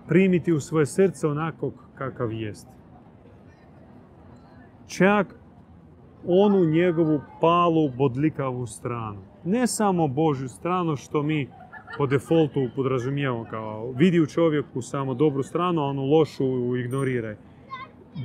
primiti 0.08 0.54
u 0.54 0.60
svoje 0.60 0.86
srce 0.86 1.28
onako 1.28 1.72
kakav 1.96 2.34
jest. 2.34 2.68
Čak 4.88 5.36
onu 6.28 6.66
njegovu 6.66 7.22
palu 7.42 7.90
bodlikavu 7.90 8.66
stranu. 8.66 9.22
Ne 9.44 9.68
samo 9.68 10.08
Božju 10.08 10.48
stranu 10.48 10.96
što 10.96 11.24
mi 11.24 11.50
po 11.98 12.08
defaultu 12.08 12.70
podrazumijevamo 12.76 13.46
kao 13.50 13.92
vidi 13.92 14.20
u 14.20 14.26
čovjeku 14.26 14.82
samo 14.82 15.14
dobru 15.14 15.44
stranu, 15.44 15.82
a 15.82 15.86
onu 15.86 16.06
lošu 16.06 16.76
ignoriraj. 16.76 17.36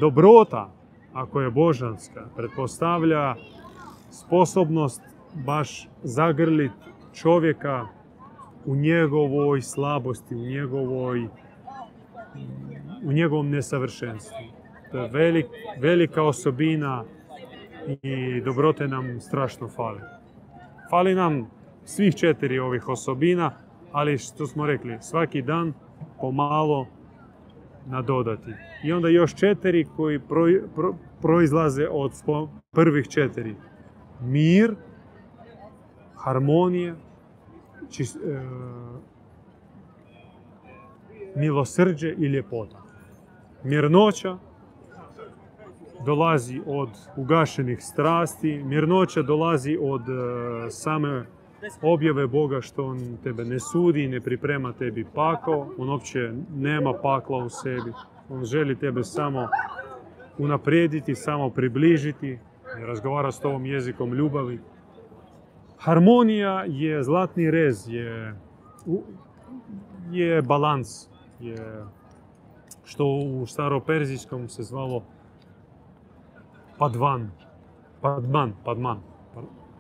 Dobrota, 0.01 0.73
ako 1.15 1.41
je 1.41 1.51
božanska, 1.51 2.27
pretpostavlja 2.37 3.35
sposobnost 4.11 5.03
baš 5.47 5.89
zagrliti 6.03 6.75
čovjeka 7.13 7.87
u 8.67 8.77
njegovoj 8.77 9.63
slabosti, 9.63 10.35
u 10.35 10.39
njegovoj 10.39 11.29
u 13.05 13.13
njegovom 13.13 13.51
nesavršenstvu. 13.51 14.37
To 14.93 14.99
je 14.99 15.45
velika 15.81 16.23
osobina 16.23 17.05
i 18.03 18.41
dobrote 18.41 18.89
nam 18.89 19.21
strašno 19.21 19.69
fali. 19.69 20.01
Fali 20.91 21.15
nam 21.15 21.51
svih 21.85 22.15
četiri 22.15 22.59
ovih 22.59 22.89
osobina, 22.89 23.51
ali 23.93 24.19
što 24.19 24.47
smo 24.47 24.67
rekli, 24.67 24.99
svaki 25.01 25.43
dan 25.43 25.73
pomalo 26.21 26.87
nadodati. 27.87 28.51
I 28.85 28.93
onda 28.93 29.09
još 29.09 29.35
četiri 29.35 29.87
koji 29.97 30.21
proizlaze 31.23 31.89
od 31.91 32.13
prvih 32.71 33.09
četiri. 33.09 33.55
Mir, 34.21 34.75
harmonija, 36.17 36.95
čist, 37.91 38.17
e, 38.17 38.41
milosrđe 41.37 42.15
i 42.19 42.27
ljepota. 42.27 42.83
Mirnoća 43.65 44.39
dolazi 46.05 46.61
od 46.67 46.89
ugašenih 47.17 47.85
strasti, 47.85 48.63
mirnoća 48.65 49.23
dolazi 49.23 49.79
od 49.81 50.03
e, 50.09 50.71
same 50.71 51.27
objave 51.83 52.27
Boga 52.27 52.61
što 52.61 52.85
On 52.85 53.17
tebe 53.23 53.45
ne 53.45 53.61
sudi, 53.61 54.09
ne 54.09 54.21
priprema 54.21 54.73
tebi 54.73 55.07
pakao, 55.15 55.69
On 55.79 55.89
uopće 55.89 56.33
nema 56.55 56.93
pakla 57.03 57.45
u 57.45 57.49
sebi. 57.49 57.93
On 58.29 58.45
želi 58.45 58.79
tebe 58.79 59.05
samo 59.05 59.49
unaprijediti, 60.39 61.15
samo 61.15 61.51
približiti, 61.51 62.39
razgovara 62.87 63.33
s 63.33 63.41
tobom 63.41 63.67
jezikom 63.67 64.13
ljubavi. 64.13 64.61
Harmonija 65.79 66.65
je 66.69 67.03
zlatni 67.03 67.51
rez, 67.51 67.89
je, 67.89 68.35
je 70.11 70.43
balans, 70.43 71.09
je 71.41 71.85
što 72.85 73.05
u 73.07 73.47
staroperzijskom 73.47 74.49
se 74.49 74.63
zvalo 74.63 75.03
padvan, 76.79 77.31
padman, 78.01 78.53
padman. 78.65 79.14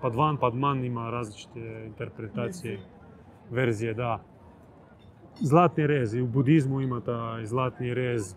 Padvan, 0.04 0.36
padman 0.36 0.84
ima 0.84 1.10
različite 1.10 1.84
interpretacije, 1.86 2.78
verzije, 3.50 3.94
da. 3.94 4.20
Zlatni 5.40 5.86
rez, 5.86 6.14
i 6.14 6.20
u 6.20 6.26
budizmu 6.26 6.80
ima 6.80 7.00
taj 7.00 7.46
zlatni 7.46 7.94
rez. 7.94 8.36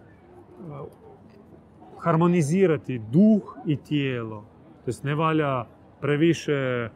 Harmonizirati 2.00 3.00
duh 3.12 3.58
i 3.66 3.76
tijelo. 3.76 4.46
To 4.86 4.92
ne 5.04 5.16
valja 5.16 5.66
previše 6.02 6.90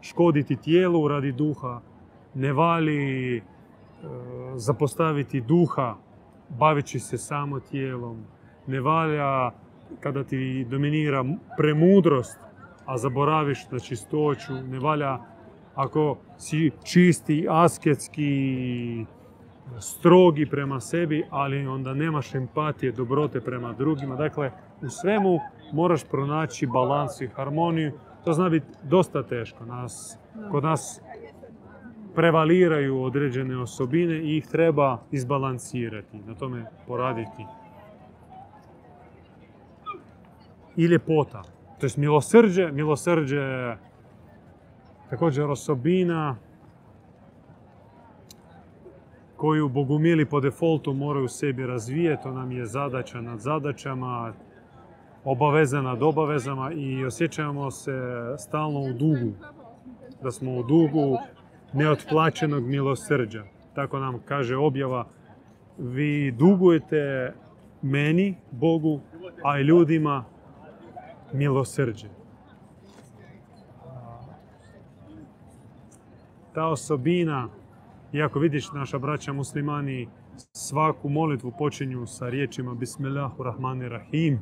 škoditi 0.00 0.56
tijelu 0.56 1.08
radi 1.08 1.32
duha, 1.32 1.80
ne 2.34 2.52
vali 2.52 3.36
e, 3.36 3.42
zapostaviti 4.56 5.40
duha 5.40 5.94
baveći 6.48 6.98
se 6.98 7.18
samo 7.18 7.60
tijelom, 7.60 8.24
ne 8.66 8.80
valja 8.80 9.50
kada 10.00 10.24
ti 10.24 10.66
dominira 10.70 11.24
premudrost, 11.56 12.38
a 12.86 12.98
zaboraviš 12.98 13.70
na 13.70 13.78
čistoću, 13.78 14.54
ne 14.54 14.78
valja 14.78 15.18
ako 15.74 16.18
si 16.38 16.70
čisti, 16.84 17.46
asketski, 17.50 19.06
strogi 19.78 20.46
prema 20.46 20.80
sebi, 20.80 21.24
ali 21.30 21.66
onda 21.66 21.94
nemaš 21.94 22.34
empatije, 22.34 22.92
dobrote 22.92 23.40
prema 23.40 23.72
drugima. 23.72 24.16
Dakle, 24.16 24.50
u 24.82 24.88
svemu 24.88 25.38
moraš 25.72 26.04
pronaći 26.04 26.66
balans 26.66 27.20
i 27.20 27.28
harmoniju 27.28 27.92
to 28.24 28.32
zna 28.32 28.48
biti 28.48 28.66
dosta 28.82 29.22
teško. 29.22 29.64
Nas, 29.64 30.18
kod 30.50 30.64
nas 30.64 31.00
prevaliraju 32.14 33.02
određene 33.02 33.58
osobine 33.58 34.18
i 34.18 34.36
ih 34.36 34.46
treba 34.46 34.98
izbalansirati, 35.10 36.18
na 36.26 36.34
tome 36.34 36.66
poraditi. 36.86 37.46
I 40.76 40.84
ljepota, 40.84 41.42
to 41.84 41.88
je 41.88 41.92
milosrđe, 41.96 42.72
milosrđe 42.72 43.76
također 45.10 45.44
osobina 45.44 46.36
koju 49.36 49.68
bogumili 49.68 50.24
po 50.26 50.40
defaultu 50.40 50.92
moraju 50.92 51.28
sebi 51.28 51.66
razvijeti, 51.66 52.22
to 52.22 52.32
nam 52.32 52.52
je 52.52 52.66
zadaća 52.66 53.20
nad 53.20 53.40
zadaćama, 53.40 54.32
obaveza 55.24 55.82
nad 55.82 56.02
obavezama 56.02 56.72
i 56.72 57.04
osjećamo 57.04 57.70
se 57.70 57.92
stalno 58.38 58.80
u 58.80 58.92
dugu. 58.92 59.32
Da 60.22 60.30
smo 60.30 60.56
u 60.56 60.62
dugu 60.62 61.18
neotplaćenog 61.72 62.64
milosrđa. 62.64 63.44
Tako 63.74 63.98
nam 63.98 64.18
kaže 64.24 64.56
objava, 64.56 65.06
vi 65.78 66.32
dugujete 66.32 67.32
meni, 67.82 68.34
Bogu, 68.50 69.00
a 69.42 69.58
i 69.58 69.62
ljudima 69.62 70.24
milosrđe. 71.34 72.08
Ta 76.54 76.66
osobina 76.68 77.48
Iako 78.14 78.38
vidiš, 78.38 78.72
naša 78.72 78.98
braća 78.98 79.32
muslimani 79.32 80.08
svaku 80.52 81.08
molitvu 81.08 81.52
počinju 81.58 82.06
sa 82.06 82.28
riječima 82.28 82.74
Bismillahirrahmanirrahim 82.74 84.38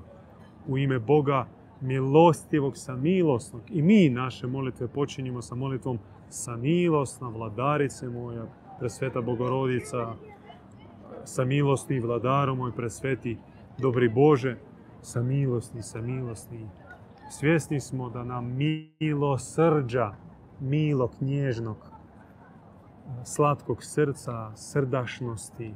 u 0.68 0.78
ime 0.78 0.98
Boga 0.98 1.46
milostivog 1.80 2.76
sa 2.76 2.96
milosnog. 2.96 3.62
I 3.70 3.82
mi 3.82 4.10
naše 4.10 4.46
molitve 4.46 4.88
počinjemo 4.88 5.42
sa 5.42 5.54
molitvom 5.54 5.98
sa 6.28 6.56
milosna 6.56 7.28
vladarice 7.28 8.08
moja, 8.08 8.46
presveta 8.78 9.20
Bogorodica, 9.20 10.14
sa 11.24 11.44
milosti 11.44 12.00
vladaru 12.00 12.54
moj 12.54 12.72
presveti, 12.72 13.38
dobri 13.78 14.08
Bože, 14.08 14.56
sa 15.02 15.22
milosni, 15.22 15.82
sa 15.82 16.00
milosni. 16.00 16.68
Svjesni 17.32 17.80
smo 17.80 18.10
da 18.10 18.24
nam 18.24 18.56
milosrđa, 19.00 20.12
milog, 20.60 21.10
nježnog, 21.20 21.76
slatkog 23.24 23.84
srca, 23.84 24.52
srdašnosti 24.56 25.74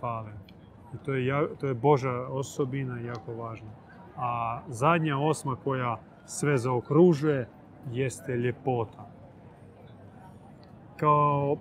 fale. 0.00 0.32
I 0.94 1.04
to 1.04 1.14
je, 1.14 1.48
to 1.60 1.66
je 1.66 1.74
Boža 1.74 2.10
osobina 2.10 3.00
jako 3.00 3.34
važna. 3.34 3.70
A 4.16 4.60
zadnja 4.68 5.18
osma 5.18 5.56
koja 5.64 6.00
sve 6.26 6.58
zaokružuje 6.58 7.48
jeste 7.92 8.36
ljepota. 8.36 9.10
Kao 10.96 11.56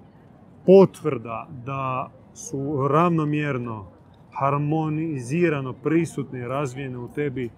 potvrda 0.65 1.47
da 1.65 2.09
su 2.33 2.87
ravnomjerno, 2.87 3.85
harmonizirano 4.31 5.73
prisutne 5.73 6.39
i 6.39 6.47
razvijene 6.47 6.97
u 6.97 7.07
tebi 7.07 7.49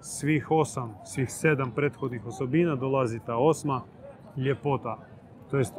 svih 0.00 0.50
osam, 0.50 0.94
svih 1.04 1.32
sedam 1.32 1.70
prethodnih 1.70 2.26
osobina, 2.26 2.76
dolazi 2.76 3.20
ta 3.26 3.36
osma 3.36 3.82
ljepota. 4.36 4.98
To 5.50 5.58
jest, 5.58 5.74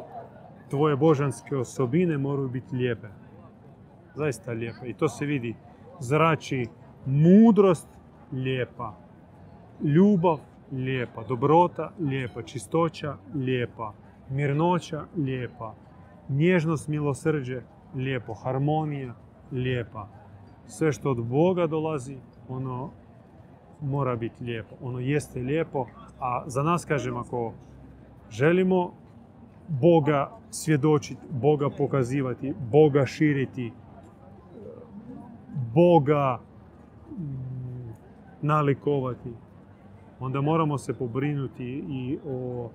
tvoje 0.70 0.96
božanske 0.96 1.56
osobine 1.56 2.18
moraju 2.18 2.48
biti 2.48 2.76
lijepe. 2.76 3.08
Zaista 4.14 4.52
lijepe. 4.52 4.88
I 4.88 4.94
to 4.94 5.08
se 5.08 5.26
vidi. 5.26 5.56
Zrači 6.00 6.66
mudrost 7.06 7.88
lijepa. 8.32 8.94
Ljubav 9.82 10.38
lijepa. 10.72 11.24
Dobrota 11.28 11.92
lijepa. 11.98 12.42
Čistoća 12.42 13.16
lijepa. 13.34 13.92
Mirnoća 14.30 15.04
lijepa. 15.16 15.74
Nježnost, 16.28 16.88
milosrđe 16.88 17.62
lijepo. 17.94 18.34
Harmonija 18.34 19.14
lijepa. 19.52 20.08
Sve 20.66 20.92
što 20.92 21.10
od 21.10 21.24
Boga 21.24 21.66
dolazi, 21.66 22.16
ono 22.48 22.90
mora 23.82 24.16
biti 24.16 24.44
lijepo. 24.44 24.74
Ono 24.82 24.98
jeste 24.98 25.40
lijepo, 25.40 25.86
a 26.20 26.44
za 26.46 26.62
nas 26.62 26.84
kažem 26.84 27.16
ako 27.16 27.52
želimo 28.30 28.92
Boga 29.68 30.30
svjedočiti, 30.50 31.20
Boga 31.30 31.70
pokazivati, 31.70 32.54
Boga 32.70 33.06
širiti, 33.06 33.72
Boga 35.74 36.38
mm, 37.18 37.92
nalikovati, 38.42 39.32
onda 40.20 40.40
moramo 40.40 40.78
se 40.78 40.94
pobrinuti 40.94 41.84
i 41.88 42.18
o 42.26 42.70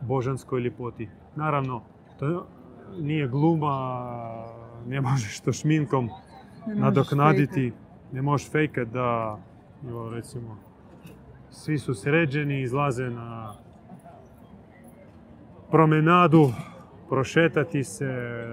božanskoj 0.00 0.60
ljepoti. 0.60 1.08
Naravno, 1.36 1.82
to 2.18 2.46
nije 3.00 3.28
gluma, 3.28 4.04
ne 4.86 5.00
možeš 5.00 5.40
to 5.40 5.52
šminkom 5.52 6.08
nadoknaditi, 6.66 7.72
ne 8.12 8.22
možeš 8.22 8.50
fejkat 8.50 8.88
da, 8.88 9.38
evo 9.88 10.10
recimo, 10.10 10.56
svi 11.50 11.78
su 11.78 11.94
sređeni, 11.94 12.62
izlaze 12.62 13.10
na 13.10 13.54
promenadu, 15.70 16.52
prošetati 17.08 17.84
se, 17.84 18.10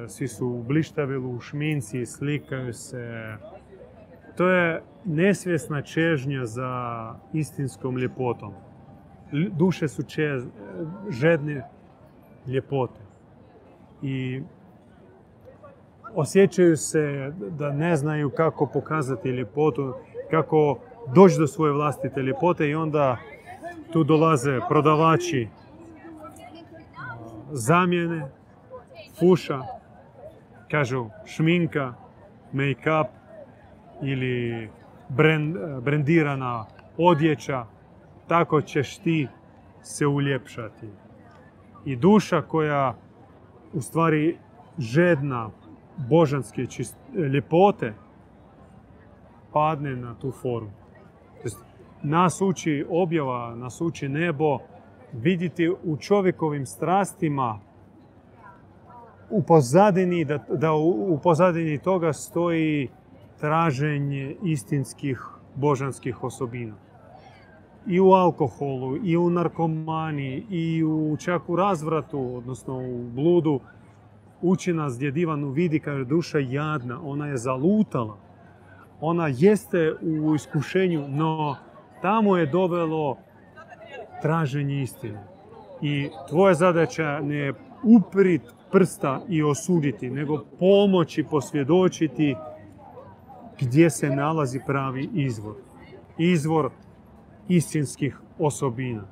svi 0.07 0.27
su 0.27 0.47
u 0.47 0.63
blištavilu, 0.63 1.35
u 1.35 1.39
šminci, 1.39 2.05
slikaju 2.05 2.73
se. 2.73 3.35
To 4.37 4.49
je 4.49 4.83
nesvjesna 5.05 5.81
čežnja 5.81 6.45
za 6.45 7.13
istinskom 7.33 7.97
ljepotom. 7.97 8.53
Duše 9.51 9.87
su 9.87 10.03
čez, 10.03 10.47
žedne 11.09 11.69
ljepote. 12.47 12.99
I 14.01 14.41
osjećaju 16.15 16.77
se 16.77 17.33
da 17.57 17.71
ne 17.71 17.95
znaju 17.95 18.29
kako 18.29 18.65
pokazati 18.65 19.29
ljepotu, 19.29 19.93
kako 20.31 20.79
doći 21.07 21.39
do 21.39 21.47
svoje 21.47 21.73
vlastite 21.73 22.21
ljepote 22.21 22.69
i 22.69 22.75
onda 22.75 23.17
tu 23.91 24.03
dolaze 24.03 24.59
prodavači 24.69 25.47
zamjene, 27.51 28.31
fuša, 29.19 29.61
kažu 30.71 31.05
šminka, 31.25 31.93
make-up 32.53 33.07
ili 34.01 34.69
brendirana 35.81 36.65
odjeća, 36.97 37.65
tako 38.27 38.61
ćeš 38.61 38.97
ti 38.97 39.27
se 39.81 40.07
uljepšati. 40.07 40.89
I 41.85 41.95
duša 41.95 42.41
koja 42.41 42.95
u 43.73 43.81
stvari 43.81 44.37
žedna 44.77 45.49
božanske 46.09 46.67
ljepote 47.33 47.93
padne 49.53 49.95
na 49.95 50.15
tu 50.15 50.31
formu. 50.31 50.78
Nas 52.03 52.41
uči 52.41 52.85
objava, 52.89 53.55
nas 53.55 53.81
uči 53.81 54.09
nebo, 54.09 54.57
vidjeti 55.13 55.69
u 55.69 55.97
čovjekovim 55.97 56.65
strastima 56.65 57.59
u 59.29 59.43
pozadini, 59.43 60.25
da, 60.25 60.37
da 60.49 60.73
u, 60.73 61.19
pozadini 61.23 61.77
toga 61.77 62.13
stoji 62.13 62.89
traženje 63.39 64.35
istinskih 64.43 65.21
božanskih 65.55 66.23
osobina. 66.23 66.75
I 67.87 67.99
u 67.99 68.11
alkoholu, 68.11 68.97
i 69.03 69.17
u 69.17 69.29
narkomani, 69.29 70.45
i 70.49 70.83
u 70.83 71.17
čak 71.17 71.49
u 71.49 71.55
razvratu, 71.55 72.35
odnosno 72.35 72.77
u 72.77 73.03
bludu, 73.15 73.59
uči 74.41 74.73
nas 74.73 74.97
djedivanu 74.97 75.49
vidi 75.49 75.79
kaže 75.79 76.05
duša 76.05 76.39
jadna, 76.39 76.99
ona 77.03 77.27
je 77.27 77.37
zalutala. 77.37 78.17
Ona 79.01 79.27
jeste 79.27 79.95
u 80.01 80.35
iskušenju, 80.35 81.07
no 81.07 81.55
tamo 82.01 82.37
je 82.37 82.45
dovelo 82.45 83.17
traženje 84.21 84.81
istine. 84.81 85.23
I 85.81 86.09
tvoja 86.29 86.53
zadaća 86.53 87.19
ne 87.23 87.35
je 87.35 87.53
uprit 87.83 88.41
prsta 88.71 89.21
i 89.29 89.43
osuditi, 89.43 90.09
nego 90.09 90.45
pomoći 90.59 91.23
posvjedočiti 91.23 92.35
gdje 93.59 93.89
se 93.89 94.09
nalazi 94.09 94.59
pravi 94.65 95.09
izvor. 95.13 95.55
Izvor 96.17 96.69
istinskih 97.47 98.19
osobina. 98.39 99.03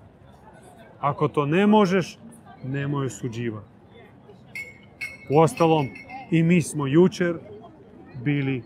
Ako 0.99 1.27
to 1.27 1.45
ne 1.45 1.68
možeš, 1.68 2.19
nemoj 2.64 3.05
osuđivati. 3.05 3.68
Uostalom, 5.31 5.88
i 6.31 6.43
mi 6.43 6.61
smo 6.61 6.88
jučer 6.88 7.38
bili 8.23 8.64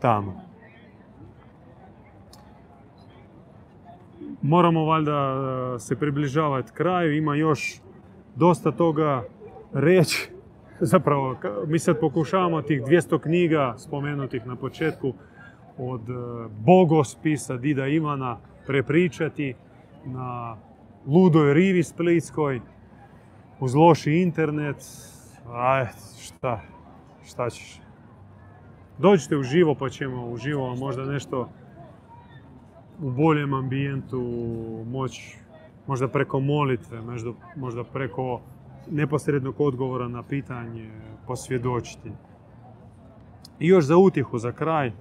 tamo. 0.00 0.50
Moramo 4.42 4.84
valjda 4.84 5.12
e, 5.12 5.78
se 5.78 5.96
približavati 5.96 6.72
kraju, 6.72 7.16
ima 7.16 7.34
još 7.34 7.80
dosta 8.36 8.72
toga 8.72 9.24
reći. 9.72 10.30
Zapravo, 10.92 11.36
mi 11.66 11.78
sad 11.78 12.00
pokušavamo 12.00 12.62
tih 12.62 12.82
200 12.82 13.18
knjiga 13.18 13.74
spomenutih 13.78 14.46
na 14.46 14.56
početku 14.56 15.12
od 15.78 16.00
e, 16.00 16.12
bogospisa 16.58 17.56
Dida 17.56 17.86
Ivana 17.86 18.38
prepričati 18.66 19.54
na 20.04 20.56
ludoj 21.06 21.54
rivi 21.54 21.82
splitskoj, 21.82 22.60
uz 23.60 23.74
loši 23.74 24.12
internet. 24.12 24.76
Aj, 25.52 25.86
šta, 26.20 26.60
šta 27.24 27.50
ćeš? 27.50 27.79
Dođite 29.00 29.36
u 29.36 29.42
živo 29.42 29.74
pa 29.74 29.88
ćemo 29.88 30.26
uživo 30.26 30.76
možda 30.76 31.04
nešto 31.04 31.48
u 33.02 33.10
boljem 33.10 33.54
ambijentu 33.54 34.20
moći 34.86 35.38
možda 35.86 36.08
preko 36.08 36.40
molitve, 36.40 37.00
možda, 37.00 37.30
možda 37.56 37.84
preko 37.84 38.40
neposrednog 38.90 39.60
odgovora 39.60 40.08
na 40.08 40.22
pitanje 40.22 40.90
posvjedočiti. 41.26 42.12
I 43.58 43.68
još 43.68 43.84
za 43.84 43.96
utjehu, 43.96 44.38
za 44.38 44.52
kraj, 44.52 44.92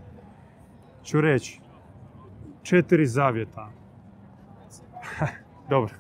ću 1.04 1.22
reći 1.22 1.62
četiri 2.64 3.06
zavjeta. 3.06 3.72
Dobro, 5.70 5.94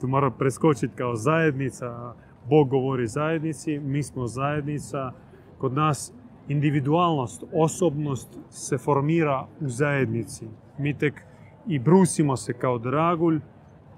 tu 0.00 0.08
mora 0.08 0.30
preskočiti 0.30 0.96
kao 0.96 1.16
zajednica, 1.16 2.14
Bog 2.48 2.68
govori 2.68 3.06
zajednici, 3.06 3.78
mi 3.78 4.02
smo 4.02 4.26
zajednica, 4.26 5.12
kod 5.58 5.72
nas 5.72 6.12
individualnost, 6.48 7.44
osobnost 7.52 8.38
se 8.50 8.78
formira 8.78 9.46
u 9.60 9.68
zajednici. 9.68 10.48
Mi 10.78 10.98
tek 10.98 11.22
i 11.66 11.78
brusimo 11.78 12.36
se 12.36 12.52
kao 12.52 12.78
dragulj 12.78 13.40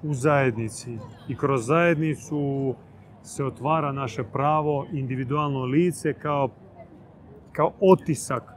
u 0.02 0.14
zajednici. 0.14 0.98
I 1.28 1.36
kroz 1.36 1.66
zajednicu 1.66 2.74
se 3.22 3.44
otvara 3.44 3.92
naše 3.92 4.24
pravo 4.24 4.86
individualno 4.92 5.64
lice 5.64 6.12
kao, 6.12 6.48
kao 7.52 7.72
otisak 7.80 8.52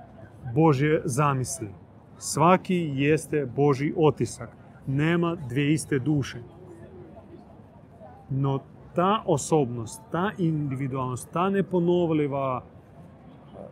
Božje 0.54 1.02
zamisli. 1.06 1.70
Svaki 2.18 2.92
jeste 2.94 3.46
Boži 3.56 3.94
otisak. 3.98 4.58
Nema 4.88 5.36
dvije 5.36 5.74
iste 5.74 6.00
duše. 6.00 6.38
No 8.30 8.60
ta 8.96 9.24
osobnost, 9.26 10.02
ta 10.12 10.32
individualnost, 10.38 11.30
ta 11.32 11.50
neponovljiva 11.50 12.64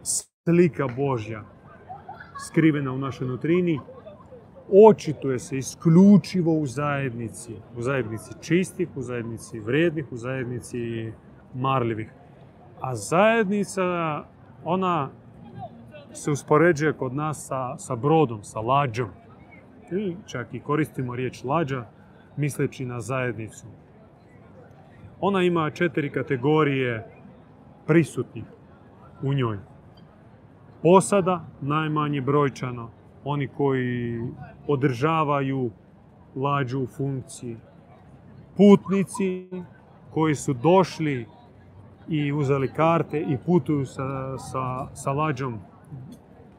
slika 0.03 0.87
Božja 0.97 1.43
skrivena 2.47 2.91
u 2.91 2.97
našoj 2.97 3.27
nutrini, 3.27 3.79
očituje 4.89 5.39
se 5.39 5.57
isključivo 5.57 6.53
u 6.53 6.65
zajednici. 6.65 7.53
U 7.77 7.81
zajednici 7.81 8.33
čistih, 8.41 8.89
u 8.95 9.01
zajednici 9.01 9.59
vrednih, 9.59 10.05
u 10.11 10.17
zajednici 10.17 11.11
marljivih. 11.53 12.09
A 12.81 12.95
zajednica, 12.95 13.83
ona 14.63 15.09
se 16.13 16.31
uspoređuje 16.31 16.93
kod 16.93 17.13
nas 17.13 17.47
sa, 17.47 17.77
sa 17.77 17.95
brodom, 17.95 18.43
sa 18.43 18.59
lađom. 18.59 19.09
Ili 19.91 20.17
čak 20.25 20.53
i 20.53 20.59
koristimo 20.59 21.15
riječ 21.15 21.43
lađa, 21.43 21.85
misleći 22.37 22.85
na 22.85 23.01
zajednicu. 23.01 23.65
Ona 25.19 25.41
ima 25.41 25.69
četiri 25.69 26.09
kategorije 26.09 27.05
prisutnih 27.87 28.43
u 29.23 29.33
njoj. 29.33 29.70
Posada, 30.83 31.45
najmanje 31.61 32.21
brojčano, 32.21 32.89
oni 33.23 33.47
koji 33.47 34.21
održavaju 34.67 35.71
lađu 36.35 36.79
u 36.79 36.87
funkciji. 36.87 37.57
Putnici 38.57 39.49
koji 40.13 40.35
su 40.35 40.53
došli 40.53 41.25
i 42.09 42.31
uzeli 42.31 42.73
karte 42.73 43.19
i 43.19 43.37
putuju 43.45 43.85
sa, 43.85 44.37
sa, 44.37 44.87
sa 44.93 45.11
lađom 45.11 45.59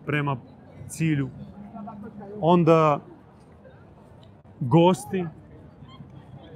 prema 0.06 0.36
cilju. 0.88 1.28
Onda 2.40 3.00
gosti, 4.60 5.24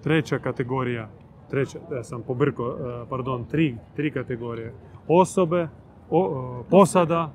treća 0.02 0.38
kategorija, 0.38 1.09
treća, 1.51 1.78
ja 1.93 2.05
sam 2.05 2.22
pobrko, 2.22 2.76
pardon, 3.10 3.44
tri, 3.44 3.76
tri 3.97 4.10
kategorije. 4.10 4.74
Osobe, 5.09 5.68
posada, 6.70 7.32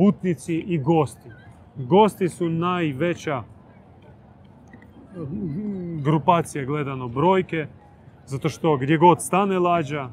putnici 0.00 0.54
i 0.54 0.78
gosti. 0.78 1.28
Gosti 1.76 2.28
su 2.28 2.48
najveća 2.48 3.42
grupacija 6.02 6.64
gledano 6.64 7.08
brojke, 7.08 7.66
zato 8.26 8.48
što 8.48 8.76
gdje 8.76 8.96
god 8.96 9.22
stane 9.22 9.58
lađa, 9.58 10.08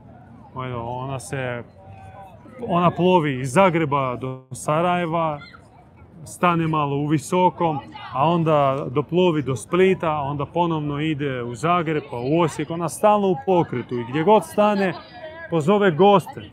ona 0.56 1.20
se 1.20 1.64
ona 2.68 2.92
plovi 2.92 3.40
iz 3.40 3.54
Zagreba 3.54 4.16
do 4.16 4.48
Sarajeva, 4.52 5.40
stane 6.26 6.68
malo 6.68 6.96
u 6.98 7.08
visokom, 7.08 7.80
a 8.14 8.30
onda 8.30 8.88
doplovi 8.92 9.42
do 9.42 9.56
Splita, 9.56 10.12
onda 10.12 10.46
ponovno 10.46 11.00
ide 11.00 11.44
u 11.44 11.56
Zagreb, 11.56 12.04
pa 12.12 12.18
u 12.18 12.40
Osijek, 12.40 12.70
ona 12.70 12.90
stalno 12.90 13.28
u 13.28 13.36
pokretu 13.46 13.96
i 13.96 14.06
gdje 14.10 14.24
god 14.24 14.46
stane 14.46 14.94
pozove 15.50 15.92
goste. 15.92 16.52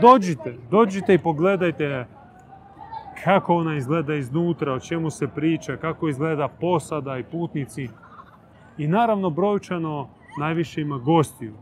Dođite, 0.00 0.56
dođite 0.70 1.14
i 1.14 1.18
pogledajte 1.18 2.06
kako 3.24 3.56
ona 3.56 3.76
izgleda 3.76 4.14
iznutra, 4.14 4.72
o 4.72 4.80
čemu 4.80 5.10
se 5.10 5.28
priča, 5.28 5.76
kako 5.76 6.08
izgleda 6.08 6.48
posada 6.48 7.18
i 7.18 7.24
putnici. 7.24 7.88
I 8.78 8.88
naravno 8.88 9.30
brojčano 9.30 10.08
najviše 10.38 10.80
ima 10.80 10.98
gostiju. 10.98 11.52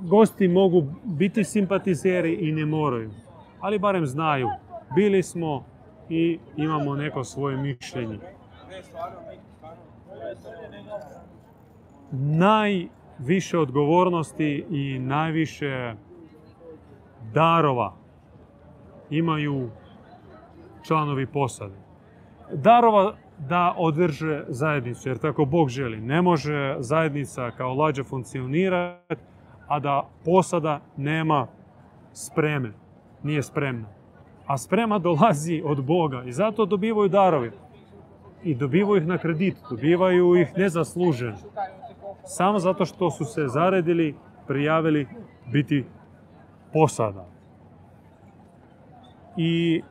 Gosti 0.00 0.48
mogu 0.48 0.84
biti 1.04 1.44
simpatizeri 1.44 2.34
i 2.34 2.52
ne 2.52 2.66
moraju, 2.66 3.10
ali 3.60 3.78
barem 3.78 4.06
znaju. 4.06 4.48
Bili 4.94 5.22
smo 5.22 5.64
i 6.08 6.38
imamo 6.56 6.96
neko 6.96 7.24
svoje 7.24 7.56
mišljenje. 7.56 8.18
Najviše 12.12 13.58
odgovornosti 13.58 14.64
i 14.70 14.98
najviše 14.98 15.94
darova 17.32 18.05
imaju 19.10 19.70
članovi 20.86 21.26
posade. 21.26 21.74
Darova 22.52 23.14
da 23.38 23.74
održe 23.78 24.44
zajednicu, 24.48 25.08
jer 25.08 25.18
tako 25.18 25.44
Bog 25.44 25.68
želi. 25.68 26.00
Ne 26.00 26.22
može 26.22 26.76
zajednica 26.78 27.50
kao 27.50 27.74
lađa 27.74 28.04
funkcionirati, 28.04 29.22
a 29.68 29.80
da 29.80 30.08
posada 30.24 30.80
nema 30.96 31.46
spreme, 32.12 32.72
nije 33.22 33.42
spremna. 33.42 33.88
A 34.46 34.58
sprema 34.58 34.98
dolazi 34.98 35.62
od 35.64 35.84
Boga 35.84 36.22
i 36.26 36.32
zato 36.32 36.66
dobivaju 36.66 37.08
darovi. 37.08 37.50
I 38.42 38.54
dobivaju 38.54 38.96
ih 38.96 39.06
na 39.06 39.18
kredit, 39.18 39.56
dobivaju 39.70 40.36
ih 40.36 40.52
nezasluženo. 40.56 41.36
Samo 42.24 42.58
zato 42.58 42.84
što 42.84 43.10
su 43.10 43.24
se 43.24 43.48
zaredili, 43.48 44.14
prijavili 44.46 45.06
biti 45.52 45.84
posada. 46.72 47.35
I 49.36 49.82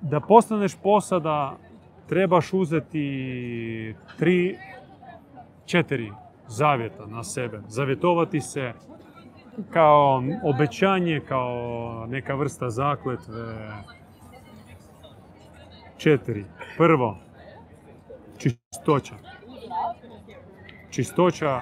da 0.00 0.20
postaneš 0.20 0.76
posada 0.82 1.56
trebaš 2.08 2.52
uzeti 2.52 3.94
tri, 4.18 4.58
četiri 5.66 6.12
zavjeta 6.48 7.06
na 7.06 7.24
sebe. 7.24 7.60
Zavjetovati 7.68 8.40
se 8.40 8.72
kao 9.70 10.22
obećanje, 10.44 11.20
kao 11.28 12.06
neka 12.08 12.34
vrsta 12.34 12.70
zakletve. 12.70 13.44
Četiri. 15.96 16.44
Prvo, 16.76 17.18
čistoća. 18.38 19.14
Čistoća, 20.90 21.60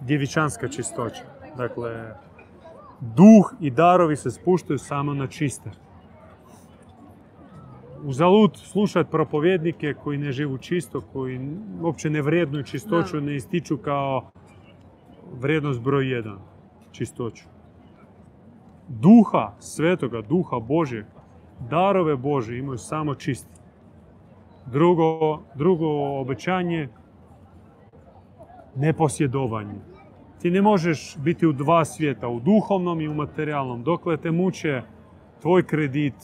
djevičanska 0.00 0.68
čistoća. 0.68 1.22
Dakle, 1.56 2.14
duh 3.00 3.52
i 3.60 3.70
darovi 3.70 4.16
se 4.16 4.30
spuštaju 4.30 4.78
samo 4.78 5.14
na 5.14 5.26
čiste. 5.26 5.70
Uzalud 8.04 8.56
slušati 8.56 9.10
propovjednike 9.10 9.94
koji 10.04 10.18
ne 10.18 10.32
živu 10.32 10.58
čisto, 10.58 11.00
koji 11.12 11.40
uopće 11.82 12.10
ne 12.10 12.22
vrednuju 12.22 12.64
čistoću, 12.64 13.20
ne 13.20 13.36
ističu 13.36 13.76
kao 13.76 14.30
vrijednost 15.40 15.80
broj 15.80 16.10
jedan, 16.10 16.38
čistoću. 16.92 17.44
Duha 18.88 19.52
svetoga, 19.58 20.22
duha 20.22 20.58
Božjeg, 20.58 21.04
darove 21.70 22.16
Bože 22.16 22.58
imaju 22.58 22.78
samo 22.78 23.14
čisti. 23.14 23.54
Drugo, 24.66 25.40
drugo 25.54 26.20
obećanje, 26.20 26.88
neposjedovanje. 28.76 29.87
Ti 30.42 30.50
ne 30.50 30.62
možeš 30.62 31.16
biti 31.18 31.46
u 31.46 31.52
dva 31.52 31.84
svijeta, 31.84 32.28
u 32.28 32.40
duhovnom 32.40 33.00
i 33.00 33.08
u 33.08 33.14
materijalnom. 33.14 33.82
Dokle 33.82 34.16
te 34.16 34.30
muče 34.30 34.82
tvoj 35.40 35.66
kredit, 35.66 36.14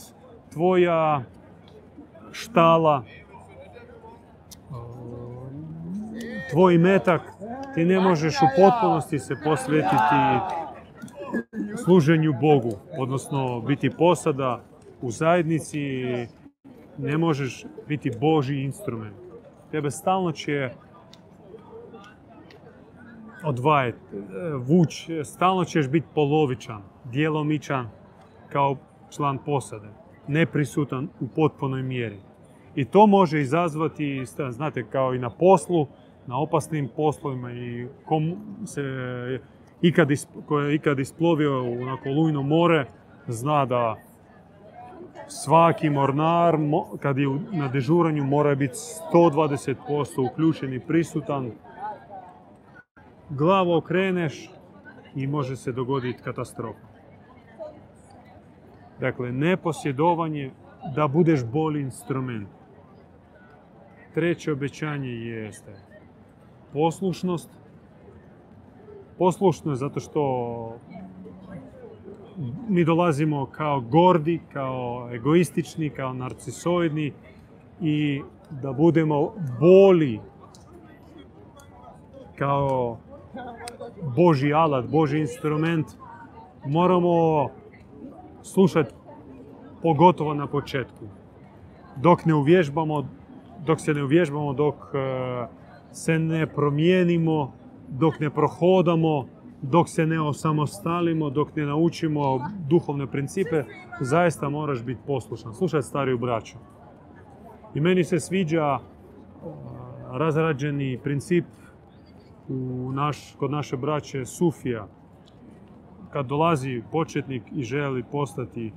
tvoja 0.53 1.23
štala, 2.33 3.05
tvoj 6.51 6.79
metak, 6.79 7.23
ti 7.75 7.85
ne 7.85 8.01
možeš 8.01 8.35
u 8.37 8.47
potpunosti 8.61 9.19
se 9.19 9.35
posvetiti 9.45 10.15
služenju 11.85 12.33
Bogu, 12.41 12.73
odnosno 12.99 13.61
biti 13.61 13.91
posada 13.91 14.61
u 15.03 15.11
zajednici, 15.11 15.81
ne 16.99 17.19
možeš 17.19 17.65
biti 17.89 18.11
Boži 18.21 18.63
instrument. 18.63 19.17
Tebe 19.71 19.91
stalno 19.91 20.33
će 20.33 20.71
odvajati, 23.45 23.99
vuć, 24.67 25.11
stalno 25.25 25.65
ćeš 25.65 25.89
biti 25.89 26.07
polovičan, 26.15 26.83
djelomičan 27.05 27.89
kao 28.49 28.77
član 29.11 29.39
posade, 29.39 29.89
neprisutan 30.29 31.09
u 31.21 31.29
potpunoj 31.37 31.83
mjeri. 31.83 32.19
I 32.75 32.85
to 32.85 33.07
može 33.07 33.41
izazvati, 33.41 34.25
znate, 34.51 34.85
kao 34.91 35.15
i 35.15 35.19
na 35.19 35.31
poslu, 35.31 35.87
na 36.27 36.39
opasnim 36.39 36.89
poslovima 36.97 37.53
i 37.53 37.87
kom 38.05 38.37
se 38.67 38.83
ikad, 39.83 40.09
ko 40.47 40.61
je 40.61 40.75
ikad 40.75 40.99
isplovio 40.99 41.63
na 41.85 41.97
Kolujno 41.97 42.43
more, 42.43 42.87
zna 43.27 43.67
da 43.67 43.97
svaki 45.29 45.91
mornar 45.91 46.59
kad 47.01 47.19
je 47.19 47.29
na 47.53 47.69
dežuranju 47.69 48.25
mora 48.25 48.55
biti 48.55 48.75
120% 49.13 50.31
uključen 50.33 50.73
i 50.73 50.81
prisutan. 50.81 51.51
Glavu 53.37 53.73
okreneš 53.73 54.51
i 55.15 55.27
može 55.27 55.57
se 55.57 55.73
dogoditi 55.73 56.23
katastrofa. 56.23 56.87
Dakle, 59.01 59.33
neposjedovanje 59.33 60.51
da 60.95 61.09
budeš 61.09 61.45
bolji 61.45 61.81
instrument. 61.81 62.49
Treće 64.15 64.53
obećanje 64.53 65.09
jeste 65.09 65.73
poslušnost 66.73 67.51
poslušno 69.19 69.75
zato 69.75 70.01
što 70.01 70.23
mi 72.69 72.85
dolazimo 72.85 73.47
kao 73.47 73.81
gordi, 73.81 74.41
kao 74.53 75.09
egoistični, 75.13 75.91
kao 75.91 76.13
narcisoidni 76.13 77.13
i 77.81 78.23
da 78.51 78.73
budemo 78.73 79.33
boli 79.61 80.21
kao 82.39 82.99
Boži 84.17 84.53
alat, 84.53 84.87
Boži 84.91 85.19
instrument, 85.19 85.87
moramo 86.67 87.49
slušati 88.43 88.95
pogotovo 89.83 90.35
na 90.35 90.47
početku. 90.47 91.05
Dok 91.97 92.25
ne 92.25 92.35
uvježbamo, 92.35 93.09
dok 93.67 93.81
se 93.81 93.95
ne 93.95 94.05
uvježbamo, 94.05 94.53
dok 94.53 94.75
e, 94.75 95.47
se 95.93 96.19
ne 96.19 96.47
promijenimo, 96.47 97.53
dok 97.89 98.21
ne 98.21 98.31
prohodamo, 98.31 99.27
dok 99.63 99.89
se 99.89 100.07
ne 100.07 100.21
osamostalimo, 100.21 101.31
dok 101.31 101.57
ne 101.57 101.67
naučimo 101.67 102.41
duhovne 102.69 103.07
principe, 103.07 103.65
zaista 104.01 104.49
moraš 104.49 104.83
biti 104.83 105.01
poslušan. 105.07 105.55
Slušaj 105.55 105.83
stariju 105.83 106.19
braću. 106.19 106.57
I 107.75 107.81
meni 107.81 108.05
se 108.05 108.21
sviđa 108.21 108.79
razrađeni 110.11 110.99
princip 111.03 111.45
u 112.49 112.93
naš, 112.93 113.35
kod 113.39 113.51
naše 113.51 113.77
braće 113.77 114.27
Sufija. 114.27 114.87
Kad 116.11 116.27
dolazi 116.27 116.83
početnik 116.93 117.43
i 117.53 117.63
želi 117.63 118.05
postati 118.13 118.73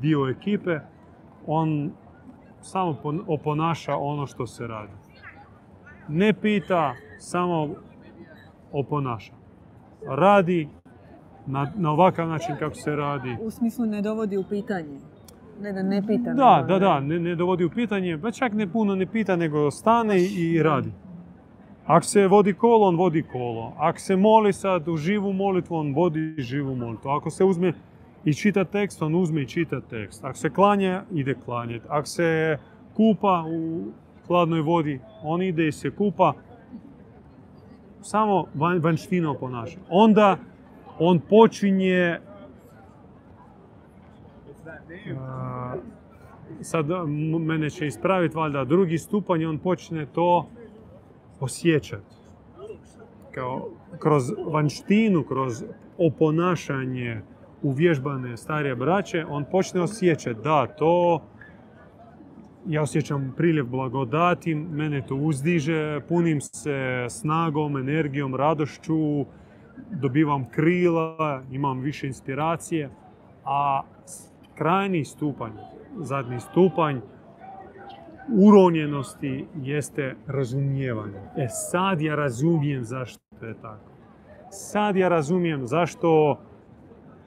dio 0.00 0.28
ekipe, 0.28 0.78
on 1.46 1.92
samo 2.60 2.96
oponaša 3.26 3.96
ono 3.96 4.26
što 4.26 4.46
se 4.46 4.66
radi. 4.66 4.92
Ne 6.08 6.32
pita, 6.32 6.94
samo 7.18 7.68
oponaša 8.72 9.40
radi 10.06 10.68
na, 11.46 11.72
na 11.76 11.90
ovakav 11.90 12.28
način 12.28 12.56
kako 12.58 12.74
se 12.74 12.96
radi. 12.96 13.36
U 13.40 13.50
smislu 13.50 13.86
ne 13.86 14.02
dovodi 14.02 14.36
u 14.36 14.44
pitanje. 14.48 14.98
Ne 15.60 15.72
da 15.72 15.82
ne 15.82 16.02
pita. 16.06 16.32
Da, 16.32 16.64
da, 16.68 16.78
da, 16.78 17.00
ne, 17.00 17.18
ne 17.18 17.34
dovodi 17.34 17.64
u 17.64 17.70
pitanje, 17.70 18.18
pa 18.22 18.30
čak 18.30 18.52
ne 18.52 18.66
puno 18.66 18.94
ne 18.94 19.06
pita, 19.06 19.36
nego 19.36 19.70
stane 19.70 20.22
i 20.22 20.62
radi. 20.62 20.92
Ako 21.90 22.06
se 22.06 22.26
vodi 22.28 22.52
kolo, 22.52 22.86
on 22.86 22.96
vodi 22.96 23.22
kolo. 23.22 23.72
Ako 23.78 23.98
se 23.98 24.16
moli 24.16 24.52
sad 24.52 24.88
u 24.88 24.96
živu 24.96 25.32
molitvu, 25.32 25.76
on 25.76 25.94
vodi 25.94 26.34
živu 26.38 26.76
molitvu. 26.76 27.10
Ako 27.10 27.30
se 27.30 27.44
uzme 27.44 27.72
i 28.24 28.34
čita 28.34 28.64
tekst, 28.64 29.02
on 29.02 29.14
uzme 29.14 29.42
i 29.42 29.46
čita 29.46 29.80
tekst. 29.80 30.24
Ako 30.24 30.38
se 30.38 30.50
klanja, 30.50 31.02
ide 31.12 31.34
klanjati. 31.44 31.86
Ako 31.88 32.06
se 32.06 32.58
kupa 32.96 33.44
u 33.48 33.84
hladnoj 34.26 34.60
vodi, 34.60 35.00
on 35.22 35.42
ide 35.42 35.68
i 35.68 35.72
se 35.72 35.90
kupa 35.90 36.32
samo 38.02 38.44
vanštino 38.80 39.34
ponaša. 39.34 39.78
Onda 39.88 40.36
on 40.98 41.20
počinje 41.20 42.18
sad 46.60 46.86
mene 47.40 47.70
će 47.70 47.86
ispraviti 47.86 48.36
valjda 48.36 48.64
drugi 48.64 48.98
stupanj, 48.98 49.44
on 49.44 49.58
počne 49.58 50.06
to 50.06 50.48
osjećati. 51.40 52.16
Kao 53.34 53.68
kroz 53.98 54.24
vanštinu, 54.52 55.22
kroz 55.22 55.64
oponašanje 55.98 57.22
uvježbane 57.62 58.36
starije 58.36 58.74
braće, 58.74 59.24
on 59.28 59.44
počne 59.50 59.80
osjećati 59.80 60.40
da 60.44 60.66
to 60.66 61.22
ja 62.66 62.82
osjećam 62.82 63.34
priljev 63.36 63.66
blagodati, 63.66 64.54
mene 64.54 65.06
to 65.06 65.14
uzdiže, 65.14 66.00
punim 66.08 66.40
se 66.40 67.06
snagom, 67.08 67.76
energijom, 67.76 68.34
radošću, 68.34 69.24
dobivam 69.90 70.44
krila, 70.50 71.42
imam 71.50 71.80
više 71.80 72.06
inspiracije, 72.06 72.90
a 73.44 73.82
krajni 74.54 75.04
stupanj, 75.04 75.52
zadnji 75.98 76.40
stupanj 76.40 77.00
uronjenosti 78.32 79.46
jeste 79.62 80.14
razumijevanje. 80.26 81.18
E 81.36 81.48
sad 81.48 82.00
ja 82.00 82.14
razumijem 82.14 82.84
zašto 82.84 83.46
je 83.46 83.54
tako. 83.62 83.90
Sad 84.50 84.96
ja 84.96 85.08
razumijem 85.08 85.66
zašto 85.66 86.38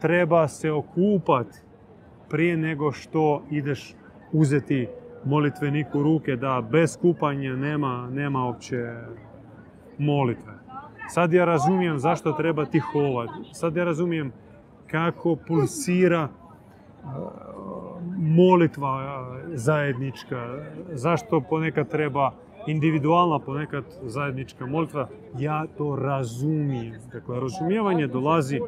treba 0.02 0.48
se 0.48 0.72
okupati 0.72 1.60
prije 2.30 2.58
nego 2.58 2.92
što 2.92 3.44
ideš 3.52 3.96
uzeti 4.32 4.88
molitveniku 5.26 6.04
ruke 6.04 6.36
da 6.36 6.64
bez 6.72 6.98
kupanja 6.98 7.56
nema, 7.56 8.10
nema 8.12 8.46
uopće 8.46 8.94
molitve. 9.98 10.54
Sad 11.08 11.34
ja 11.34 11.46
razumijem 11.46 12.00
zašto 12.00 12.32
treba 12.32 12.66
tihovati. 12.66 13.34
Sad 13.52 13.76
ja 13.76 13.84
razumijem 13.84 14.32
kako 14.88 15.36
pulsira 15.48 16.28
molitva 18.18 19.26
zajednička, 19.54 20.60
zašto 20.92 21.42
ponekad 21.42 21.90
treba 21.90 22.32
individualna, 22.68 23.40
ponekad 23.40 23.84
zajednička 24.04 24.66
molitva. 24.66 25.08
Ja 25.40 25.66
to 25.78 25.96
razumijem. 25.96 27.02
Dakle, 27.14 27.40
razumijevanje 27.40 28.08
dolazi 28.08 28.60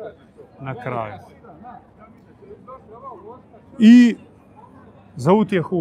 na 0.62 0.76
kraju. 0.76 1.14
I 3.80 4.16
za 5.16 5.34
utjehu 5.34 5.78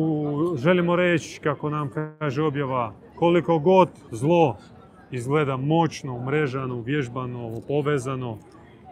želimo 0.57 0.97
reći, 0.97 1.41
kako 1.41 1.71
nam 1.71 1.91
kaže 2.19 2.43
objava, 2.43 2.93
koliko 3.17 3.59
god 3.59 3.89
zlo 4.11 4.57
izgleda 5.11 5.57
moćno, 5.57 6.15
umrežano, 6.15 6.75
uvježbano, 6.75 7.61
povezano 7.69 8.39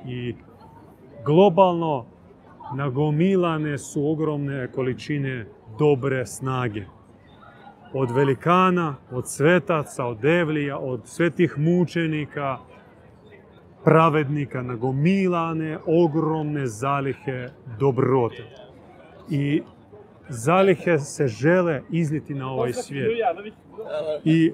i 0.07 0.35
globalno 1.25 2.05
nagomilane 2.77 3.79
su 3.79 4.11
ogromne 4.11 4.69
količine 4.73 5.47
dobre 5.79 6.27
snage. 6.27 6.85
Od 7.93 8.11
velikana, 8.11 8.97
od 9.11 9.29
svetaca, 9.29 10.05
od 10.05 10.19
devlija, 10.19 10.79
od 10.79 11.01
svetih 11.05 11.59
mučenika, 11.59 12.59
pravednika, 13.85 14.63
nagomilane 14.63 15.79
ogromne 15.87 16.67
zalihe 16.67 17.49
dobrote. 17.79 18.45
I 19.31 19.63
zalihe 20.29 20.99
se 20.99 21.29
žele 21.29 21.83
izniti 21.91 22.35
na 22.35 22.53
ovaj 22.53 22.73
svijet. 22.73 23.11
I 24.25 24.53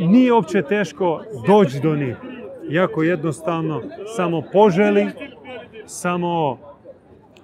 nije 0.00 0.32
uopće 0.32 0.62
teško 0.62 1.22
doći 1.46 1.80
do 1.80 1.96
njih. 1.96 2.16
Jako 2.68 3.02
jednostavno, 3.02 3.82
samo 4.16 4.42
poželi, 4.52 5.06
samo 5.86 6.58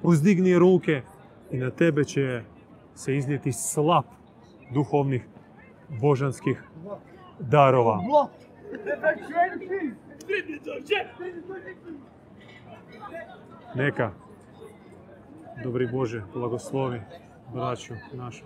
uzdigni 0.03 0.59
ruke 0.59 1.03
i 1.51 1.57
na 1.57 1.71
tebe 1.71 2.05
će 2.05 2.43
se 2.95 3.17
iznijeti 3.17 3.53
slap 3.53 4.07
duhovnih 4.75 5.27
božanskih 5.89 6.63
darova. 7.39 7.99
Neka 13.75 14.11
dobri 15.65 15.87
Bože, 15.87 16.23
blagoslovi 16.35 17.01
braću 17.55 17.95
našu. 18.13 18.45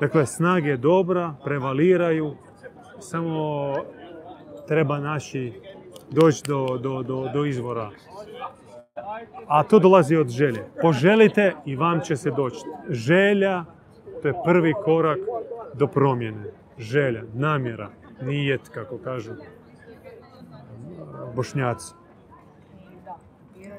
Dakle, 0.00 0.26
snage 0.26 0.76
dobra, 0.76 1.34
prevaliraju, 1.44 2.36
samo 3.00 3.74
treba 4.68 4.98
naši 4.98 5.52
doći 6.10 6.42
do, 6.46 6.78
do, 6.82 7.02
do, 7.02 7.30
do 7.34 7.44
izvora. 7.44 7.90
A 9.46 9.62
to 9.62 9.78
dolazi 9.78 10.16
od 10.16 10.28
želje. 10.28 10.64
Poželite 10.82 11.54
i 11.66 11.76
vam 11.76 12.00
će 12.00 12.16
se 12.16 12.30
doći. 12.30 12.60
Želja, 12.88 13.64
to 14.22 14.28
je 14.28 14.34
prvi 14.44 14.74
korak 14.84 15.18
do 15.74 15.86
promjene. 15.86 16.44
Želja, 16.78 17.22
namjera, 17.34 17.88
nijet, 18.22 18.68
kako 18.68 18.98
kažu 18.98 19.32
bošnjaci. 21.36 21.94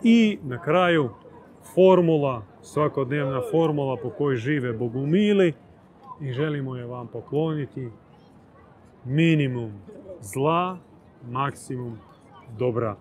I 0.04 0.40
na 0.44 0.62
kraju 0.62 1.10
formula, 1.76 2.44
svakodnevna 2.62 3.42
formula 3.52 3.98
po 4.04 4.10
kojoj 4.10 4.36
žive 4.36 4.74
bogumili 4.74 5.54
i 6.22 6.32
želimo 6.32 6.76
je 6.76 6.86
vam 6.86 7.08
pokloniti 7.08 7.90
minimum 9.06 9.72
zla, 10.22 10.78
maksimum 11.30 11.98
dobra. 12.58 12.96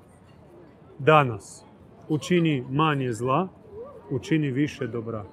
Danas 0.99 1.65
učini 2.11 2.65
manje 2.71 3.13
zla, 3.13 3.49
učini 4.11 4.51
više 4.51 4.87
dobra. 4.87 5.25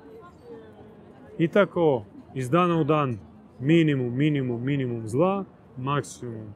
I 1.38 1.48
tako 1.48 2.06
iz 2.34 2.50
dana 2.50 2.82
u 2.82 2.84
dan 2.84 3.18
minimum, 3.60 4.16
minimum, 4.16 4.64
minimum 4.64 5.08
zla, 5.08 5.46
maksimum, 5.78 6.54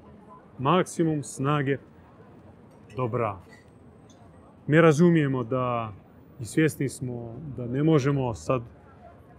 maksimum 0.59 1.23
snage 1.23 1.77
dobra. 2.95 3.37
Mi 4.67 4.81
razumijemo 4.81 5.43
da 5.43 5.93
i 6.39 6.45
svjesni 6.45 6.89
smo 6.89 7.35
da 7.57 7.65
ne 7.65 7.83
možemo 7.83 8.33
sad 8.33 8.61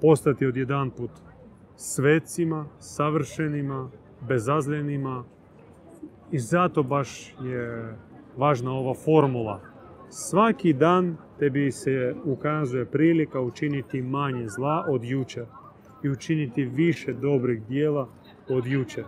postati 0.00 0.46
odjedan 0.46 0.90
put 0.90 1.10
svecima, 1.76 2.66
savršenima, 2.78 3.90
bezazljenima 4.20 5.24
i 6.32 6.38
zato 6.38 6.82
baš 6.82 7.34
je 7.42 7.94
važna 8.36 8.72
ova 8.72 8.94
formula. 8.94 9.71
Svaki 10.14 10.72
dan 10.72 11.16
tebi 11.38 11.72
se 11.72 12.14
ukazuje 12.24 12.84
prilika 12.84 13.40
učiniti 13.40 14.02
manje 14.02 14.48
zla 14.48 14.84
od 14.88 15.04
jučer 15.04 15.44
i 16.02 16.10
učiniti 16.10 16.64
više 16.64 17.12
dobrih 17.12 17.62
dijela 17.62 18.08
od 18.48 18.66
jučer. 18.66 19.04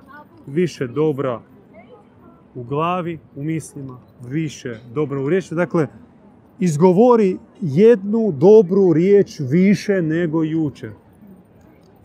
Više 0.46 0.86
dobra 0.86 1.40
u 2.54 2.62
glavi, 2.62 3.18
u 3.36 3.42
mislima, 3.42 4.00
više 4.28 4.80
dobra 4.94 5.20
u 5.20 5.28
riječi. 5.28 5.54
Dakle, 5.54 5.86
izgovori 6.60 7.38
jednu 7.60 8.32
dobru 8.32 8.92
riječ 8.92 9.40
više 9.40 10.02
nego 10.02 10.42
jučer. 10.42 10.90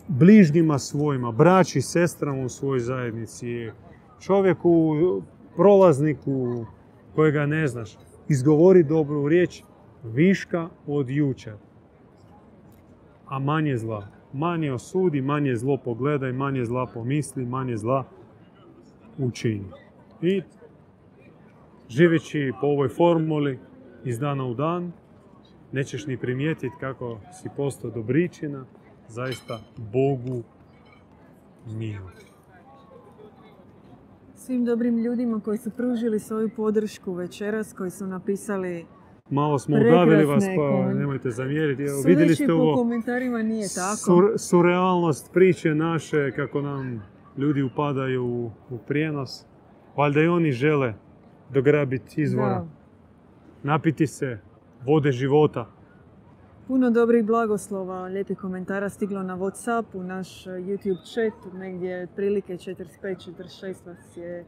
Bližnjima 0.08 0.78
svojima, 0.78 1.32
braći 1.32 1.82
sestrama 1.82 2.42
u 2.42 2.48
svojoj 2.48 2.80
zajednici, 2.80 3.70
čovjeku, 4.20 4.96
prolazniku 5.56 6.66
kojega 7.14 7.46
ne 7.46 7.68
znaš. 7.68 7.96
Izgovori 8.30 8.82
dobru 8.82 9.28
riječ 9.28 9.62
viška 10.04 10.68
od 10.86 11.10
jučer. 11.10 11.54
A 13.26 13.38
manje 13.38 13.76
zla. 13.76 14.06
Manje 14.32 14.72
osudi, 14.72 15.20
manje 15.20 15.56
zlo 15.56 15.76
pogledaj, 15.76 16.32
manje 16.32 16.64
zla 16.64 16.86
pomisli, 16.86 17.46
manje 17.46 17.76
zla 17.76 18.04
učini. 19.18 19.64
I 20.22 20.42
živeći 21.88 22.52
po 22.60 22.66
ovoj 22.66 22.88
formuli 22.88 23.58
iz 24.04 24.18
dana 24.18 24.44
u 24.44 24.54
dan, 24.54 24.92
nećeš 25.72 26.06
ni 26.06 26.16
primijetiti 26.16 26.76
kako 26.80 27.20
si 27.42 27.48
postao 27.56 27.90
dobričina, 27.90 28.64
zaista 29.08 29.60
Bogu 29.76 30.42
milo. 31.66 32.29
Svim 34.40 34.64
dobrim 34.64 34.98
ljudima 34.98 35.40
koji 35.40 35.58
su 35.58 35.70
pružili 35.70 36.20
svoju 36.20 36.50
podršku 36.56 37.12
večeras, 37.12 37.72
koji 37.72 37.90
su 37.90 38.06
napisali 38.06 38.86
Malo 39.30 39.58
smo 39.58 39.76
udavili 39.76 40.24
vas, 40.24 40.44
pa 40.56 40.92
nemojte 40.94 41.30
zamjeriti. 41.30 41.82
Evo, 41.82 42.02
vidjeli 42.06 42.34
ste 42.34 42.46
po 42.46 42.52
ovo 42.52 42.74
komentarima 42.76 43.42
nije 43.42 43.66
tako. 43.68 44.12
sur- 44.12 44.38
surrealnost 44.38 45.32
priče 45.32 45.74
naše, 45.74 46.32
kako 46.36 46.60
nam 46.60 47.02
ljudi 47.38 47.62
upadaju 47.62 48.24
u, 48.24 48.50
u 48.70 48.78
prijenos. 48.78 49.46
Valjda 49.96 50.20
i 50.20 50.26
oni 50.26 50.52
žele 50.52 50.94
dograbiti 51.50 52.22
izvora, 52.22 52.48
Da. 52.54 52.66
napiti 53.62 54.06
se 54.06 54.38
vode 54.84 55.12
života. 55.12 55.66
Puno 56.70 56.90
dobrih 56.90 57.24
blagoslova, 57.24 58.06
lijepih 58.06 58.38
komentara 58.38 58.88
stiglo 58.88 59.22
na 59.22 59.36
Whatsapp, 59.36 59.84
u 59.94 60.02
naš 60.02 60.46
eh, 60.46 60.50
YouTube 60.50 61.12
chat, 61.12 61.52
negdje 61.52 62.02
otprilike 62.02 62.52
45-46 62.52 63.74
vas 63.86 64.16
je 64.16 64.44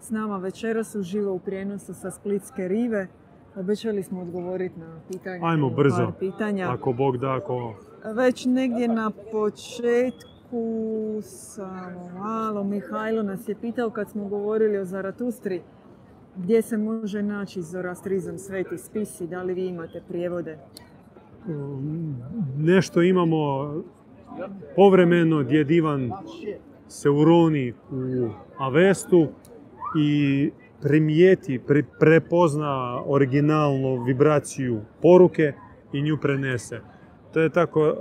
s 0.00 0.10
nama 0.10 0.36
večeras 0.36 0.94
uživo 0.94 1.32
u 1.32 1.38
prijenosu 1.38 1.94
sa 1.94 2.10
Splitske 2.10 2.68
rive. 2.68 3.08
Obećali 3.56 4.02
smo 4.02 4.20
odgovoriti 4.20 4.80
na 4.80 5.00
pitanja. 5.08 5.46
Ajmo 5.46 5.70
brzo. 5.70 5.96
par 5.96 6.12
pitanja. 6.18 6.72
Ako 6.72 6.92
Bog 6.92 7.18
da, 7.18 7.34
ako... 7.34 7.74
Već 8.04 8.46
negdje 8.46 8.88
na 8.88 9.10
početku, 9.32 10.62
samo 11.22 12.10
malo, 12.18 12.64
Mihajlo 12.64 13.22
nas 13.22 13.48
je 13.48 13.54
pitao 13.60 13.90
kad 13.90 14.10
smo 14.10 14.28
govorili 14.28 14.78
o 14.78 14.84
Zaratustri, 14.84 15.62
gdje 16.36 16.62
se 16.62 16.78
može 16.78 17.22
naći 17.22 17.62
Zoroastrizam, 17.62 18.38
sveti 18.38 18.78
spisi, 18.78 19.26
da 19.26 19.42
li 19.42 19.54
vi 19.54 19.66
imate 19.66 20.02
prijevode? 20.08 20.58
Nešto 22.58 23.02
imamo 23.02 23.72
povremeno 24.76 25.42
djed 25.42 25.70
Ivan 25.70 26.12
se 26.88 27.10
uroni 27.10 27.72
u 27.90 28.28
Avestu 28.58 29.28
i 29.98 30.50
primijeti, 30.82 31.60
pre- 31.66 31.84
prepozna 32.00 33.02
originalnu 33.06 34.02
vibraciju 34.02 34.80
poruke 35.02 35.52
i 35.92 36.02
nju 36.02 36.18
prenese. 36.22 36.80
To 37.32 37.40
je 37.40 37.50
tako 37.50 37.86
e, 37.86 37.92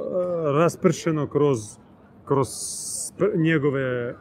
raspršeno 0.53 1.27
kroz, 1.27 1.59
kroz 2.25 2.47
njegove 3.35 4.15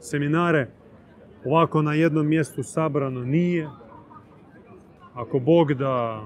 seminare. 0.00 0.70
Ovako 1.44 1.82
na 1.82 1.94
jednom 1.94 2.26
mjestu 2.26 2.62
sabrano 2.62 3.20
nije. 3.20 3.68
Ako 5.14 5.38
Bog 5.38 5.74
da 5.74 6.22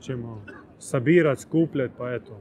ćemo 0.00 0.42
sabirat, 0.86 1.38
skupljat, 1.38 1.90
pa 1.98 2.12
eto. 2.12 2.38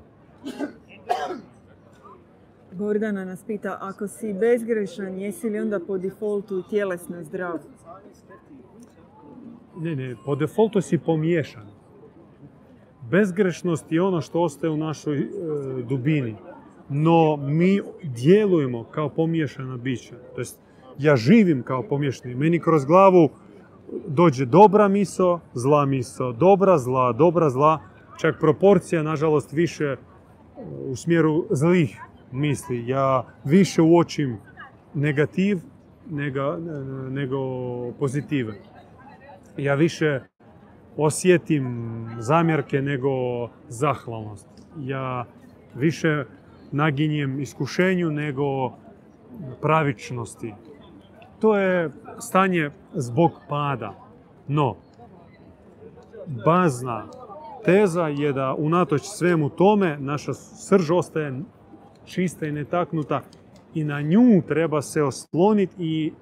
Gordana 2.72 3.26
nas 3.26 3.44
pita, 3.44 3.78
ako 3.82 4.08
si 4.08 4.34
bezgrešan, 4.34 5.20
jesi 5.20 5.50
li 5.50 5.60
onda 5.60 5.80
po 5.80 5.98
defaultu 5.98 6.64
tjelesno 6.70 7.24
zdrav? 7.24 7.60
Ne, 9.78 9.96
ne, 9.96 10.16
po 10.26 10.36
defaultu 10.36 10.82
si 10.82 10.98
pomiješan. 10.98 11.68
Bezgrešnost 13.12 13.92
je 13.92 14.02
ono 14.02 14.22
što 14.22 14.42
ostaje 14.42 14.72
u 14.72 14.78
našoj 14.78 15.20
e, 15.20 15.28
dubini. 15.90 16.36
No 16.90 17.38
mi 17.38 17.82
djelujemo 18.04 18.84
kao 18.84 19.10
pomiješana 19.10 19.78
bića. 19.78 20.16
To 20.36 20.42
jest, 20.42 20.60
ja 20.98 21.16
živim 21.16 21.64
kao 21.64 21.84
pomiješani. 21.84 22.36
Meni 22.36 22.60
kroz 22.60 22.86
glavu 22.86 23.30
dođe 24.08 24.46
dobra 24.46 24.88
miso, 24.88 25.40
zla 25.54 25.86
miso, 25.86 26.32
dobra, 26.32 26.78
zla, 26.78 27.14
dobra, 27.14 27.50
zla. 27.50 27.80
Čak 28.18 28.40
proporcija, 28.40 29.04
nažalost, 29.04 29.54
više 29.54 29.84
e, 29.84 29.98
u 30.88 30.96
smjeru 30.96 31.46
zlih 31.50 32.02
misli. 32.32 32.88
Ja 32.88 33.26
više 33.44 33.82
uočim 33.82 34.38
negativ 34.94 35.60
nego, 36.10 36.58
nego 37.10 37.38
pozitive. 37.92 38.54
Ja 39.58 39.76
više 39.76 40.20
osjetim 40.98 42.08
zamjerke 42.20 42.82
nego 42.82 43.10
zahvalnost. 43.68 44.48
Ja 44.80 45.26
više 45.76 46.26
naginjem 46.72 47.40
iskušenju 47.40 48.12
nego 48.12 48.72
pravičnosti. 49.62 50.54
To 51.40 51.58
je 51.58 51.92
stanje 52.20 52.70
zbog 52.94 53.32
pada. 53.50 53.94
No, 54.48 54.76
bazna 56.46 57.06
teza 57.66 58.08
je 58.08 58.34
da 58.34 58.56
unatoč 58.58 59.02
svemu 59.02 59.50
tome 59.50 59.98
naša 60.00 60.34
srž 60.34 60.92
ostaje 60.92 61.34
čista 62.06 62.46
i 62.46 62.52
netaknuta 62.52 63.22
i 63.74 63.84
na 63.84 64.02
nju 64.02 64.42
treba 64.48 64.82
se 64.82 65.04
osloniti 65.04 65.76
i 65.80 66.14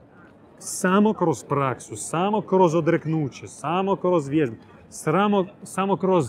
samo 0.57 1.14
kroz 1.14 1.44
praksu, 1.44 1.95
samo 1.95 2.41
kroz 2.41 2.76
odreknuće, 2.76 3.48
samo 3.48 3.95
kroz 3.95 4.28
vježbu, 4.28 4.56
samo, 4.90 5.45
samo 5.64 5.98
kroz 5.98 6.26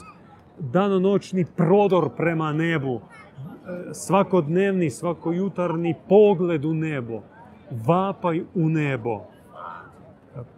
danonoćni 0.59 1.45
prodor 1.57 2.11
prema 2.17 2.53
nebu, 2.53 2.95
e, 2.95 3.01
svakodnevni, 3.95 4.91
svakojutarnji 4.91 5.95
pogled 6.09 6.65
u 6.65 6.75
nebo, 6.75 7.21
vapaj 7.87 8.41
u 8.55 8.69
nebo, 8.69 9.21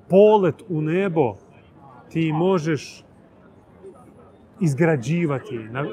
polet 0.09 0.62
u 0.69 0.81
nebo, 0.81 1.35
ti 2.09 2.33
možeš 2.33 3.06
izgrađivati, 4.61 5.59
na- 5.59 5.81
e, 5.81 5.87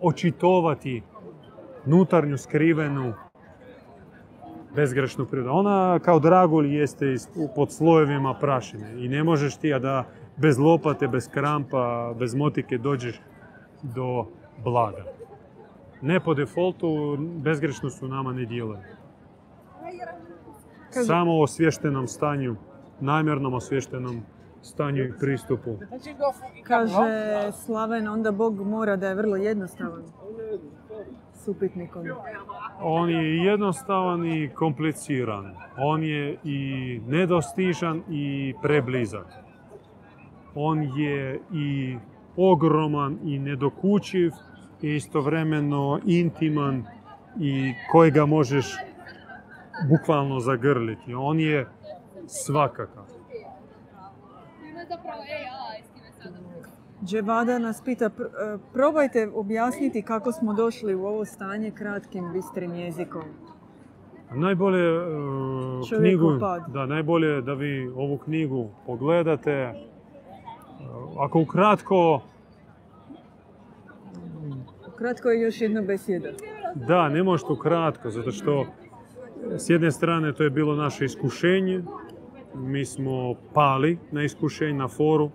očitovati 0.00 1.02
nutarnju 1.86 2.38
skrivenu 2.38 3.14
bezgrešnu 4.74 5.26
prirodu. 5.26 5.50
Ona 5.50 5.98
kao 5.98 6.18
dragulj 6.20 6.76
jeste 6.76 7.14
pod 7.56 7.72
slojevima 7.72 8.34
prašine 8.34 8.94
i 8.96 9.08
ne 9.08 9.24
možeš 9.24 9.56
ti 9.56 9.74
a 9.74 9.78
da 9.78 10.04
bez 10.36 10.58
lopate, 10.58 11.08
bez 11.08 11.28
krampa, 11.28 12.14
bez 12.18 12.34
motike 12.34 12.78
dođeš 12.78 13.20
do 13.84 14.26
blaga. 14.58 15.04
Ne 16.02 16.20
po 16.20 16.34
defaultu, 16.34 16.88
bezgrešnost 17.18 18.02
u 18.02 18.08
nama 18.08 18.32
ne 18.32 18.44
djeluje. 18.44 18.96
Kaže- 20.90 21.06
Samo 21.06 21.36
u 21.36 21.42
osvještenom 21.42 22.08
stanju, 22.08 22.56
namjernom 23.00 23.54
osvještenom 23.54 24.20
stanju 24.62 25.04
i 25.04 25.12
pristupu. 25.20 25.78
Kaže 26.62 27.52
Slaven, 27.52 28.08
onda 28.08 28.32
Bog 28.32 28.66
mora 28.66 28.96
da 28.96 29.08
je 29.08 29.14
vrlo 29.14 29.36
jednostavan 29.36 30.02
s 31.34 31.48
upitnikom. 31.48 32.04
On 32.80 33.10
je 33.10 33.44
jednostavan 33.44 34.26
i 34.26 34.50
kompliciran. 34.54 35.54
On 35.78 36.02
je 36.02 36.36
i 36.44 37.00
nedostižan 37.06 38.02
i 38.10 38.54
preblizak. 38.62 39.26
On 40.54 40.82
je 40.82 41.40
i 41.52 41.96
ogroman 42.36 43.18
i 43.24 43.38
nedokučiv 43.38 44.32
i 44.82 44.94
istovremeno 44.94 46.00
intiman 46.06 46.84
i 47.40 47.74
kojega 47.92 48.26
možeš 48.26 48.76
bukvalno 49.88 50.40
zagrliti. 50.40 51.14
On 51.14 51.40
je 51.40 51.66
svakakav. 52.26 53.07
Zapravo 54.88 55.20
AI 55.20 55.82
s 55.82 55.90
time 55.90 56.12
sada. 56.12 56.36
Dževada 57.04 57.58
nas 57.58 57.82
pita, 57.82 58.10
pr- 58.10 58.24
e, 58.54 58.58
probajte 58.72 59.30
objasniti 59.34 60.02
kako 60.02 60.32
smo 60.32 60.54
došli 60.54 60.94
u 60.94 61.04
ovo 61.04 61.24
stanje 61.24 61.70
kratkim, 61.70 62.32
bistrim 62.32 62.74
jezikom. 62.74 63.22
Najbolje 64.32 64.96
e, 64.96 65.00
Čovjekov 65.88 66.00
knjigu, 66.28 66.38
da, 66.68 66.86
najbolje 66.86 67.26
je 67.26 67.42
da 67.42 67.54
vi 67.54 67.88
ovu 67.88 68.18
knjigu 68.18 68.70
pogledate. 68.86 69.50
E, 69.52 69.74
Ako 71.18 71.40
ukratko, 71.40 72.20
Kratko 74.96 75.30
je 75.30 75.40
još 75.40 75.60
jedna 75.60 75.82
besjeda. 75.82 76.28
da, 76.74 77.08
ne 77.08 77.22
možete 77.22 77.52
ukratko, 77.52 78.10
zato 78.10 78.32
što 78.32 78.66
s 79.50 79.70
jedne 79.70 79.90
strane 79.90 80.32
to 80.32 80.42
je 80.42 80.50
bilo 80.50 80.74
naše 80.76 81.04
iskušenje, 81.04 81.82
mi 82.58 82.84
smo 82.84 83.34
pali 83.54 83.98
na 84.12 84.22
iskušenje, 84.22 84.78
na 84.78 84.88
foru, 84.88 85.30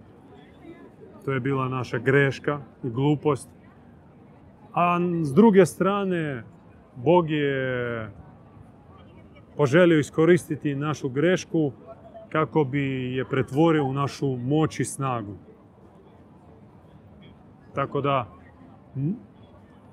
to 1.26 1.32
je 1.32 1.40
bila 1.40 1.70
naša 1.70 1.98
greška 1.98 2.60
i 2.84 2.90
glupost. 2.90 3.50
A 4.74 5.00
s 5.24 5.34
druge 5.34 5.66
strane, 5.66 6.44
Bog 6.96 7.30
je 7.30 8.10
poželio 9.58 10.00
iskoristiti 10.00 10.76
našu 10.76 11.10
grešku 11.10 11.72
kako 12.30 12.64
bi 12.64 13.16
je 13.16 13.26
pretvorio 13.26 13.86
u 13.86 13.94
našu 13.94 14.38
moć 14.38 14.80
i 14.80 14.86
snagu. 14.86 15.36
Tako 17.74 18.02
da, 18.02 18.28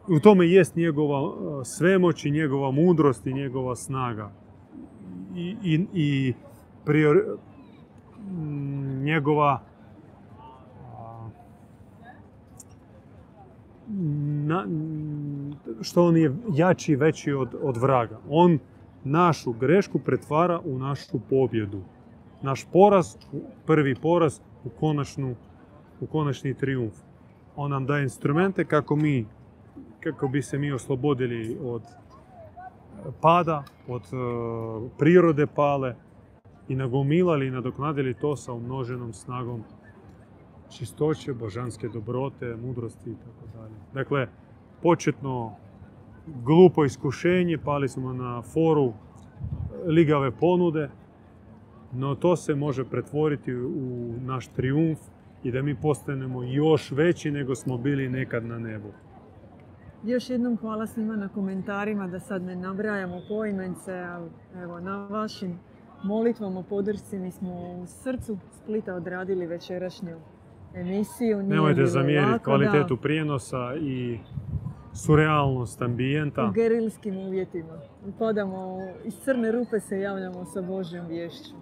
u 0.08 0.20
tome 0.20 0.48
jest 0.48 0.76
njegova 0.76 1.20
e, 1.20 1.64
svemoć 1.64 2.24
i 2.24 2.30
njegova 2.30 2.70
mudrost 2.70 3.26
i 3.26 3.32
njegova 3.32 3.76
snaga. 3.76 4.32
I, 5.36 5.56
i, 5.62 5.86
i 5.94 6.34
prior, 6.84 7.16
m, 8.18 9.02
njegova 9.04 9.60
na, 14.46 14.62
m, 14.62 15.52
što 15.82 16.04
on 16.04 16.16
je 16.16 16.36
jači 16.52 16.92
i 16.92 16.96
veći 16.96 17.32
od, 17.32 17.54
od 17.62 17.76
vraga. 17.76 18.18
On 18.28 18.58
našu 19.04 19.52
grešku 19.52 19.98
pretvara 19.98 20.60
u 20.64 20.78
našu 20.78 21.20
pobjedu. 21.30 21.80
Naš 22.42 22.66
poraz, 22.72 23.16
prvi 23.66 23.94
poraz 23.94 24.40
u, 24.64 24.68
konačnu, 24.80 25.34
u 26.00 26.06
konačni 26.06 26.54
triumf. 26.54 26.94
On 27.56 27.70
nam 27.70 27.86
daje 27.86 28.02
instrumente 28.02 28.64
kako 28.64 28.96
mi 28.96 29.26
kako 30.00 30.28
bi 30.28 30.42
se 30.42 30.58
mi 30.58 30.72
oslobodili 30.72 31.58
od 31.64 31.82
pada, 33.20 33.64
od 33.88 34.02
e, 34.02 34.16
prirode 34.98 35.46
pale 35.46 35.94
i 36.70 36.76
nagomilali 36.76 37.46
i 37.46 37.50
nadoknadili 37.50 38.14
to 38.14 38.36
sa 38.36 38.52
umnoženom 38.52 39.12
snagom 39.12 39.62
čistoće, 40.68 41.34
božanske 41.34 41.88
dobrote, 41.88 42.56
mudrosti 42.56 43.10
i 43.10 43.14
tako 43.14 43.58
dalje. 43.58 43.74
Dakle, 43.94 44.28
početno 44.82 45.56
glupo 46.26 46.84
iskušenje, 46.84 47.58
pali 47.58 47.88
smo 47.88 48.12
na 48.12 48.42
foru 48.42 48.92
ligave 49.86 50.30
ponude, 50.30 50.90
no 51.92 52.14
to 52.14 52.36
se 52.36 52.54
može 52.54 52.84
pretvoriti 52.84 53.54
u 53.54 54.14
naš 54.20 54.48
triumf 54.48 54.98
i 55.42 55.52
da 55.52 55.62
mi 55.62 55.74
postanemo 55.74 56.42
još 56.42 56.90
veći 56.90 57.30
nego 57.30 57.54
smo 57.54 57.78
bili 57.78 58.08
nekad 58.08 58.44
na 58.44 58.58
nebu. 58.58 58.92
Još 60.04 60.30
jednom 60.30 60.56
hvala 60.56 60.86
svima 60.86 61.16
na 61.16 61.28
komentarima, 61.28 62.06
da 62.06 62.20
sad 62.20 62.42
ne 62.42 62.56
nabrajamo 62.56 63.20
poimence, 63.28 63.92
ali 63.92 64.30
evo, 64.62 64.80
na 64.80 65.06
vašim 65.06 65.58
molitvama, 66.02 66.62
podršci, 66.62 67.18
mi 67.18 67.30
smo 67.30 67.50
u 67.52 67.86
srcu 67.86 68.38
Splita 68.62 68.94
odradili 68.94 69.46
večerašnju 69.46 70.16
emisiju. 70.74 71.42
Nije 71.42 71.54
Nemojte 71.54 71.86
zamjeriti 71.86 72.44
kvalitetu 72.44 72.96
prijenosa 72.96 73.74
i 73.80 74.18
surrealnost 74.94 75.78
da, 75.78 75.84
ambijenta. 75.84 76.44
u 76.44 76.52
gerilskim 76.52 77.16
uvjetima. 77.16 77.78
Upadamo, 78.06 78.78
iz 79.04 79.14
crne 79.24 79.52
rupe 79.52 79.80
se 79.80 80.00
javljamo 80.00 80.44
sa 80.44 80.62
Božjom 80.62 81.06
vješću. 81.06 81.54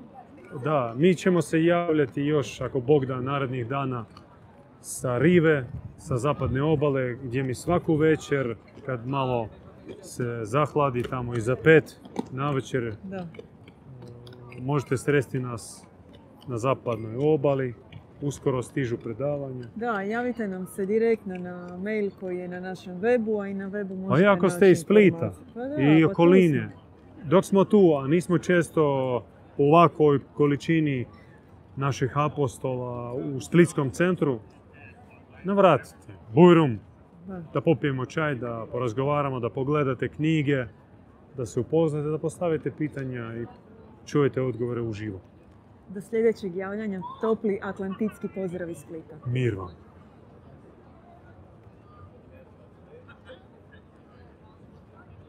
Da, 0.64 0.94
mi 0.96 1.14
ćemo 1.14 1.42
se 1.42 1.64
javljati 1.64 2.22
još, 2.22 2.60
ako 2.60 2.80
Bog 2.80 3.06
da, 3.06 3.20
narednih 3.20 3.66
dana 3.66 4.04
sa 4.80 5.18
rive, 5.18 5.66
sa 5.96 6.16
zapadne 6.16 6.62
obale, 6.62 7.14
gdje 7.14 7.42
mi 7.42 7.54
svaku 7.54 7.94
večer, 7.94 8.56
kad 8.86 9.06
malo 9.06 9.48
se 10.02 10.40
zahladi 10.42 11.02
tamo 11.02 11.34
iza 11.34 11.56
pet 11.56 12.00
na 12.32 12.50
večer, 12.50 12.94
Da. 13.04 13.26
Možete 14.60 14.96
sresti 14.96 15.38
nas 15.38 15.86
na 16.48 16.58
zapadnoj 16.58 17.16
obali. 17.16 17.74
Uskoro 18.22 18.62
stižu 18.62 18.96
predavanja. 18.96 19.68
Da, 19.76 20.00
javite 20.00 20.48
nam 20.48 20.66
se 20.66 20.86
direktno 20.86 21.38
na 21.38 21.78
mail 21.82 22.10
koji 22.20 22.38
je 22.38 22.48
na 22.48 22.60
našem 22.60 23.00
webu, 23.00 23.42
a 23.42 23.48
i 23.48 23.54
na 23.54 23.70
webu 23.70 23.96
možete 23.96 24.26
A 24.26 24.32
i 24.32 24.36
ako 24.36 24.50
ste 24.50 24.70
iz 24.70 24.80
Splita. 24.80 25.32
Pa 25.54 25.60
da, 25.60 25.82
i 25.82 26.04
pa 26.04 26.10
okoline, 26.10 26.70
dok 27.24 27.44
smo 27.44 27.64
tu, 27.64 27.94
a 28.02 28.06
nismo 28.06 28.38
često 28.38 28.82
u 29.56 29.64
ovakvoj 29.64 30.18
količini 30.34 31.06
naših 31.76 32.12
apostola 32.18 33.14
u 33.14 33.40
Splitskom 33.40 33.90
centru, 33.90 34.38
navratite. 35.44 36.12
Bujrum, 36.34 36.78
da 37.52 37.60
popijemo 37.60 38.06
čaj, 38.06 38.34
da 38.34 38.66
porazgovaramo, 38.72 39.40
da 39.40 39.50
pogledate 39.50 40.08
knjige, 40.08 40.64
da 41.36 41.46
se 41.46 41.60
upoznate, 41.60 42.08
da 42.08 42.18
postavite 42.18 42.70
pitanja 42.78 43.34
i 43.36 43.46
čujete 44.08 44.42
odgovore 44.42 44.80
uživo. 44.80 45.20
Do 45.88 46.00
sljedećeg 46.00 46.56
javljanja 46.56 47.00
topli 47.20 47.58
atlantitski 47.62 48.28
pozdrav 48.34 48.70
iz 48.70 48.78
Splita. 48.78 49.16
Mir 49.26 49.54
vam. 49.54 49.87